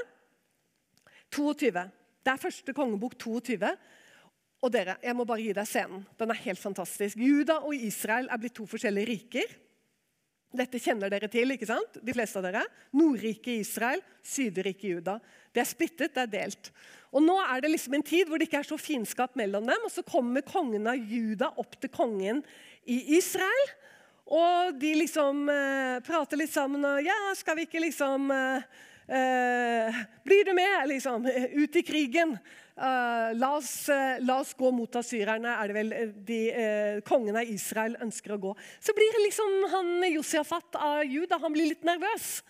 22. 1.33 1.71
Det 2.25 2.31
er 2.31 2.41
første 2.41 2.73
kongebok 2.73 3.17
22. 3.19 3.75
Og 4.65 4.71
dere, 4.73 4.97
jeg 5.03 5.15
må 5.17 5.25
bare 5.27 5.43
gi 5.43 5.53
deg 5.53 5.67
scenen. 5.69 6.05
Den 6.17 6.31
er 6.33 6.41
helt 6.45 6.61
fantastisk. 6.61 7.19
Juda 7.21 7.59
og 7.65 7.75
Israel 7.75 8.29
er 8.31 8.41
blitt 8.41 8.55
to 8.57 8.65
forskjellige 8.69 9.11
riker. 9.11 9.55
Dette 10.55 10.79
kjenner 10.79 11.11
dere 11.11 11.27
til, 11.31 11.51
ikke 11.51 11.67
sant? 11.67 11.97
de 12.01 12.13
fleste 12.15 12.39
av 12.39 12.47
dere. 12.47 12.63
Nordriket 12.95 13.59
Israel, 13.59 14.01
Sydriket 14.23 14.87
Juda. 14.87 15.17
Det 15.53 15.61
er 15.61 15.69
splittet, 15.69 16.13
det 16.15 16.23
er 16.23 16.31
delt. 16.31 16.71
Og 17.15 17.23
Nå 17.23 17.35
er 17.43 17.63
det 17.63 17.73
liksom 17.73 17.97
en 17.97 18.05
tid 18.05 18.29
hvor 18.29 18.39
det 18.39 18.47
ikke 18.49 18.61
er 18.63 18.69
så 18.69 18.79
fiendskap 18.79 19.35
mellom 19.39 19.67
dem. 19.67 19.85
og 19.87 19.91
Så 19.91 20.03
kommer 20.07 20.45
kongen 20.47 20.87
av 20.89 20.97
Juda 20.99 21.51
opp 21.61 21.77
til 21.79 21.91
kongen 21.93 22.41
i 22.87 23.01
Israel. 23.19 23.75
Og 24.25 24.77
de 24.81 24.91
liksom 24.97 25.45
eh, 25.53 26.01
prater 26.05 26.39
litt 26.39 26.53
sammen 26.53 26.85
og 26.87 27.01
Ja, 27.05 27.17
skal 27.37 27.59
vi 27.59 27.67
ikke 27.67 27.83
liksom 27.83 28.31
eh, 28.33 28.63
eh, 29.05 30.03
Blir 30.25 30.47
du 30.47 30.53
med, 30.57 30.87
liksom? 30.89 31.27
Ut 31.61 31.75
i 31.75 31.83
krigen. 31.85 32.37
Uh, 32.75 33.31
la, 33.39 33.53
oss, 33.55 33.87
uh, 33.87 34.17
la, 34.19 34.41
oss, 34.41 34.49
gå 34.59 34.67
mot 34.75 34.97
asyrerne, 34.99 35.53
er 35.61 35.71
det 35.71 35.75
vel 35.77 35.93
de, 36.27 36.39
uh, 36.51 36.97
kongen 37.07 37.37
av 37.39 37.47
Israel 37.47 37.95
ønsker 38.03 38.33
å 38.35 38.39
gå. 38.49 38.51
Så 38.83 38.91
blir 38.97 39.15
liksom 39.23 39.53
han 39.71 39.93
Josiafat 40.09 40.75
av 40.75 41.05
Juda 41.07 41.39
han 41.39 41.55
blir 41.55 41.71
litt 41.71 41.87
nervøs. 41.87 42.41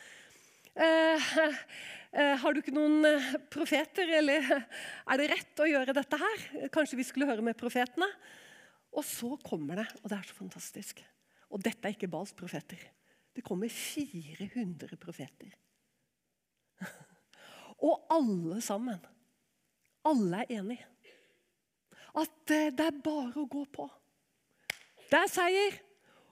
har 2.41 2.51
du 2.51 2.57
ikke 2.59 2.73
noen 2.73 3.05
profeter, 3.53 4.09
eller 4.17 4.49
er 5.13 5.21
det 5.21 5.29
rett 5.31 5.61
å 5.61 5.69
gjøre 5.69 5.95
dette 5.95 6.19
her? 6.19 6.43
Kanskje 6.73 6.99
vi 6.99 7.05
skulle 7.07 7.29
høre 7.29 7.45
med 7.45 7.55
profetene? 7.59 8.09
Og 8.97 9.05
så 9.05 9.37
kommer 9.45 9.83
det, 9.83 9.87
og 10.01 10.09
det 10.09 10.17
er 10.17 10.27
så 10.27 10.39
fantastisk. 10.41 11.05
Og 11.53 11.61
dette 11.63 11.87
er 11.87 11.95
ikke 11.95 12.09
Bals 12.11 12.33
profeter. 12.35 12.79
Det 13.35 13.43
kommer 13.45 13.69
400 13.69 14.97
profeter. 14.99 15.53
Og 17.85 18.05
alle 18.11 18.61
sammen, 18.63 18.99
alle 20.05 20.43
er 20.43 20.59
enige. 20.59 20.85
At 22.15 22.53
eh, 22.55 22.71
det 22.71 22.85
er 22.85 23.01
bare 23.03 23.41
å 23.41 23.49
gå 23.49 23.65
på. 23.75 23.89
Det 25.09 25.19
er 25.19 25.31
seier. 25.31 25.81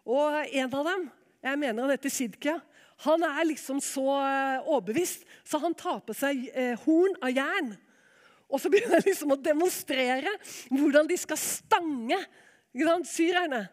Og 0.07 0.39
en 0.43 0.77
av 0.79 0.87
dem, 0.87 1.09
jeg 1.43 1.59
mener 1.59 1.83
han 1.83 1.93
heter 1.93 2.11
Sidkia, 2.11 2.57
han 3.03 3.23
er 3.27 3.49
liksom 3.49 3.81
så 3.83 4.05
eh, 4.21 4.63
overbevist, 4.69 5.25
så 5.43 5.59
han 5.63 5.75
tar 5.75 5.99
på 6.07 6.15
seg 6.15 6.45
eh, 6.53 6.79
horn 6.85 7.17
av 7.23 7.33
jern. 7.35 7.73
Og 8.47 8.61
så 8.61 8.71
begynner 8.71 8.99
han 8.99 9.07
liksom 9.07 9.33
å 9.33 9.39
demonstrere 9.39 10.31
hvordan 10.69 11.09
de 11.09 11.17
skal 11.19 11.39
stange 11.41 12.19
syrerne 13.07 13.65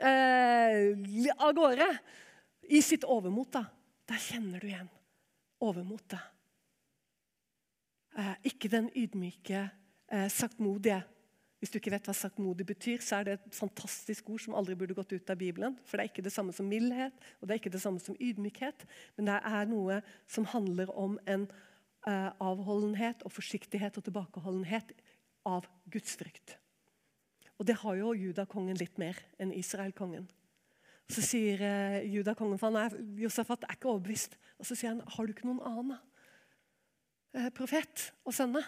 eh, 0.00 0.94
av 1.38 1.54
gårde 1.54 1.88
i 2.68 2.82
sitt 2.82 3.04
overmot. 3.04 3.52
da. 3.52 3.64
Der 4.08 4.20
kjenner 4.20 4.60
du 4.60 4.68
igjen 4.68 4.90
overmotet. 5.64 6.20
Eh, 8.18 8.34
ikke 8.50 8.70
den 8.70 8.90
ydmyke, 8.94 9.70
eh, 10.12 10.28
saktmodige. 10.28 11.02
Hvis 11.58 11.70
du 11.72 11.78
ikke 11.78 11.94
vet 11.94 12.04
hva 12.04 12.12
saktmodig 12.12 12.66
betyr, 12.66 13.00
så 13.00 13.16
er 13.16 13.24
det 13.24 13.32
et 13.32 13.54
fantastisk 13.56 14.28
ord 14.28 14.40
som 14.40 14.54
aldri 14.54 14.74
burde 14.76 14.94
gått 14.94 15.12
ut 15.12 15.30
av 15.30 15.38
Bibelen. 15.40 15.78
For 15.86 15.96
det 15.96 16.04
er 16.04 16.12
ikke 16.12 16.24
det 16.26 16.32
samme 16.32 16.52
som 16.52 16.68
mildhet 16.68 17.14
og 17.40 17.48
det 17.48 17.54
er 17.54 17.62
ikke 17.62 17.72
det 17.72 17.80
samme 17.80 18.00
som 18.00 18.16
ydmykhet. 18.20 18.84
Men 19.16 19.30
det 19.30 19.40
er 19.40 19.64
noe 19.70 20.02
som 20.28 20.44
handler 20.44 20.92
om 20.92 21.18
en 21.26 21.48
eh, 22.06 22.30
avholdenhet 22.38 23.24
og 23.24 23.32
forsiktighet 23.32 23.96
og 23.96 24.04
tilbakeholdenhet 24.04 24.92
av 25.46 25.66
gudsfrykt. 25.88 26.58
Og 27.64 27.68
det 27.70 27.78
har 27.80 27.94
jo 27.96 28.10
judakongen 28.12 28.76
litt 28.76 28.98
mer 29.00 29.16
enn 29.40 29.48
Israelkongen. 29.56 30.26
Så 31.08 31.22
sier 31.24 31.62
eh, 31.64 32.02
judakongen, 32.12 32.58
for 32.60 32.68
han 32.68 32.76
er, 32.76 32.96
Josefat 33.22 33.64
er 33.64 33.78
ikke 33.78 33.88
overbevist, 33.88 34.34
og 34.60 34.68
så 34.68 34.76
sier 34.76 34.92
han 34.92 35.00
har 35.14 35.24
du 35.24 35.32
ikke 35.32 35.46
noen 35.48 35.62
annen 35.64 35.94
eh, 37.32 37.48
profet 37.56 38.10
å 38.20 38.34
sende. 38.36 38.60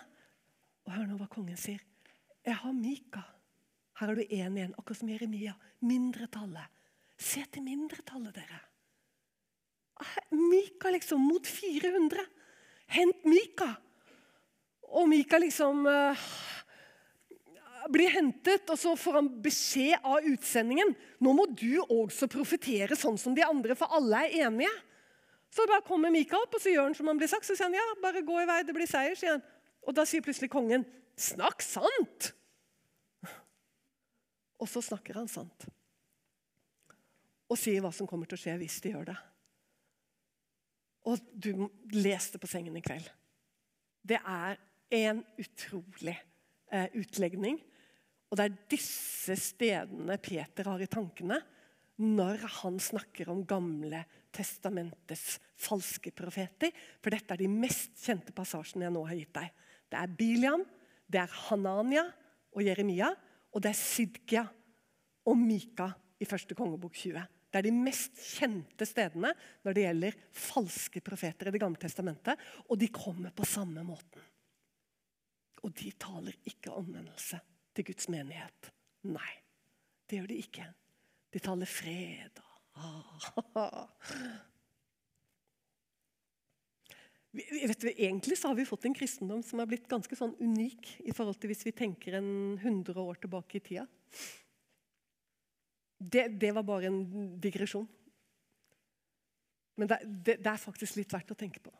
Og 0.88 0.94
hør 0.94 1.10
nå 1.10 1.18
hva 1.20 1.28
kongen 1.28 1.60
sier. 1.60 1.82
Jeg 2.40 2.56
har 2.56 2.72
Mika. 2.72 3.20
Her 4.00 4.14
er 4.14 4.16
du 4.16 4.24
én 4.24 4.56
igjen, 4.56 4.72
akkurat 4.80 5.02
som 5.02 5.12
Jeremia. 5.12 5.52
Mindretallet. 5.84 6.72
Se 7.20 7.44
til 7.52 7.68
mindretallet, 7.68 8.32
dere. 8.32 8.62
Ah, 10.00 10.16
Mika, 10.32 10.88
liksom, 10.96 11.20
mot 11.20 11.44
400. 11.44 12.24
Hent 12.96 13.28
Mika. 13.28 13.74
Og 14.96 15.04
Mika 15.12 15.36
liksom 15.44 15.84
uh, 15.84 16.26
blir 17.92 18.12
hentet, 18.14 18.66
og 18.72 18.78
så 18.80 18.94
får 18.98 19.18
han 19.20 19.28
beskjed 19.42 20.04
av 20.06 20.24
utsendingen. 20.26 20.92
Nå 21.22 21.32
må 21.36 21.46
du 21.52 21.78
også 21.82 22.28
profetere 22.30 22.98
sånn 22.98 23.18
som 23.20 23.34
de 23.36 23.44
andre, 23.46 23.76
for 23.78 23.92
alle 23.94 24.24
er 24.26 24.46
enige. 24.46 24.72
Så 25.52 25.66
bare 25.68 25.84
kommer 25.86 26.12
Mikael 26.12 26.44
opp, 26.44 26.56
og 26.58 26.62
så 26.62 26.72
gjør 26.72 26.90
han 26.90 26.96
som 26.98 27.08
han 27.10 27.20
blir 27.20 27.30
sagt. 27.30 27.46
Så 27.48 27.56
sier 27.56 27.68
han 27.68 27.76
ja, 27.78 27.84
bare 28.02 28.24
gå 28.26 28.40
i 28.42 28.48
vei, 28.48 28.60
det 28.66 28.74
blir 28.76 28.90
seier. 28.90 29.16
sier 29.18 29.36
han. 29.36 29.44
Og 29.86 29.94
da 29.96 30.04
sier 30.08 30.24
plutselig 30.24 30.50
kongen, 30.52 30.84
snakk 31.16 31.62
sant! 31.64 32.32
Og 34.56 34.68
så 34.72 34.80
snakker 34.84 35.18
han 35.20 35.28
sant. 35.28 35.66
Og 37.46 37.58
sier 37.60 37.82
hva 37.84 37.92
som 37.94 38.08
kommer 38.08 38.28
til 38.28 38.38
å 38.38 38.42
skje 38.42 38.56
hvis 38.60 38.78
de 38.82 38.94
gjør 38.94 39.10
det. 39.12 39.16
Og 41.06 41.22
du 41.30 41.68
leste 41.94 42.40
på 42.42 42.48
sengen 42.50 42.76
i 42.78 42.82
kveld. 42.82 43.06
Det 44.06 44.18
er 44.18 44.58
en 44.96 45.22
utrolig 45.38 46.16
eh, 46.72 46.88
utlegning. 46.98 47.60
Og 48.30 48.38
det 48.38 48.46
er 48.46 48.56
disse 48.72 49.36
stedene 49.38 50.18
Peter 50.22 50.70
har 50.72 50.82
i 50.82 50.90
tankene 50.90 51.38
når 52.02 52.42
han 52.60 52.78
snakker 52.82 53.30
om 53.32 53.44
Gamle 53.48 54.02
testamentets 54.34 55.38
falske 55.56 56.12
profeter. 56.12 56.74
For 57.00 57.14
dette 57.14 57.32
er 57.32 57.40
de 57.40 57.48
mest 57.50 57.94
kjente 58.02 58.34
passasjene 58.36 58.88
jeg 58.88 58.96
nå 58.96 59.04
har 59.08 59.16
gitt 59.20 59.32
deg. 59.38 59.54
Det 59.86 60.00
er 60.00 60.18
Biliam, 60.18 60.66
det 61.06 61.22
er 61.22 61.38
Hanania 61.46 62.04
og 62.52 62.66
Jeremia, 62.66 63.12
og 63.54 63.62
det 63.64 63.72
er 63.72 63.78
Sidkia 63.78 64.44
og 65.26 65.40
Mika 65.40 65.88
i 66.20 66.28
første 66.28 66.56
kongebok 66.58 66.98
20. 66.98 67.24
Det 67.46 67.60
er 67.62 67.68
de 67.70 67.72
mest 67.72 68.18
kjente 68.36 68.84
stedene 68.88 69.30
når 69.64 69.76
det 69.76 69.84
gjelder 69.86 70.22
falske 70.34 71.00
profeter 71.00 71.48
i 71.48 71.54
Det 71.54 71.62
gamle 71.62 71.80
testamentet. 71.80 72.36
Og 72.68 72.76
de 72.76 72.90
kommer 72.92 73.32
på 73.32 73.46
samme 73.48 73.86
måten. 73.86 74.20
Og 75.64 75.72
de 75.72 75.94
taler 75.96 76.36
ikke 76.44 76.74
omvendelse 76.76 77.40
til 77.76 77.86
Guds 77.90 78.08
menighet. 78.12 78.72
Nei, 79.06 79.32
det 80.08 80.20
gjør 80.20 80.30
de 80.32 80.40
ikke. 80.42 80.66
De 81.34 81.42
taler 81.42 81.68
fred. 81.68 82.42
Vet 87.36 87.82
du, 87.82 87.90
egentlig 87.90 88.38
så 88.40 88.48
har 88.48 88.56
vi 88.56 88.64
fått 88.68 88.86
en 88.88 88.96
kristendom 88.96 89.42
som 89.44 89.60
er 89.60 89.68
blitt 89.68 89.88
ganske 89.90 90.16
sånn 90.16 90.34
unik 90.40 90.94
i 91.04 91.14
forhold 91.16 91.36
til 91.40 91.52
hvis 91.52 91.66
vi 91.68 91.74
tenker 91.76 92.16
en 92.16 92.30
100 92.56 92.96
år 93.02 93.20
tilbake 93.20 93.58
i 93.58 93.64
tida. 93.64 93.84
Det, 95.96 96.28
det 96.40 96.52
var 96.56 96.64
bare 96.68 96.88
en 96.88 97.00
digresjon. 97.40 97.86
Men 99.76 99.90
det, 99.90 99.98
det, 100.04 100.38
det, 100.40 100.52
er 100.52 100.60
faktisk 100.60 100.96
litt 100.96 101.12
verdt 101.12 101.34
å 101.34 101.38
tenke 101.38 101.60
på. 101.64 101.72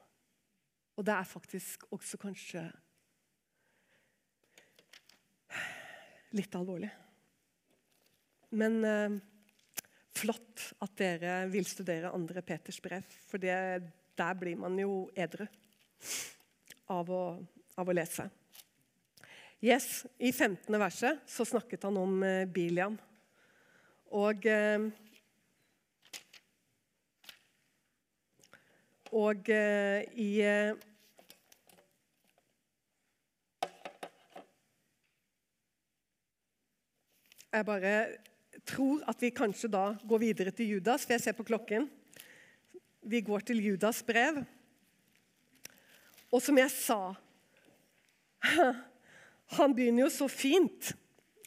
Og 0.97 1.05
det 1.05 1.14
er 1.16 1.28
faktisk 1.28 1.86
også 1.92 2.20
kanskje 2.20 2.66
litt 6.37 6.55
alvorlig. 6.59 6.91
Men 8.57 8.78
eh, 8.87 9.16
flott 10.16 10.68
at 10.84 10.97
dere 10.99 11.39
vil 11.53 11.66
studere 11.68 12.12
andre 12.14 12.45
Peters 12.47 12.80
brev, 12.82 13.05
for 13.28 13.43
det, 13.43 13.57
der 14.16 14.39
blir 14.39 14.59
man 14.61 14.78
jo 14.80 15.07
edru 15.16 15.47
av 16.93 17.11
å, 17.11 17.22
av 17.76 17.89
å 17.89 17.97
lese. 17.97 18.28
Yes, 19.64 20.05
I 20.20 20.30
15. 20.30 20.68
verset 20.78 21.24
så 21.30 21.47
snakket 21.49 21.89
han 21.89 21.97
om 21.99 22.20
eh, 22.24 22.45
Biliam. 22.47 22.99
Og 24.14 24.47
eh, 24.47 24.87
Og 29.14 29.49
eh, 29.49 30.03
i 30.18 30.30
Jeg 37.57 37.65
bare 37.65 37.93
tror 38.69 39.01
at 39.09 39.23
vi 39.23 39.31
kanskje 39.33 39.71
da 39.73 39.87
går 40.05 40.21
videre 40.21 40.53
til 40.53 40.75
Judas, 40.75 41.07
for 41.07 41.15
jeg 41.15 41.23
ser 41.25 41.37
på 41.39 41.47
klokken. 41.49 41.87
Vi 43.01 43.23
går 43.25 43.47
til 43.49 43.63
Judas 43.65 44.03
brev. 44.05 44.43
Og 46.29 46.43
som 46.45 46.59
jeg 46.61 46.73
sa 46.75 47.15
Han 49.57 49.73
begynner 49.73 50.05
jo 50.05 50.11
så 50.13 50.27
fint, 50.29 50.91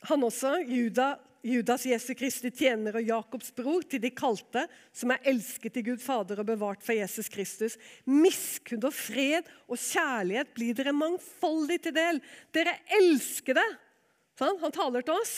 han 0.08 0.24
også. 0.24 0.56
Juda, 0.64 1.12
Judas 1.46 1.86
Jesu 1.86 2.14
Kristi 2.18 2.50
tjener 2.50 2.96
og 2.96 3.06
Jakobs 3.06 3.52
bror, 3.54 3.84
til 3.84 4.02
de 4.02 4.10
kalte, 4.16 4.64
som 4.96 5.14
er 5.14 5.30
elsket 5.30 5.78
i 5.78 5.84
Gud 5.92 6.02
Fader 6.02 6.42
og 6.42 6.48
bevart 6.48 6.82
for 6.82 6.96
Jesus 6.96 7.30
Kristus. 7.30 7.78
Miskunn 8.08 8.88
og 8.88 8.96
fred 8.96 9.46
og 9.68 9.78
kjærlighet 9.78 10.56
blir 10.56 10.80
dere 10.80 10.96
mangfoldig 10.96 11.82
til 11.84 11.98
del. 12.00 12.24
Dere 12.56 12.80
elskede. 12.98 13.68
Sånn? 14.40 14.58
Han 14.64 14.74
taler 14.74 15.06
til 15.06 15.20
oss. 15.20 15.38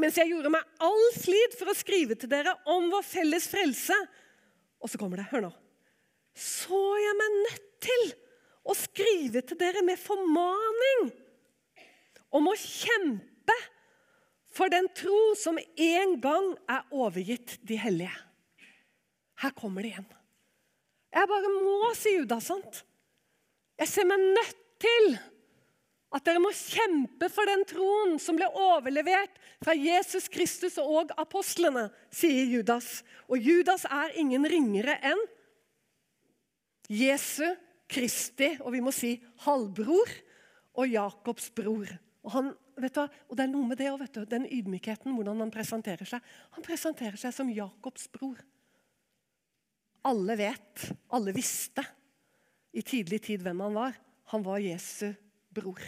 Mens 0.00 0.16
jeg 0.16 0.30
gjorde 0.30 0.52
meg 0.52 0.84
all 0.84 1.08
flid 1.18 1.56
for 1.58 1.68
å 1.68 1.76
skrive 1.76 2.16
til 2.16 2.30
dere 2.32 2.54
om 2.72 2.88
vår 2.92 3.04
felles 3.04 3.48
frelse. 3.50 3.96
Og 4.80 4.88
så 4.88 5.00
kommer 5.00 5.20
det. 5.20 5.28
Hør 5.32 5.46
nå. 5.48 5.52
Så 6.32 6.80
jeg 7.02 7.18
meg 7.18 7.36
nødt 7.42 7.66
til 7.84 8.06
å 8.62 8.76
skrive 8.78 9.42
til 9.44 9.58
dere 9.60 9.82
med 9.84 10.00
formaning 10.00 11.10
om 12.32 12.48
å 12.48 12.56
kjempe 12.56 13.56
for 14.52 14.72
den 14.72 14.88
tro 14.96 15.32
som 15.38 15.58
en 15.60 16.16
gang 16.22 16.52
er 16.70 16.88
overgitt 16.94 17.58
de 17.68 17.76
hellige. 17.80 18.14
Her 19.42 19.52
kommer 19.56 19.84
det 19.84 19.92
igjen. 19.92 20.08
Jeg 21.12 21.28
bare 21.28 21.52
må 21.52 21.92
si 21.98 22.14
Judas, 22.16 22.48
sant? 22.48 22.82
Jeg 23.80 23.90
ser 23.90 24.08
meg 24.08 24.22
nødt 24.22 24.60
til 24.80 25.16
at 26.12 26.24
dere 26.26 26.42
må 26.42 26.50
kjempe 26.52 27.28
for 27.32 27.48
den 27.48 27.64
troen 27.68 28.18
som 28.20 28.36
ble 28.36 28.48
overlevert 28.52 29.38
fra 29.64 29.74
Jesus 29.76 30.28
Kristus 30.32 30.76
og 30.82 31.12
apostlene, 31.20 31.86
sier 32.12 32.50
Judas. 32.52 33.00
Og 33.32 33.40
Judas 33.40 33.86
er 33.88 34.12
ingen 34.20 34.44
ringere 34.48 34.98
enn 35.00 35.22
Jesu 36.92 37.46
Kristi, 37.88 38.52
og 38.60 38.74
vi 38.74 38.82
må 38.84 38.92
si 38.94 39.14
halvbror, 39.46 40.12
og 40.72 40.88
Jakobs 40.88 41.50
bror. 41.52 41.88
Og, 42.24 42.30
han, 42.32 42.52
du, 42.52 42.86
og 42.88 43.36
det 43.36 43.44
er 43.44 43.50
noe 43.52 43.68
med 43.68 43.80
det 43.80 43.90
òg, 43.92 44.04
den 44.28 44.46
ydmykheten, 44.48 45.12
hvordan 45.16 45.42
han 45.44 45.52
presenterer 45.52 46.08
seg. 46.08 46.22
Han 46.56 46.64
presenterer 46.64 47.18
seg 47.20 47.34
som 47.36 47.50
Jakobs 47.52 48.08
bror. 48.12 48.40
Alle 50.08 50.36
vet, 50.40 50.86
alle 51.14 51.34
visste 51.36 51.84
i 52.72 52.82
tidlig 52.82 53.20
tid 53.28 53.44
hvem 53.44 53.60
han 53.68 53.76
var. 53.76 53.98
Han 54.32 54.44
var 54.46 54.62
Jesu 54.64 55.12
bror. 55.52 55.82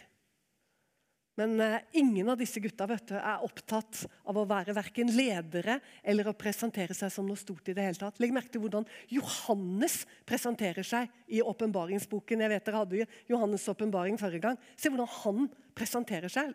Men 1.41 1.59
eh, 1.61 1.81
ingen 1.99 2.29
av 2.31 2.39
disse 2.39 2.61
gutta 2.63 2.87
vet 2.87 3.09
du, 3.11 3.15
er 3.19 3.43
opptatt 3.43 4.05
av 4.31 4.39
å 4.39 4.47
være 4.47 4.75
verken 4.77 5.11
ledere 5.17 5.81
eller 6.03 6.31
å 6.31 6.37
presentere 6.39 6.95
seg 6.95 7.11
som 7.11 7.27
noe 7.27 7.39
stort. 7.41 7.67
i 7.69 7.75
det 7.75 7.87
hele 7.89 7.99
tatt. 7.99 8.21
Legg 8.23 8.35
merke 8.35 8.55
til 8.55 8.63
hvordan 8.63 8.87
Johannes 9.11 10.05
presenterer 10.27 10.87
seg 10.87 11.11
i 11.27 11.43
åpenbaringsboken. 11.43 12.45
Jeg 12.45 12.55
vet 12.55 12.69
dere 12.69 12.83
hadde 12.85 13.09
Johannes' 13.31 13.67
åpenbaring 13.73 14.19
forrige 14.21 14.47
gang. 14.47 14.61
Se 14.77 14.93
hvordan 14.93 15.11
han 15.25 15.49
presenterer 15.75 16.31
seg. 16.31 16.55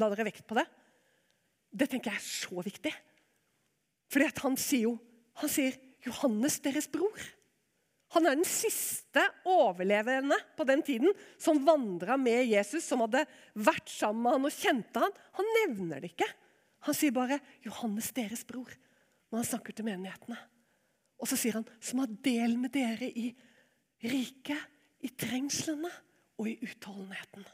La 0.00 0.08
dere 0.12 0.30
vekt 0.30 0.46
på 0.48 0.56
det. 0.56 0.64
Det 1.74 1.90
tenker 1.90 2.14
jeg 2.14 2.22
er 2.22 2.28
så 2.46 2.64
viktig. 2.64 2.94
Fordi 4.08 4.30
han 4.40 4.56
sier 4.60 4.88
jo 4.88 4.96
han 5.42 5.50
sier 5.50 5.74
'Johannes, 6.04 6.60
deres 6.60 6.86
bror'. 6.86 7.33
Han 8.12 8.28
er 8.28 8.36
den 8.36 8.46
siste 8.46 9.22
overlevende 9.48 10.36
på 10.56 10.66
den 10.68 10.82
tiden 10.86 11.14
som 11.40 11.62
vandra 11.66 12.18
med 12.20 12.44
Jesus, 12.46 12.84
som 12.86 13.02
hadde 13.02 13.24
vært 13.56 13.90
sammen 13.90 14.22
med 14.22 14.36
han 14.36 14.48
og 14.50 14.54
kjente 14.54 15.02
han. 15.02 15.16
Han 15.40 15.50
nevner 15.58 16.04
det 16.04 16.12
ikke. 16.12 16.28
Han 16.84 16.96
sier 16.96 17.14
bare 17.16 17.40
'Johannes, 17.64 18.12
deres 18.12 18.44
bror', 18.44 18.76
når 19.30 19.40
han 19.40 19.48
snakker 19.48 19.72
til 19.72 19.88
menighetene. 19.88 20.36
Og 21.18 21.28
så 21.28 21.36
sier 21.36 21.56
han 21.56 21.66
'som 21.80 21.98
har 21.98 22.12
del 22.22 22.58
med 22.58 22.72
dere 22.72 23.08
i 23.08 23.34
riket, 24.04 24.60
i 25.00 25.08
trengslene 25.08 25.90
og 26.38 26.48
i 26.48 26.58
utholdenheten'. 26.60 27.46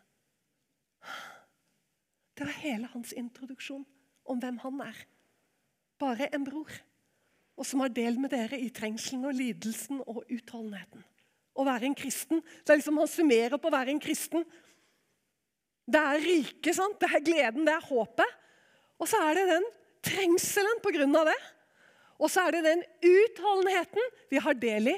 Det 2.34 2.46
var 2.46 2.62
hele 2.64 2.86
hans 2.86 3.12
introduksjon 3.12 3.86
om 4.24 4.38
hvem 4.40 4.58
han 4.58 4.80
er. 4.80 4.96
Bare 5.98 6.28
en 6.34 6.44
bror 6.44 6.70
og 7.60 7.66
som 7.68 7.82
har 7.84 7.92
del 7.92 8.16
med 8.16 8.32
dere 8.32 8.56
i 8.56 8.70
trengselen 8.72 9.26
og 9.28 9.36
lidelsen 9.36 10.00
og 10.08 10.22
utholdenheten. 10.32 11.02
Å 11.52 11.66
være 11.66 11.90
en 11.90 11.96
kristen. 11.98 12.40
Det 12.64 12.72
er 12.72 12.80
liksom 12.80 13.00
Han 13.02 13.10
summerer 13.10 13.60
på 13.60 13.68
å 13.68 13.74
være 13.74 13.92
en 13.92 14.00
kristen. 14.00 14.46
Det 15.84 16.00
er 16.00 16.22
riket, 16.24 16.78
det 17.00 17.10
er 17.10 17.24
gleden, 17.26 17.66
det 17.68 17.74
er 17.74 17.84
håpet. 17.84 18.38
Og 18.96 19.10
så 19.10 19.20
er 19.26 19.36
det 19.36 19.46
den 19.50 19.66
trengselen 20.06 20.80
på 20.80 20.92
grunn 20.94 21.18
av 21.20 21.28
det. 21.28 21.36
Og 22.20 22.32
så 22.32 22.46
er 22.46 22.56
det 22.56 22.64
den 22.64 22.82
utholdenheten 23.10 24.08
vi 24.32 24.40
har 24.40 24.56
del 24.56 24.94
i 24.94 24.96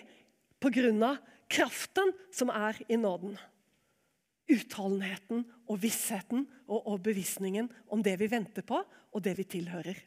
på 0.62 0.70
grunn 0.74 1.02
av 1.06 1.18
kraften 1.50 2.14
som 2.34 2.52
er 2.54 2.78
i 2.86 2.98
nåden. 3.00 3.34
Utholdenheten 4.52 5.42
og 5.66 5.82
vissheten 5.82 6.46
og 6.68 6.78
overbevisningen 6.94 7.70
om 7.90 8.02
det 8.06 8.14
vi 8.22 8.30
venter 8.30 8.62
på, 8.66 8.78
og 9.12 9.22
det 9.24 9.34
vi 9.38 9.50
tilhører. 9.58 9.98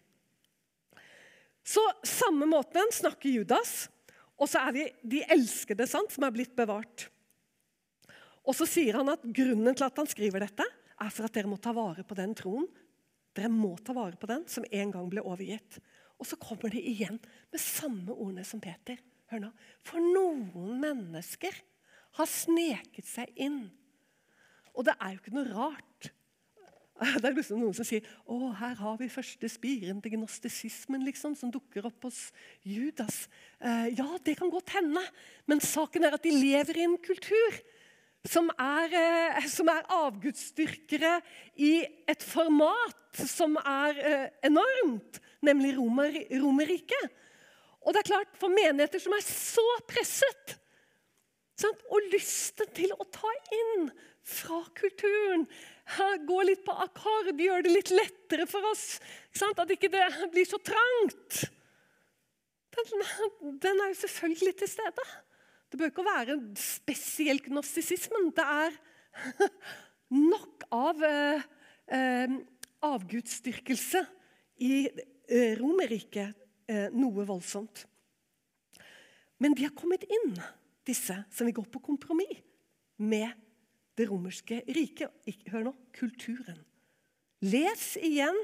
Så 1.66 1.82
samme 2.06 2.46
måten 2.50 2.92
snakker 2.94 3.32
Judas, 3.34 3.88
og 4.38 4.50
så 4.52 4.62
er 4.68 4.76
vi 4.76 4.86
de 5.16 5.24
elskede 5.34 5.88
sant, 5.90 6.12
som 6.14 6.28
er 6.28 6.34
blitt 6.36 6.54
bevart. 6.58 7.08
Og 8.46 8.54
så 8.54 8.68
sier 8.70 9.00
han 9.00 9.10
at 9.10 9.24
grunnen 9.26 9.74
til 9.74 9.88
at 9.88 9.98
han 9.98 10.10
skriver 10.10 10.46
dette, 10.46 10.66
er 10.96 11.12
for 11.12 11.28
at 11.28 11.36
dere 11.36 11.50
må 11.50 11.58
ta 11.60 11.74
vare 11.76 12.06
på 12.08 12.18
den 12.18 12.36
troen. 12.38 12.68
Dere 13.36 13.50
må 13.52 13.74
ta 13.84 13.96
vare 13.98 14.16
på 14.20 14.30
den 14.30 14.46
som 14.52 14.68
en 14.70 14.94
gang 14.94 15.10
ble 15.12 15.24
overgitt. 15.26 15.80
Og 16.22 16.30
så 16.30 16.38
kommer 16.40 16.72
de 16.72 16.80
igjen 16.80 17.18
med 17.52 17.60
samme 17.62 18.14
ordene 18.14 18.46
som 18.48 18.62
Peter. 18.64 19.02
Hør 19.32 19.48
nå. 19.48 19.50
For 19.84 20.00
noen 20.00 20.78
mennesker 20.80 21.58
har 22.20 22.30
sneket 22.30 23.10
seg 23.10 23.34
inn. 23.36 23.66
Og 24.76 24.86
det 24.88 24.96
er 25.00 25.16
jo 25.16 25.24
ikke 25.24 25.36
noe 25.36 25.50
rart. 25.50 25.95
Det 27.22 27.28
er 27.28 27.36
liksom 27.36 27.60
noen 27.60 27.76
som 27.76 27.88
sier 27.88 28.06
å, 28.24 28.52
her 28.56 28.76
har 28.80 29.00
vi 29.00 29.12
første 29.12 29.50
spiren 29.52 30.00
til 30.04 30.16
gnostisismen 30.16 31.04
liksom, 31.04 31.36
som 31.36 31.52
dukker 31.52 31.88
opp 31.90 32.08
hos 32.08 32.30
Judas. 32.64 33.26
Eh, 33.60 33.90
ja, 33.98 34.08
det 34.24 34.38
kan 34.40 34.52
godt 34.54 34.72
hende, 34.78 35.04
men 35.50 35.64
saken 35.64 36.08
er 36.08 36.16
at 36.16 36.24
de 36.24 36.32
lever 36.36 36.80
i 36.80 36.86
en 36.88 36.96
kultur 37.04 37.60
som 38.26 38.48
er, 38.58 38.96
eh, 38.96 39.44
er 39.44 39.92
avgudsdyrkere 39.98 41.20
i 41.62 41.74
et 42.08 42.24
format 42.24 43.22
som 43.28 43.60
er 43.60 44.00
eh, 44.00 44.26
enormt, 44.48 45.20
nemlig 45.46 45.76
Romer, 45.78 46.16
Romerriket. 46.32 47.12
Og 47.86 47.94
det 47.94 48.02
er 48.02 48.12
klart, 48.14 48.32
For 48.40 48.50
menigheter 48.50 49.04
som 49.04 49.14
er 49.14 49.22
så 49.28 49.68
presset, 49.88 50.56
sant? 51.60 51.86
og 51.92 52.08
lysten 52.12 52.72
til 52.74 52.96
å 52.96 53.06
ta 53.14 53.30
inn 53.54 53.90
fra 54.26 54.64
kulturen 54.74 55.46
Gå 56.26 56.38
litt 56.48 56.64
på 56.66 56.74
akkord, 56.86 57.30
gjør 57.38 57.66
det 57.66 57.74
litt 57.74 57.92
lettere 57.94 58.48
for 58.50 58.66
oss. 58.72 58.98
At 59.46 59.72
ikke 59.76 59.92
det 59.94 60.06
blir 60.34 60.48
så 60.50 60.58
trangt. 60.64 61.44
Den, 62.76 63.04
den 63.62 63.84
er 63.84 63.92
jo 63.94 64.00
selvfølgelig 64.02 64.56
til 64.60 64.72
stede. 64.72 65.06
Det 65.70 65.80
bør 65.80 65.92
ikke 65.92 66.08
være 66.08 66.38
spesielt 66.60 67.46
gnostisismen. 67.46 68.32
Det 68.36 68.46
er 68.46 68.76
nok 70.34 70.66
av 70.74 71.06
eh, 71.06 71.46
eh, 71.94 72.36
avgudsdyrkelse 72.86 74.02
i 74.66 74.74
eh, 74.90 75.54
Romerriket. 75.60 76.42
Eh, 76.66 76.90
noe 76.98 77.28
voldsomt. 77.30 77.84
Men 79.38 79.54
de 79.54 79.68
har 79.68 79.74
kommet 79.78 80.06
inn, 80.10 80.32
disse 80.88 81.14
som 81.30 81.46
vil 81.46 81.60
gå 81.60 81.66
på 81.70 81.82
kompromiss 81.92 82.42
med 82.98 83.30
det 83.96 84.08
romerske 84.10 84.62
riket. 84.76 85.12
Hør 85.52 85.70
nå 85.70 85.74
kulturen. 85.96 86.60
Les 87.46 87.84
igjen 88.04 88.38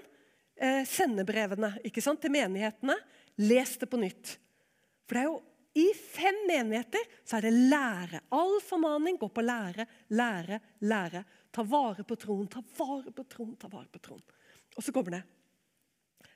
eh, 0.56 0.84
sendebrevene 0.88 1.74
ikke 1.88 2.04
sant, 2.04 2.22
til 2.22 2.34
menighetene. 2.34 2.98
Les 3.42 3.78
det 3.80 3.90
på 3.90 4.00
nytt. 4.02 4.36
For 5.08 5.18
det 5.18 5.24
er 5.24 5.30
jo 5.30 5.40
i 5.82 5.88
fem 5.96 6.36
menigheter 6.50 7.06
så 7.24 7.38
er 7.38 7.48
det 7.48 7.54
lære. 7.72 8.24
All 8.36 8.58
formaning 8.64 9.18
går 9.20 9.32
på 9.32 9.44
lære, 9.44 9.86
lære, 10.12 10.60
lære. 10.84 11.24
Ta 11.52 11.64
vare 11.68 12.04
på 12.08 12.18
troen, 12.20 12.48
ta 12.52 12.64
vare 12.78 13.14
på 13.16 13.24
troen, 13.32 13.56
ta 13.60 13.72
vare 13.72 13.88
på 13.92 14.02
troen. 14.04 14.24
Og 14.76 14.84
så 14.84 14.92
kommer 14.96 15.16
det. 15.18 15.22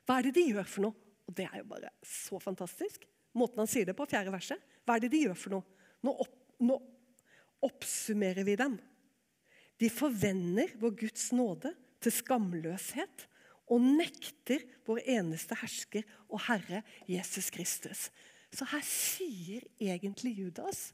Hva 0.06 0.20
er 0.20 0.28
det 0.28 0.36
de 0.38 0.48
gjør 0.54 0.68
for 0.70 0.88
noe? 0.88 1.04
Og 1.26 1.36
det 1.36 1.48
er 1.50 1.60
jo 1.60 1.68
bare 1.68 1.92
så 2.06 2.40
fantastisk. 2.40 3.08
Måten 3.36 3.60
han 3.64 3.70
sier 3.70 3.88
det 3.88 3.96
på, 3.98 4.08
fjerde 4.08 4.32
verset. 4.32 4.62
Hva 4.86 4.96
er 4.96 5.04
det 5.04 5.12
de 5.12 5.24
gjør 5.26 5.40
for 5.40 5.58
noe? 5.58 5.88
Nå, 6.06 6.14
opp, 6.24 6.36
nå 6.64 6.78
oppsummerer 7.66 8.46
vi 8.48 8.56
dem. 8.60 8.78
De 9.82 9.90
forvender 9.92 10.72
vår 10.80 10.94
Guds 11.02 11.32
nåde 11.36 11.74
til 12.04 12.14
skamløshet 12.14 13.26
og 13.72 13.82
nekter 13.82 14.64
vår 14.88 15.02
eneste 15.18 15.58
hersker 15.60 16.06
og 16.30 16.40
Herre 16.48 16.84
Jesus 17.10 17.50
Kristus. 17.54 18.08
Så 18.54 18.68
her 18.72 18.84
sier 18.88 19.66
egentlig 19.82 20.36
Judas 20.38 20.92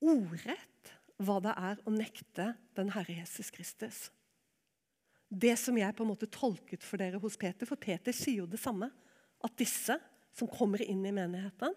ordrett 0.00 0.94
hva 1.20 1.36
det 1.44 1.52
er 1.52 1.80
å 1.84 1.92
nekte 1.92 2.52
den 2.76 2.90
Herre 2.94 3.20
Jesus 3.20 3.52
Kristus. 3.52 4.08
Det 5.30 5.52
som 5.60 5.76
jeg 5.78 5.94
på 5.94 6.02
en 6.02 6.10
måte 6.10 6.28
tolket 6.32 6.82
for 6.82 7.00
dere 7.00 7.20
hos 7.22 7.36
Peter, 7.38 7.68
for 7.68 7.78
Peter 7.80 8.14
sier 8.16 8.42
jo 8.42 8.48
det 8.50 8.60
samme. 8.60 8.88
At 9.44 9.54
disse 9.60 9.94
som 10.36 10.50
kommer 10.50 10.82
inn 10.82 11.04
i 11.06 11.14
menigheten 11.14 11.76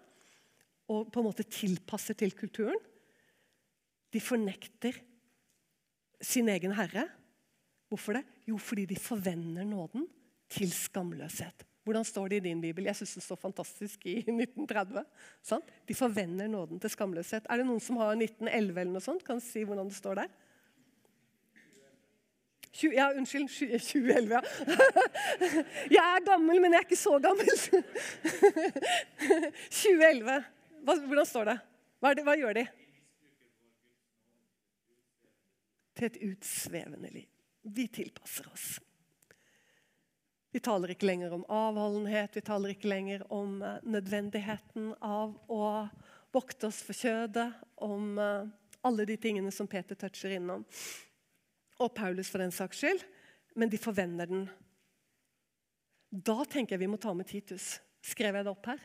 og 0.90 1.08
på 1.12 1.20
en 1.20 1.28
måte 1.28 1.46
tilpasser 1.48 2.16
til 2.18 2.34
kulturen, 2.36 2.80
de 4.12 4.20
fornekter 4.20 4.98
sin 6.26 6.48
egen 6.52 6.74
herre. 6.76 7.06
Hvorfor 7.92 8.18
det? 8.18 8.24
Jo, 8.48 8.58
fordi 8.58 8.86
de 8.90 8.96
forvender 8.98 9.66
nåden 9.68 10.08
til 10.50 10.72
skamløshet. 10.72 11.64
Hvordan 11.84 12.04
står 12.04 12.28
det 12.32 12.36
i 12.36 12.44
din 12.48 12.60
bibel? 12.62 12.86
Jeg 12.88 12.96
syns 12.96 13.14
det 13.18 13.22
står 13.26 13.36
fantastisk 13.42 14.06
i 14.08 14.16
1930. 14.24 15.04
Sant? 15.44 15.68
De 15.88 15.94
forvender 15.94 16.48
nåden 16.48 16.80
til 16.80 16.90
skamløshet. 16.90 17.44
Er 17.50 17.60
det 17.60 17.68
noen 17.68 17.82
som 17.84 18.00
har 18.00 18.16
1911 18.16 18.80
eller 18.80 18.94
noe 18.94 19.04
sånt? 19.04 19.24
Kan 19.26 19.42
si 19.44 19.66
hvordan 19.68 19.90
det 19.92 19.98
står 19.98 20.22
der? 20.22 20.32
20, 22.74 22.94
ja, 22.96 23.10
unnskyld. 23.14 23.48
2011, 23.78 24.32
ja. 24.34 24.40
Jeg 25.96 26.02
er 26.02 26.24
gammel, 26.26 26.58
men 26.62 26.72
jeg 26.72 26.80
er 26.80 26.88
ikke 26.88 26.98
så 26.98 27.18
gammel. 27.22 27.52
2011. 29.70 30.40
Hva, 30.84 30.96
hvordan 31.04 31.28
står 31.28 31.52
det? 31.52 31.58
Hva, 32.02 32.14
hva 32.26 32.34
gjør 32.40 32.58
de? 32.58 32.64
Til 35.94 36.08
et 36.08 36.18
utsvevende 36.26 37.10
liv. 37.14 37.28
Vi 37.62 37.86
tilpasser 37.88 38.48
oss. 38.52 38.66
Vi 40.54 40.60
taler 40.62 40.92
ikke 40.94 41.08
lenger 41.08 41.32
om 41.34 41.46
avholdenhet, 41.50 42.36
vi 42.36 42.42
taler 42.46 42.74
ikke 42.74 42.90
lenger 42.90 43.24
om 43.34 43.56
uh, 43.62 43.80
nødvendigheten 43.82 44.92
av 45.02 45.32
å 45.50 45.62
vokte 46.34 46.68
oss 46.68 46.78
for 46.86 46.94
kjødet, 46.94 47.48
om 47.82 48.20
uh, 48.20 48.46
alle 48.86 49.06
de 49.08 49.16
tingene 49.18 49.50
som 49.54 49.66
Peter 49.70 49.98
toucher 49.98 50.36
innom. 50.36 50.62
Og 51.82 51.90
Paulus 51.96 52.30
for 52.30 52.42
den 52.42 52.54
saks 52.54 52.84
skyld. 52.84 53.02
Men 53.54 53.70
de 53.70 53.78
forvender 53.78 54.30
den. 54.30 54.44
Da 56.10 56.44
tenker 56.46 56.74
jeg 56.74 56.84
vi 56.84 56.90
må 56.90 56.98
ta 57.02 57.14
med 57.14 57.26
Titus. 57.30 57.78
Skrev 58.04 58.36
jeg 58.36 58.46
det 58.46 58.52
opp 58.52 58.66
her? 58.70 58.82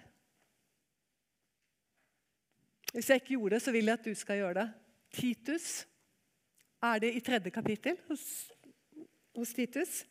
Hvis 2.94 3.10
jeg 3.10 3.22
ikke 3.22 3.36
gjorde 3.36 3.58
det, 3.58 3.64
så 3.66 3.74
vil 3.76 3.90
jeg 3.90 4.00
at 4.00 4.08
du 4.10 4.16
skal 4.18 4.40
gjøre 4.40 4.64
det. 4.64 4.68
Titus 5.14 5.68
er 6.80 7.02
det 7.04 7.12
i 7.16 7.24
tredje 7.24 7.52
kapittel 7.52 8.00
hos, 8.08 8.24
hos 9.36 9.52
Titus. 9.56 10.04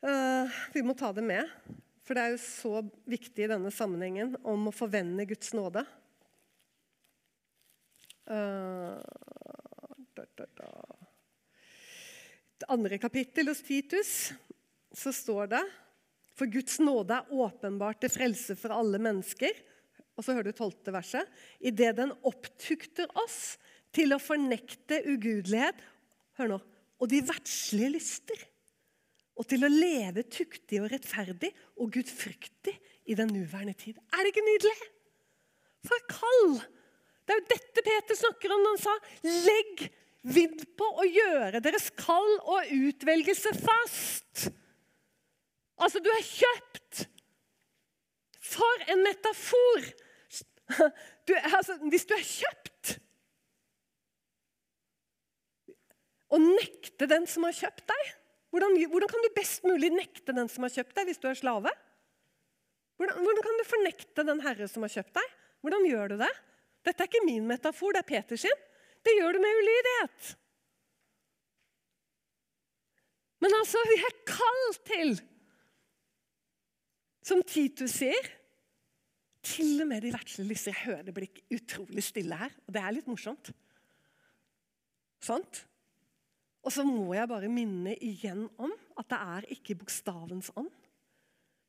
Uh, 0.00 0.48
vi 0.72 0.82
må 0.84 0.94
ta 0.96 1.10
det 1.12 1.24
med, 1.26 1.48
for 2.06 2.16
det 2.16 2.22
er 2.22 2.34
jo 2.34 2.40
så 2.42 2.80
viktig 3.10 3.44
i 3.44 3.50
denne 3.50 3.72
sammenhengen 3.74 4.32
om 4.48 4.70
å 4.70 4.74
forvende 4.74 5.28
Guds 5.28 5.52
nåde. 5.56 5.84
Uh, 8.30 8.96
da, 10.16 10.24
da, 10.38 10.46
da. 10.56 10.70
Et 12.60 12.68
andre 12.72 13.00
kapittel 13.00 13.50
hos 13.52 13.60
Titus 13.64 14.10
så 14.96 15.12
står 15.14 15.52
det 15.52 15.62
For 16.36 16.48
Guds 16.50 16.78
nåde 16.80 17.18
er 17.18 17.32
åpenbart 17.44 18.00
til 18.00 18.12
frelse 18.12 18.56
for 18.56 18.72
alle 18.72 19.00
mennesker. 19.02 19.52
Og 20.16 20.24
så 20.24 20.34
hører 20.36 20.50
du 20.50 20.56
tolvte 20.56 20.92
verset. 20.92 21.28
Idet 21.60 21.94
den 21.96 22.12
opptukter 22.28 23.08
oss 23.20 23.58
til 23.94 24.14
å 24.14 24.22
fornekte 24.22 25.02
ugudelighet 25.10 25.80
hør 26.38 26.54
nå, 26.54 26.58
og 27.00 27.10
de 27.10 27.20
verdslige 27.26 27.94
lyster 27.96 28.46
og 29.40 29.46
til 29.48 29.64
å 29.64 29.72
leve 29.72 30.26
tuktig 30.28 30.82
og 30.82 30.90
rettferdig 30.92 31.48
og 31.80 31.88
gudfryktig 31.94 32.74
i 33.08 33.16
den 33.16 33.30
nåværende 33.32 33.76
tid. 33.78 33.96
Er 34.12 34.20
det 34.20 34.34
ikke 34.34 34.44
nydelig? 34.44 34.90
For 35.88 36.04
kall! 36.10 36.58
Det 37.24 37.32
er 37.32 37.40
jo 37.40 37.48
dette 37.48 37.84
Peter 37.86 38.18
snakker 38.18 38.52
om 38.52 38.60
når 38.64 38.74
han 38.74 38.82
sa 38.82 38.94
'legg 39.46 39.84
vidd 40.34 40.64
på 40.76 40.88
å 41.00 41.06
gjøre 41.08 41.62
deres 41.64 41.88
kall 41.96 42.32
og 42.42 42.68
utvelgelse 42.74 43.54
fast'. 43.56 44.50
Altså, 45.80 46.02
du 46.04 46.10
er 46.12 46.26
kjøpt. 46.26 47.06
For 48.44 48.90
en 48.92 49.04
metafor! 49.06 49.92
Du, 51.26 51.34
altså, 51.34 51.76
hvis 51.90 52.06
du 52.06 52.12
er 52.14 52.22
kjøpt 52.26 52.96
Å 56.30 56.38
nekte 56.38 57.08
den 57.10 57.26
som 57.30 57.46
har 57.46 57.56
kjøpt 57.56 57.86
deg 57.90 58.10
hvordan, 58.50 58.74
hvordan, 58.90 59.10
kan 59.10 59.22
du 59.22 59.30
best 59.36 59.62
mulig 59.66 59.92
nekte 59.94 60.34
den 60.34 60.48
som 60.50 60.66
har 60.66 60.72
kjøpt 60.74 60.96
deg, 60.98 61.06
hvis 61.06 61.20
du 61.22 61.28
er 61.30 61.38
slave? 61.38 61.70
Hvordan, 62.98 63.22
hvordan, 63.22 63.44
kan 63.46 63.60
du 63.60 63.66
fornekte 63.68 64.24
den 64.26 64.42
herre 64.42 64.66
som 64.70 64.82
har 64.82 64.92
kjøpt 64.92 65.14
deg? 65.20 65.36
Hvordan 65.62 65.86
gjør 65.86 66.10
du 66.10 66.16
det? 66.24 66.30
Dette 66.88 67.04
er 67.04 67.10
ikke 67.10 67.26
min 67.28 67.46
metafor, 67.46 67.94
det 67.94 68.02
er 68.02 68.08
Peter 68.08 68.40
sin. 68.40 68.66
Det 69.06 69.14
gjør 69.16 69.36
du 69.36 69.42
med 69.44 69.60
ulydighet. 69.60 70.32
Men 73.40 73.56
altså, 73.60 73.80
vi 73.88 74.00
er 74.02 74.18
kalt 74.28 74.82
til, 74.90 75.14
som 77.24 77.40
Titus 77.46 77.94
sier 78.00 78.36
Til 79.46 79.78
og 79.80 79.86
med 79.88 80.02
de 80.04 80.10
verdslige 80.12 80.50
lyser. 80.50 80.74
Jeg 80.74 80.84
hører 80.84 81.04
det 81.06 81.14
blir 81.16 81.56
utrolig 81.56 82.02
stille 82.04 82.36
her, 82.36 82.52
og 82.66 82.74
det 82.74 82.80
er 82.82 82.92
litt 82.92 83.06
morsomt. 83.08 83.48
Sant? 85.24 85.62
Og 86.60 86.74
så 86.74 86.84
må 86.84 87.08
jeg 87.16 87.30
bare 87.30 87.48
minne 87.52 87.94
igjen 88.04 88.44
om 88.60 88.72
at 89.00 89.08
det 89.10 89.20
er 89.34 89.50
ikke 89.56 89.78
bokstavens 89.80 90.52
ånd. 90.60 90.70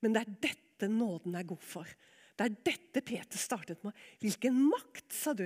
Men 0.03 0.15
det 0.15 0.23
er 0.23 0.37
dette 0.49 0.89
nåden 0.91 1.37
er 1.37 1.47
god 1.47 1.63
for. 1.63 1.87
Det 2.35 2.47
er 2.47 2.61
dette 2.71 3.03
Peter 3.05 3.39
startet 3.39 3.83
med. 3.85 3.95
Hvilken 4.19 4.57
makt, 4.67 5.07
sa 5.13 5.35
du, 5.37 5.45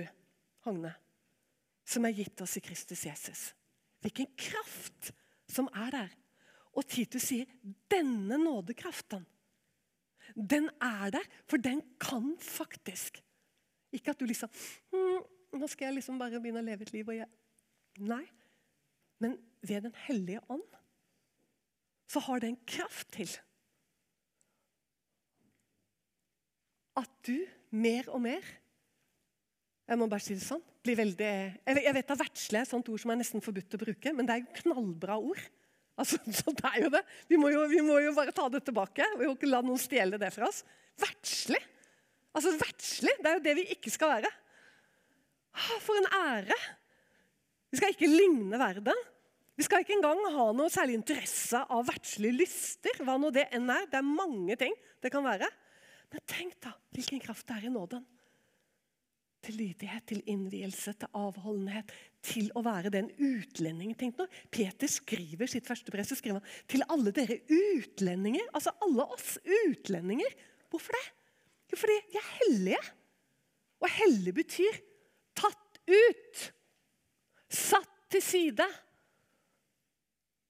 Hogne? 0.66 0.94
som 1.86 2.06
er 2.06 2.16
gitt 2.18 2.42
oss 2.42 2.56
i 2.58 2.64
Kristus 2.64 3.04
Jesus. 3.06 3.42
Hvilken 4.02 4.28
kraft 4.38 5.12
som 5.50 5.68
er 5.70 5.94
der. 5.94 6.14
Og 6.76 6.84
Titus 6.90 7.28
sier 7.30 7.48
denne 7.90 8.38
nådekraften, 8.42 9.24
den 10.34 10.66
er 10.82 11.12
der, 11.14 11.26
for 11.48 11.62
den 11.62 11.80
kan 12.02 12.34
faktisk. 12.42 13.22
Ikke 13.94 14.12
at 14.12 14.20
du 14.20 14.26
liksom 14.26 14.50
hm, 14.92 15.22
Nå 15.56 15.68
skal 15.70 15.86
jeg 15.86 16.00
liksom 16.00 16.18
bare 16.20 16.40
begynne 16.42 16.60
å 16.60 16.66
leve 16.66 16.84
et 16.84 16.90
liv. 16.92 17.06
og 17.08 17.16
jeg... 17.16 17.28
Nei. 18.04 18.24
Men 19.22 19.38
ved 19.66 19.86
Den 19.88 19.96
hellige 20.06 20.42
ånd 20.52 20.64
så 22.06 22.22
har 22.22 22.40
det 22.40 22.52
en 22.52 22.62
kraft 22.70 23.08
til 23.16 23.32
at 26.96 27.10
du 27.26 27.34
mer 27.74 28.06
og 28.14 28.22
mer 28.22 28.46
jeg 29.86 29.98
må 30.00 30.08
bare 30.10 30.24
si 30.24 30.34
det 30.34 30.42
sånn. 30.42 30.62
Blir 30.82 30.98
veldig, 30.98 31.28
jeg 31.62 31.94
vet 31.94 32.08
at 32.10 32.18
Verdsle 32.18 32.58
er 32.58 32.66
et 32.66 32.88
ord 32.90 33.02
som 33.02 33.12
er 33.12 33.20
nesten 33.20 33.42
forbudt 33.42 33.76
å 33.76 33.78
bruke, 33.78 34.12
men 34.18 34.26
det 34.26 34.34
er 34.34 34.40
jo 34.42 34.56
knallbra 34.64 35.18
ord. 35.22 35.42
Altså, 35.96 36.18
så 36.38 36.54
det 36.58 36.72
er 36.72 36.80
jo 36.82 36.90
det. 36.96 37.02
Vi 37.30 37.38
må 37.38 37.52
jo, 37.54 37.62
vi 37.70 37.82
må 37.86 38.00
jo 38.02 38.14
bare 38.16 38.34
ta 38.34 38.48
det 38.52 38.64
tilbake. 38.66 39.06
Vi 39.14 39.28
må 39.28 39.36
ikke 39.36 39.50
la 39.50 39.62
noen 39.64 39.80
stjele 39.80 40.18
det 40.20 40.32
fra 40.34 40.50
oss. 40.50 40.64
Verdslig! 41.00 41.62
Altså, 42.36 42.52
verdslig, 42.58 43.14
Det 43.22 43.30
er 43.30 43.38
jo 43.38 43.44
det 43.46 43.54
vi 43.60 43.68
ikke 43.76 43.92
skal 43.94 44.16
være. 44.16 44.32
For 45.86 46.02
en 46.02 46.10
ære! 46.18 46.58
Vi 47.76 47.82
skal 47.82 47.92
ikke 47.92 48.08
ligne 48.08 48.56
verden. 48.56 49.04
Vi 49.56 49.64
skal 49.66 49.82
ikke 49.84 49.98
engang 49.98 50.22
ha 50.32 50.46
noe 50.56 50.72
særlig 50.72 50.96
interesse 50.96 51.60
av 51.60 51.84
verdslige 51.84 52.38
lyster. 52.38 53.02
hva 53.04 53.18
nå 53.20 53.28
Det 53.28 53.50
enn 53.52 53.68
er. 53.68 53.84
Det 53.92 53.98
er 54.00 54.14
mange 54.16 54.56
ting 54.56 54.72
det 55.04 55.12
kan 55.12 55.24
være. 55.24 55.48
Men 56.08 56.24
tenk 56.24 56.56
da 56.64 56.72
hvilken 56.96 57.20
kraft 57.20 57.44
det 57.48 57.58
er 57.58 57.66
i 57.68 57.72
nåden 57.74 58.04
til 59.44 59.58
lydighet, 59.60 60.06
til 60.08 60.22
innvielse, 60.26 60.96
til 60.96 61.12
avholdenhet, 61.14 61.92
til 62.24 62.48
å 62.56 62.64
være 62.64 62.90
den 62.94 63.12
utlendingen. 63.12 63.94
Tenk 63.98 64.16
nå, 64.18 64.26
Peter 64.50 64.88
skriver 64.90 65.52
sitt 65.52 65.68
første 65.68 65.92
brev 65.92 66.08
så 66.08 66.16
skriver 66.18 66.40
han 66.40 66.64
til 66.72 66.82
alle 66.88 67.12
dere 67.14 67.42
utlendinger. 67.44 68.48
Altså 68.56 68.72
alle 68.82 69.06
oss 69.14 69.36
utlendinger. 69.44 70.32
Hvorfor 70.72 70.96
det? 70.96 71.04
Jo, 71.70 71.78
fordi 71.84 72.00
vi 72.08 72.22
er 72.22 72.32
hellige. 72.40 72.82
Og 73.84 73.92
hellig 74.00 74.34
betyr 74.40 74.80
tatt 75.36 75.82
ut. 75.84 76.46
Satt 77.52 77.92
til 78.12 78.22
side. 78.24 78.66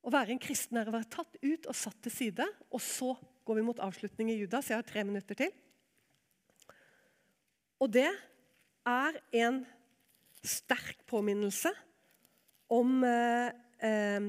Å 0.07 0.13
være 0.13 0.35
en 0.35 0.43
kristen 0.43 0.79
er 0.79 0.89
å 0.89 0.95
være 0.95 1.11
tatt 1.11 1.39
ut 1.43 1.67
og 1.67 1.77
satt 1.77 1.99
til 2.07 2.15
side. 2.15 2.47
Og 2.71 2.83
så 2.83 3.13
går 3.47 3.61
vi 3.61 3.65
mot 3.67 3.83
avslutning 3.83 4.31
i 4.33 4.39
Judas. 4.41 4.71
Jeg 4.71 4.81
har 4.81 4.87
tre 4.87 5.05
minutter 5.07 5.39
til. 5.39 5.53
Og 7.83 7.91
det 7.93 8.09
er 8.87 9.19
en 9.43 9.61
sterk 10.47 11.03
påminnelse 11.11 11.73
om 12.73 13.03
eh, 13.07 13.51
eh, 13.85 14.29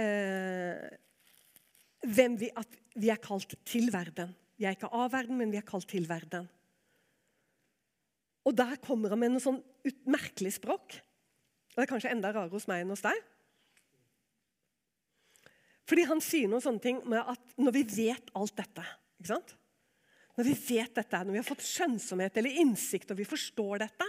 eh, 0.00 0.88
hvem 2.04 2.38
vi, 2.40 2.50
at 2.56 2.80
vi 2.96 3.12
er 3.12 3.20
kalt 3.22 3.54
til 3.68 3.92
verden. 3.92 4.34
Vi 4.58 4.66
er 4.68 4.76
ikke 4.76 4.92
av 4.92 5.12
verden, 5.12 5.38
men 5.38 5.52
vi 5.52 5.60
er 5.60 5.66
kalt 5.66 5.88
til 5.90 6.08
verden. 6.08 6.48
Og 8.44 8.56
der 8.56 8.76
kommer 8.82 9.14
han 9.14 9.22
med 9.22 9.34
noe 9.34 9.42
sånn 9.42 9.62
merkelig 10.08 10.54
språk. 10.56 10.96
Og 11.74 11.76
det 11.76 11.84
er 11.84 11.90
kanskje 11.90 12.12
enda 12.14 12.30
rarere 12.32 12.54
hos 12.54 12.68
meg 12.70 12.84
enn 12.84 12.92
hos 12.94 13.04
deg. 13.04 13.18
Fordi 15.84 16.06
han 16.08 16.22
sier 16.24 16.48
noen 16.48 16.64
sånne 16.64 16.80
ting 16.80 17.02
med 17.10 17.20
at 17.20 17.56
når 17.60 17.76
vi 17.76 17.84
vet 17.92 18.30
alt 18.38 18.54
dette 18.56 18.84
ikke 19.18 19.34
sant? 19.34 19.54
Når 20.34 20.48
vi 20.48 20.54
vet 20.74 20.96
dette, 20.96 21.20
når 21.22 21.36
vi 21.36 21.40
har 21.40 21.46
fått 21.46 21.62
skjønnsomhet 21.62 22.40
eller 22.40 22.56
innsikt, 22.62 23.12
og 23.12 23.20
vi 23.20 23.26
forstår 23.28 23.84
dette, 23.84 24.08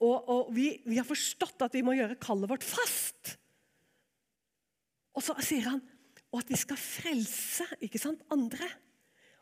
og, 0.00 0.16
og 0.32 0.48
vi, 0.56 0.72
vi, 0.86 0.96
har 0.96 1.06
forstått 1.06 1.66
at 1.66 1.76
vi 1.76 1.84
må 1.84 1.94
gjøre 1.94 2.16
kallet 2.22 2.48
vårt 2.48 2.64
fast 2.64 3.34
Og 5.12 5.20
så 5.20 5.34
sier 5.44 5.68
han 5.68 5.82
og 6.30 6.38
at 6.40 6.50
vi 6.52 6.56
skal 6.56 6.78
frelse 6.78 7.64
ikke 7.82 7.98
sant, 7.98 8.20
andre. 8.30 8.66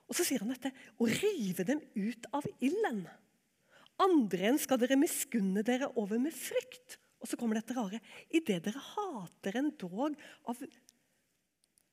Og 0.09 0.17
så 0.17 0.25
sier 0.25 0.41
han 0.41 0.55
dette 0.55 0.71
å 0.97 1.05
rive 1.05 1.67
dem 1.69 1.83
ut 2.01 2.29
av 2.33 2.47
ilden. 2.65 3.03
Andre 4.03 4.51
enn 4.51 4.61
skal 4.63 4.79
dere 4.81 4.99
miskunne 4.99 5.65
dere 5.67 5.91
over 5.99 6.21
med 6.23 6.35
frykt. 6.35 6.99
Og 7.19 7.27
så 7.27 7.39
kommer 7.39 7.59
dette 7.59 7.75
rare. 7.75 7.99
Idet 8.31 8.63
dere 8.69 8.83
hater 8.95 9.59
en 9.59 9.73
dog 9.79 10.15
av 10.49 10.63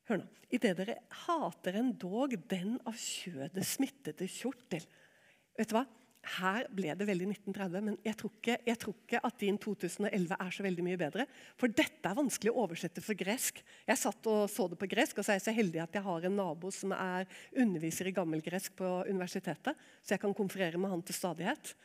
Hør 0.06 0.20
nå. 0.20 0.26
Idet 0.54 0.76
dere 0.78 1.00
hater 1.26 1.80
en 1.80 1.90
dog 1.98 2.36
den 2.46 2.76
av 2.86 2.94
kjødet 2.94 3.64
smittede 3.66 4.28
kjortel. 4.30 4.84
Vet 5.58 5.72
du 5.72 5.74
hva? 5.74 5.82
Her 6.36 6.66
ble 6.74 6.90
det 6.98 7.06
veldig 7.06 7.26
1930, 7.30 7.82
men 7.86 7.96
jeg 8.02 8.18
tror, 8.18 8.32
ikke, 8.34 8.56
jeg 8.66 8.78
tror, 8.82 8.94
ikke, 8.98 9.20
at 9.28 9.36
din 9.38 9.58
2011 9.62 10.38
er 10.38 10.54
så 10.54 10.64
veldig 10.66 10.84
mye 10.86 10.98
bedre. 10.98 11.26
For 11.58 11.70
dette 11.70 12.10
er 12.10 12.18
vanskelig 12.18 12.50
å 12.50 12.64
oversette 12.64 13.02
for 13.04 13.18
gresk. 13.18 13.60
Jeg 13.86 14.00
satt 14.00 14.30
og 14.30 14.46
så 14.50 14.66
det 14.70 14.78
på 14.80 14.88
gresk, 14.90 15.18
og 15.18 15.26
så 15.26 15.34
er 15.34 15.38
jeg 15.38 15.46
så 15.46 15.54
heldig 15.54 15.84
at 15.84 15.98
jeg 15.98 16.06
har 16.06 16.26
en 16.26 16.38
nabo 16.38 16.72
som 16.74 16.94
er 16.96 17.30
underviser 17.54 18.10
i 18.10 18.14
gammelgresk 18.16 18.74
på 18.78 18.90
universitetet, 19.06 19.78
så 20.02 20.16
jeg 20.16 20.24
kan 20.24 20.34
konferere 20.34 20.80
med 20.82 20.90
han 20.94 21.04
til 21.06 21.18
stadighet. 21.18 21.76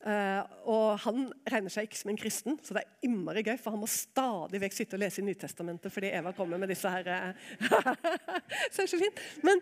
Uh, 0.00 0.40
og 0.64 0.94
Han 1.04 1.26
regner 1.52 1.72
seg 1.72 1.84
ikke 1.84 1.98
som 1.98 2.08
en 2.08 2.16
kristen, 2.16 2.54
så 2.64 2.72
det 2.72 2.86
er 2.86 3.04
innmari 3.04 3.42
gøy. 3.44 3.58
For 3.60 3.74
han 3.74 3.82
må 3.82 3.88
stadig 3.90 4.62
vekk 4.62 4.76
sitte 4.76 4.96
og 4.96 5.02
lese 5.02 5.20
i 5.20 5.26
Nytestamentet 5.26 5.92
fordi 5.92 6.12
Eva 6.16 6.32
kommer 6.36 6.60
med 6.60 6.72
disse 6.72 6.88
her 6.88 7.10
uh, 7.10 7.90
Så 8.72 8.86
er 8.86 8.88
så 8.88 9.00
fint. 9.00 9.20
Men, 9.44 9.60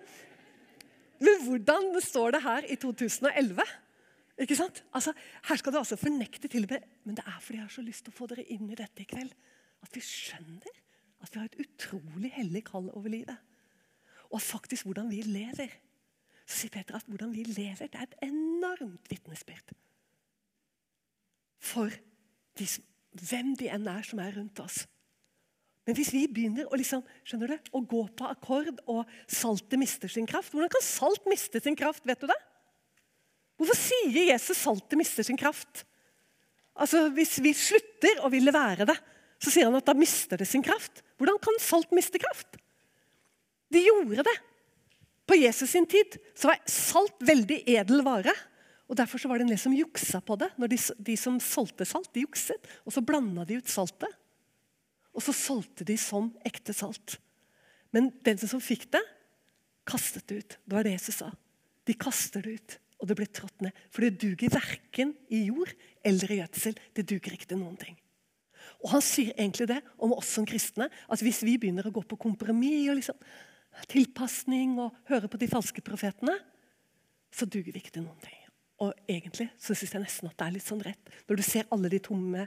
men, 1.18 1.42
hvordan 1.48 1.90
står 2.04 2.36
det 2.36 2.42
her 2.44 2.68
i 2.70 2.76
2011? 2.78 3.66
Ikke 4.38 4.58
sant? 4.60 4.84
Altså, 4.94 5.10
her 5.48 5.58
skal 5.58 5.74
du 5.74 5.80
altså 5.80 5.98
fornekte 5.98 6.46
til 6.46 6.68
Men 7.02 7.18
det 7.18 7.26
er 7.26 7.40
fordi 7.40 7.58
jeg 7.58 7.64
har 7.64 7.74
så 7.74 7.82
lyst 7.82 8.06
til 8.06 8.14
å 8.14 8.18
få 8.20 8.30
dere 8.30 8.46
inn 8.46 8.70
i 8.70 8.78
dette 8.78 9.02
i 9.02 9.08
kveld. 9.10 9.34
At 9.82 9.90
vi 9.94 10.04
skjønner 10.04 10.84
at 11.18 11.34
vi 11.34 11.40
har 11.40 11.50
et 11.50 11.60
utrolig 11.64 12.30
hellig 12.36 12.62
kall 12.68 12.86
over 12.94 13.10
livet. 13.10 13.42
Og 14.30 14.38
faktisk 14.38 14.86
hvordan 14.86 15.10
vi 15.10 15.24
lever. 15.26 15.74
Så 16.46 16.62
sier 16.62 16.72
Peter 16.78 16.94
at 16.94 17.10
hvordan 17.10 17.34
vi 17.34 17.42
lever, 17.42 17.90
det 17.90 17.98
er 17.98 18.06
et 18.06 18.18
enormt 18.30 19.10
vitnesbyrd 19.10 19.74
for 21.58 21.92
de, 22.58 22.66
hvem 23.28 23.54
de 23.58 23.70
enn 23.72 23.88
er 23.90 24.06
som 24.06 24.20
er 24.22 24.36
rundt 24.38 24.62
oss. 24.62 24.84
Men 25.88 25.96
hvis 25.96 26.12
vi 26.12 26.26
begynner 26.28 26.68
å, 26.68 26.76
liksom, 26.76 27.00
du, 27.40 27.46
å 27.48 27.80
gå 27.80 28.02
på 28.18 28.28
akkord, 28.28 28.82
og 28.92 29.08
saltet 29.24 29.80
mister 29.80 30.10
sin 30.12 30.26
kraft 30.28 30.52
Hvordan 30.52 30.68
kan 30.74 30.84
salt 30.84 31.24
miste 31.30 31.62
sin 31.64 31.78
kraft? 31.78 32.04
vet 32.04 32.20
du 32.20 32.28
det? 32.28 32.36
Hvorfor 33.58 33.78
sier 33.78 34.28
Jesus 34.28 34.60
saltet 34.60 34.98
mister 35.00 35.24
sin 35.24 35.38
kraft? 35.40 35.86
Altså, 36.78 37.08
Hvis 37.16 37.38
vi 37.42 37.54
slutter 37.56 38.20
å 38.20 38.30
ville 38.30 38.52
være 38.54 38.86
det, 38.90 38.98
så 39.40 39.50
sier 39.54 39.70
han 39.70 39.78
at 39.78 39.86
da 39.88 39.94
mister 39.96 40.38
det 40.38 40.46
sin 40.50 40.64
kraft. 40.66 41.02
Hvordan 41.18 41.40
kan 41.42 41.56
salt 41.62 41.90
miste 41.94 42.20
kraft? 42.20 42.58
De 43.72 43.80
gjorde 43.82 44.26
det. 44.28 44.36
På 45.28 45.36
Jesus 45.36 45.72
sin 45.72 45.86
tid 45.88 46.16
så 46.36 46.50
var 46.50 46.62
salt 46.70 47.16
veldig 47.24 47.62
edel 47.68 48.04
vare. 48.04 48.32
Og 48.88 48.96
Derfor 48.96 49.20
så 49.20 49.28
var 49.28 49.38
det 49.38 49.46
en 49.46 49.52
del 49.52 49.60
som 49.60 49.76
juksa 49.76 50.20
på 50.24 50.38
det. 50.40 50.48
Når 50.56 50.72
de, 50.72 50.78
de 51.10 51.16
som 51.20 51.36
solgte 51.42 51.84
salt, 51.88 52.08
de 52.14 52.24
jukset. 52.24 52.68
Og 52.88 52.94
så 52.94 53.04
blanda 53.04 53.44
de 53.48 53.58
ut 53.60 53.68
saltet. 53.68 54.14
Og 55.12 55.24
så 55.24 55.34
solgte 55.36 55.84
de 55.84 55.96
som 56.00 56.30
ekte 56.46 56.72
salt. 56.76 57.18
Men 57.92 58.10
den 58.24 58.40
som 58.40 58.62
fikk 58.62 58.86
det, 58.94 59.02
kastet 59.88 60.28
det 60.28 60.40
ut. 60.40 60.56
Det 60.64 60.76
var 60.76 60.86
det 60.86 60.96
Jesus 60.96 61.20
sa. 61.20 61.30
De 61.88 61.96
kaster 61.96 62.44
det 62.44 62.58
ut, 62.58 62.76
og 63.00 63.08
det 63.08 63.16
blir 63.16 63.30
trådt 63.32 63.64
ned. 63.64 63.76
For 63.92 64.04
det 64.04 64.20
duger 64.20 64.52
verken 64.52 65.14
i 65.32 65.46
jord 65.48 65.72
eller 66.06 66.32
i 66.32 66.40
gjødsel. 66.42 66.76
Det 66.96 67.06
duger 67.08 67.36
ikke 67.36 67.48
til 67.48 67.60
noen 67.62 67.78
ting. 67.80 67.96
Og 68.84 68.92
Han 68.92 69.02
sier 69.04 69.32
egentlig 69.34 69.68
det 69.70 69.80
om 69.96 70.12
oss 70.16 70.30
som 70.36 70.46
kristne. 70.46 70.88
at 71.08 71.22
Hvis 71.24 71.42
vi 71.42 71.56
begynner 71.58 71.88
å 71.88 71.94
gå 71.94 72.04
på 72.04 72.20
kompromiss 72.20 72.90
og 72.92 73.00
liksom, 73.00 73.16
tilpasning 73.88 74.78
og 74.78 74.96
høre 75.08 75.28
på 75.30 75.40
de 75.40 75.48
falske 75.50 75.82
profetene, 75.84 76.36
så 77.32 77.46
duger 77.46 77.72
vi 77.72 77.80
ikke 77.82 77.96
til 77.96 78.06
noen 78.06 78.20
ting. 78.22 78.37
Og 78.84 78.94
egentlig 79.10 79.48
så 79.58 79.74
syns 79.74 79.94
jeg 79.94 80.04
nesten 80.04 80.30
at 80.30 80.38
det 80.38 80.46
er 80.46 80.54
litt 80.54 80.66
sånn 80.66 80.82
rett. 80.86 81.14
Når 81.26 81.40
du 81.40 81.44
ser 81.46 81.70
alle 81.74 81.90
de 81.90 81.98
tomme, 82.02 82.44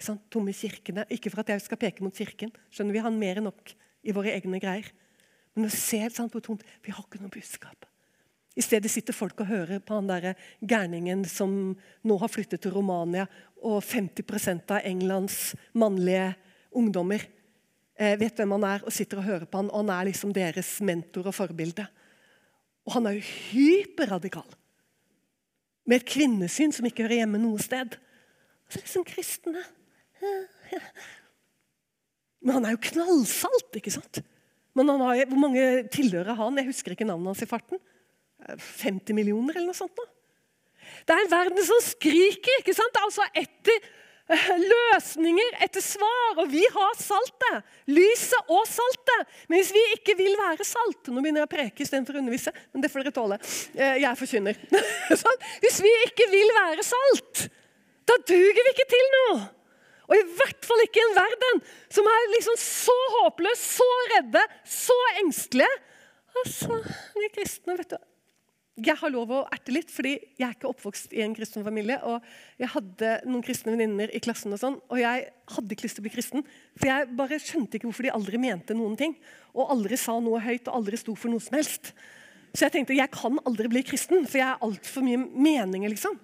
sant, 0.00 0.22
tomme 0.32 0.54
kirkene 0.56 1.04
Ikke 1.12 1.30
for 1.32 1.44
at 1.44 1.52
jeg 1.52 1.64
skal 1.64 1.80
peke 1.80 2.04
mot 2.04 2.16
kirken, 2.16 2.52
skjønner 2.72 2.96
vi 2.96 3.02
har 3.04 3.12
mer 3.14 3.40
enn 3.40 3.48
nok 3.50 3.74
i 4.04 4.14
våre 4.16 4.32
egne 4.32 4.60
greier. 4.62 4.88
Men 5.54 5.68
å 5.68 5.74
se 5.74 6.00
sant, 6.10 6.32
på 6.32 6.42
tomt 6.44 6.64
Vi 6.84 6.94
har 6.94 7.04
ikke 7.04 7.20
noe 7.20 7.32
budskap. 7.32 7.88
I 8.54 8.62
stedet 8.62 8.90
sitter 8.90 9.16
folk 9.16 9.40
og 9.42 9.50
hører 9.50 9.82
på 9.82 9.96
han 9.96 10.08
der 10.08 10.38
gærningen 10.62 11.24
som 11.26 11.74
nå 12.06 12.16
har 12.20 12.30
flyttet 12.30 12.62
til 12.62 12.74
Romania, 12.76 13.26
og 13.64 13.80
50% 13.82 14.70
av 14.76 14.86
Englands 14.86 15.56
mannlige 15.74 16.34
ungdommer 16.70 17.24
eh, 17.98 18.14
vet 18.20 18.38
hvem 18.38 18.54
han 18.54 18.66
er, 18.68 18.84
og 18.86 18.94
sitter 18.94 19.18
og 19.18 19.26
hører 19.26 19.48
på 19.50 19.58
han, 19.58 19.72
og 19.72 19.82
han 19.82 19.90
er 19.96 20.10
liksom 20.12 20.34
deres 20.36 20.76
mentor 20.86 21.32
og 21.32 21.34
forbilde. 21.34 21.86
Og 22.86 22.94
han 22.94 23.08
er 23.10 23.18
jo 23.18 23.26
hyperradikal 23.50 24.46
med 25.84 26.00
et 26.00 26.08
kvinnesyn 26.08 26.72
som 26.74 26.86
ikke 26.88 27.04
hører 27.06 27.22
hjemme 27.22 27.40
noe 27.40 27.60
sted. 27.62 27.96
Så 28.68 28.80
liksom 28.80 29.04
kristne 29.06 29.60
Men 32.44 32.56
han 32.56 32.66
er 32.66 32.74
jo 32.74 32.84
knallsalt, 32.86 33.76
ikke 33.76 33.92
sant? 33.92 34.22
Men 34.74 34.88
har, 34.88 35.24
Hvor 35.28 35.40
mange 35.40 35.64
tilhører 35.92 36.36
han? 36.38 36.56
Jeg 36.58 36.70
husker 36.70 36.94
ikke 36.94 37.06
navnet 37.08 37.32
hans 37.32 37.44
i 37.44 37.48
farten. 37.48 37.80
50 38.44 39.16
millioner 39.16 39.56
eller 39.56 39.70
noe 39.70 39.78
sånt. 39.78 39.94
Da. 39.96 40.06
Det 41.06 41.14
er 41.14 41.22
en 41.22 41.32
verden 41.32 41.64
som 41.64 41.80
skriker 41.84 42.60
ikke 42.60 42.74
sant? 42.76 42.98
Altså 43.00 43.24
etter 43.32 43.76
eh, 43.78 43.93
løsninger, 44.72 45.56
etter 45.64 45.84
svar. 45.84 46.38
Og 46.40 46.48
vi 46.52 46.62
har 46.74 46.94
saltet. 46.98 47.74
Lyset 47.90 48.52
og 48.52 48.64
saltet. 48.68 49.34
Men 49.48 49.60
hvis 49.60 49.72
vi 49.76 49.82
ikke 49.98 50.16
vil 50.18 50.32
være 50.38 50.66
salt 50.66 51.10
Nå 51.12 51.20
begynner 51.20 51.44
jeg 51.44 51.50
å 51.50 51.54
preke 51.54 51.84
istedenfor 51.84 52.16
å 52.16 52.22
undervise, 52.22 52.52
men 52.72 52.84
det 52.84 52.90
får 52.92 53.04
dere 53.04 53.16
tåle. 53.18 53.40
Eh, 53.76 53.98
jeg 54.04 54.20
forkynner. 54.20 54.62
Sånn. 55.24 55.44
Hvis 55.64 55.82
vi 55.84 55.92
ikke 56.08 56.30
vil 56.32 56.54
være 56.56 56.86
salt, 56.86 57.46
da 58.08 58.16
duger 58.28 58.62
vi 58.62 58.74
ikke 58.74 58.88
til 58.92 59.12
noe. 59.18 59.44
Og 60.04 60.18
i 60.18 60.24
hvert 60.36 60.66
fall 60.68 60.82
ikke 60.84 61.00
en 61.00 61.14
verden 61.16 61.62
som 61.92 62.08
er 62.12 62.32
liksom 62.34 62.58
så 62.60 62.96
håpløs, 63.18 63.62
så 63.78 63.86
redde, 64.12 64.42
så 64.68 64.96
engstelige. 65.22 65.70
Altså, 66.34 66.82
vi 67.16 67.30
kristne, 67.32 67.78
vet 67.78 67.94
du 67.94 68.13
Jeg 68.74 68.98
har 68.98 69.12
lov 69.14 69.30
å 69.30 69.44
erte 69.54 69.70
litt, 69.70 69.90
fordi 69.94 70.16
jeg 70.34 70.44
er 70.48 70.54
ikke 70.56 70.66
oppvokst 70.72 71.12
i 71.14 71.20
en 71.22 71.34
kristen 71.36 71.62
familie. 71.62 72.00
Og 72.10 72.24
jeg 72.58 72.72
hadde 72.72 73.10
noen 73.28 73.44
kristne 73.46 73.70
venninner 73.76 74.10
i 74.10 74.20
klassen, 74.22 74.50
og 74.50 74.58
sånn, 74.58 74.80
og 74.90 74.98
jeg 74.98 75.28
hadde 75.54 75.76
ikke 75.76 75.86
lyst 75.86 76.00
til 76.00 76.02
å 76.02 76.06
bli 76.08 76.14
kristen. 76.16 76.46
For 76.74 76.90
jeg 76.90 77.12
bare 77.14 77.38
skjønte 77.38 77.78
ikke 77.78 77.86
hvorfor 77.86 78.08
de 78.08 78.14
aldri 78.16 78.40
mente 78.42 78.74
noen 78.74 78.98
ting. 78.98 79.14
Og 79.54 79.70
aldri 79.76 79.98
sa 80.00 80.16
noe 80.18 80.42
høyt 80.42 80.66
og 80.66 80.80
aldri 80.80 80.98
sto 80.98 81.14
for 81.14 81.30
noe 81.30 81.44
som 81.44 81.54
helst. 81.54 81.92
Så 82.50 82.66
jeg 82.66 82.74
tenkte 82.74 82.98
jeg 82.98 83.14
kan 83.14 83.38
aldri 83.46 83.70
bli 83.70 83.84
kristen, 83.86 84.26
for 84.26 84.40
jeg 84.42 84.48
er 84.48 84.66
altfor 84.66 85.06
mye 85.06 85.22
meninger, 85.22 85.94
liksom. 85.94 86.18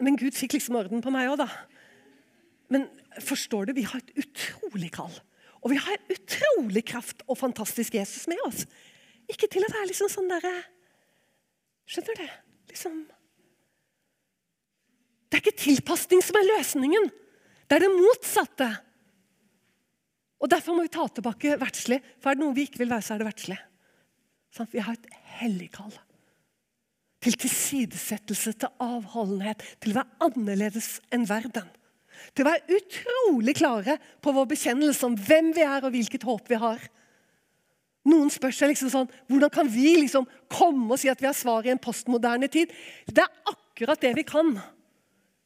Men 0.00 0.16
Gud 0.16 0.32
fikk 0.36 0.56
liksom 0.56 0.80
orden 0.80 1.04
på 1.04 1.12
meg 1.12 1.28
òg, 1.28 1.42
da. 1.42 1.50
Men 2.72 2.88
forstår 3.20 3.68
du, 3.68 3.76
vi 3.76 3.84
har 3.84 4.00
et 4.00 4.24
utrolig 4.24 4.94
kall. 4.96 5.12
Og 5.60 5.74
vi 5.74 5.80
har 5.80 5.92
en 5.92 6.14
utrolig 6.14 6.86
kraft 6.88 7.20
og 7.26 7.36
fantastisk 7.36 7.98
Jesus 8.00 8.24
med 8.30 8.40
oss. 8.46 8.64
Ikke 9.30 9.48
til 9.50 9.64
å 9.64 9.70
være 9.72 9.88
liksom 9.90 10.10
sånn 10.12 10.30
derre 10.30 10.52
Skjønner 11.90 12.20
du? 12.20 12.36
Liksom 12.70 13.00
Det 15.30 15.38
er 15.38 15.42
ikke 15.42 15.62
tilpasning 15.62 16.22
som 16.26 16.38
er 16.38 16.46
løsningen. 16.48 17.08
Det 17.70 17.76
er 17.76 17.84
det 17.84 17.90
motsatte. 17.94 18.68
Og 20.42 20.50
Derfor 20.50 20.74
må 20.74 20.86
vi 20.86 20.92
ta 20.94 21.06
tilbake 21.06 21.58
verdslig. 21.60 22.00
For 22.18 22.30
er 22.30 22.38
det 22.38 22.42
noe 22.42 22.56
vi 22.56 22.64
ikke 22.66 22.82
vil 22.82 22.90
være, 22.90 23.06
så 23.06 23.14
er 23.14 23.22
det 23.22 23.28
verdslig. 23.28 23.58
Sånn, 24.54 24.70
vi 24.72 24.82
har 24.82 24.96
et 24.98 25.06
hellig 25.38 25.68
kall. 25.76 25.92
Til 27.22 27.36
tilsidesettelse, 27.38 28.56
til 28.58 28.82
avholdenhet, 28.82 29.62
til 29.78 29.94
å 29.94 30.00
være 30.00 30.26
annerledes 30.26 30.96
enn 31.14 31.28
verden 31.30 31.70
til 32.34 32.44
å 32.44 32.50
være 32.50 32.78
utrolig 32.78 33.54
klare 33.58 33.96
på 34.22 34.32
vår 34.34 34.48
bekjennelse 34.52 35.06
om 35.08 35.16
hvem 35.18 35.52
vi 35.56 35.64
er 35.66 35.84
og 35.84 35.94
hvilket 35.94 36.26
håp 36.28 36.50
vi 36.50 36.58
har. 36.60 36.82
Noen 38.08 38.30
spør 38.32 38.54
seg 38.54 38.70
liksom 38.72 38.90
sånn, 38.92 39.08
hvordan 39.28 39.52
kan 39.52 39.68
vi 39.68 39.92
liksom 39.98 40.24
komme 40.48 40.88
og 40.94 41.00
si 41.00 41.10
at 41.12 41.20
vi 41.20 41.28
har 41.28 41.36
svar 41.36 41.66
i 41.66 41.72
en 41.72 41.80
postmoderne 41.82 42.48
tid. 42.52 42.72
Det 43.04 43.24
er 43.24 43.52
akkurat 43.52 44.00
det 44.00 44.14
vi 44.16 44.24
kan. 44.24 44.54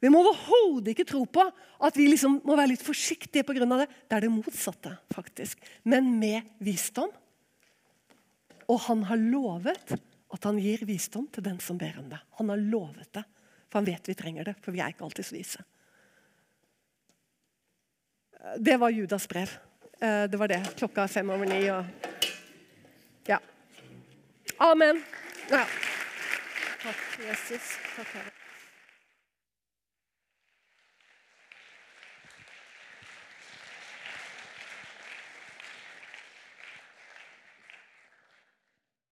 Vi 0.05 0.11
må 0.13 0.21
overhodet 0.21 0.93
ikke 0.93 1.07
tro 1.09 1.25
på 1.27 1.43
at 1.49 1.99
vi 1.99 2.07
liksom 2.11 2.39
må 2.45 2.55
være 2.59 2.75
litt 2.75 2.85
forsiktige 2.85 3.47
pga. 3.47 3.65
det. 3.65 3.89
Det 4.07 4.17
er 4.17 4.27
det 4.27 4.31
motsatte, 4.31 4.93
faktisk. 5.15 5.59
Men 5.83 6.19
med 6.21 6.43
visdom. 6.59 7.11
Og 8.69 8.81
han 8.87 9.05
har 9.09 9.17
lovet 9.17 9.97
at 10.35 10.45
han 10.45 10.59
gir 10.59 10.85
visdom 10.87 11.27
til 11.33 11.45
den 11.47 11.59
som 11.61 11.79
ber 11.79 11.99
om 11.99 12.09
det. 12.11 12.21
Han 12.39 12.53
har 12.53 12.61
lovet 12.61 13.11
det, 13.13 13.25
for 13.69 13.81
han 13.81 13.89
vet 13.89 14.09
vi 14.09 14.15
trenger 14.19 14.51
det. 14.51 14.57
For 14.63 14.77
vi 14.77 14.83
er 14.83 14.95
ikke 14.95 15.07
alltid 15.09 15.27
så 15.27 15.37
vise. 15.37 15.65
Det 18.61 18.77
var 18.77 18.93
Judas 18.93 19.29
brev. 19.29 19.51
Eh, 20.01 20.25
det 20.29 20.37
var 20.37 20.49
det. 20.49 20.61
Klokka 20.77 21.09
fem 21.09 21.31
over 21.31 21.49
ni. 21.49 21.63
Og... 21.73 21.85
Amen. 24.59 25.05
Ja. 25.51 25.67
Takk, 26.83 26.97
Jesus. 27.19 27.79
Takk, 27.97 28.09
Herre. 28.15 28.44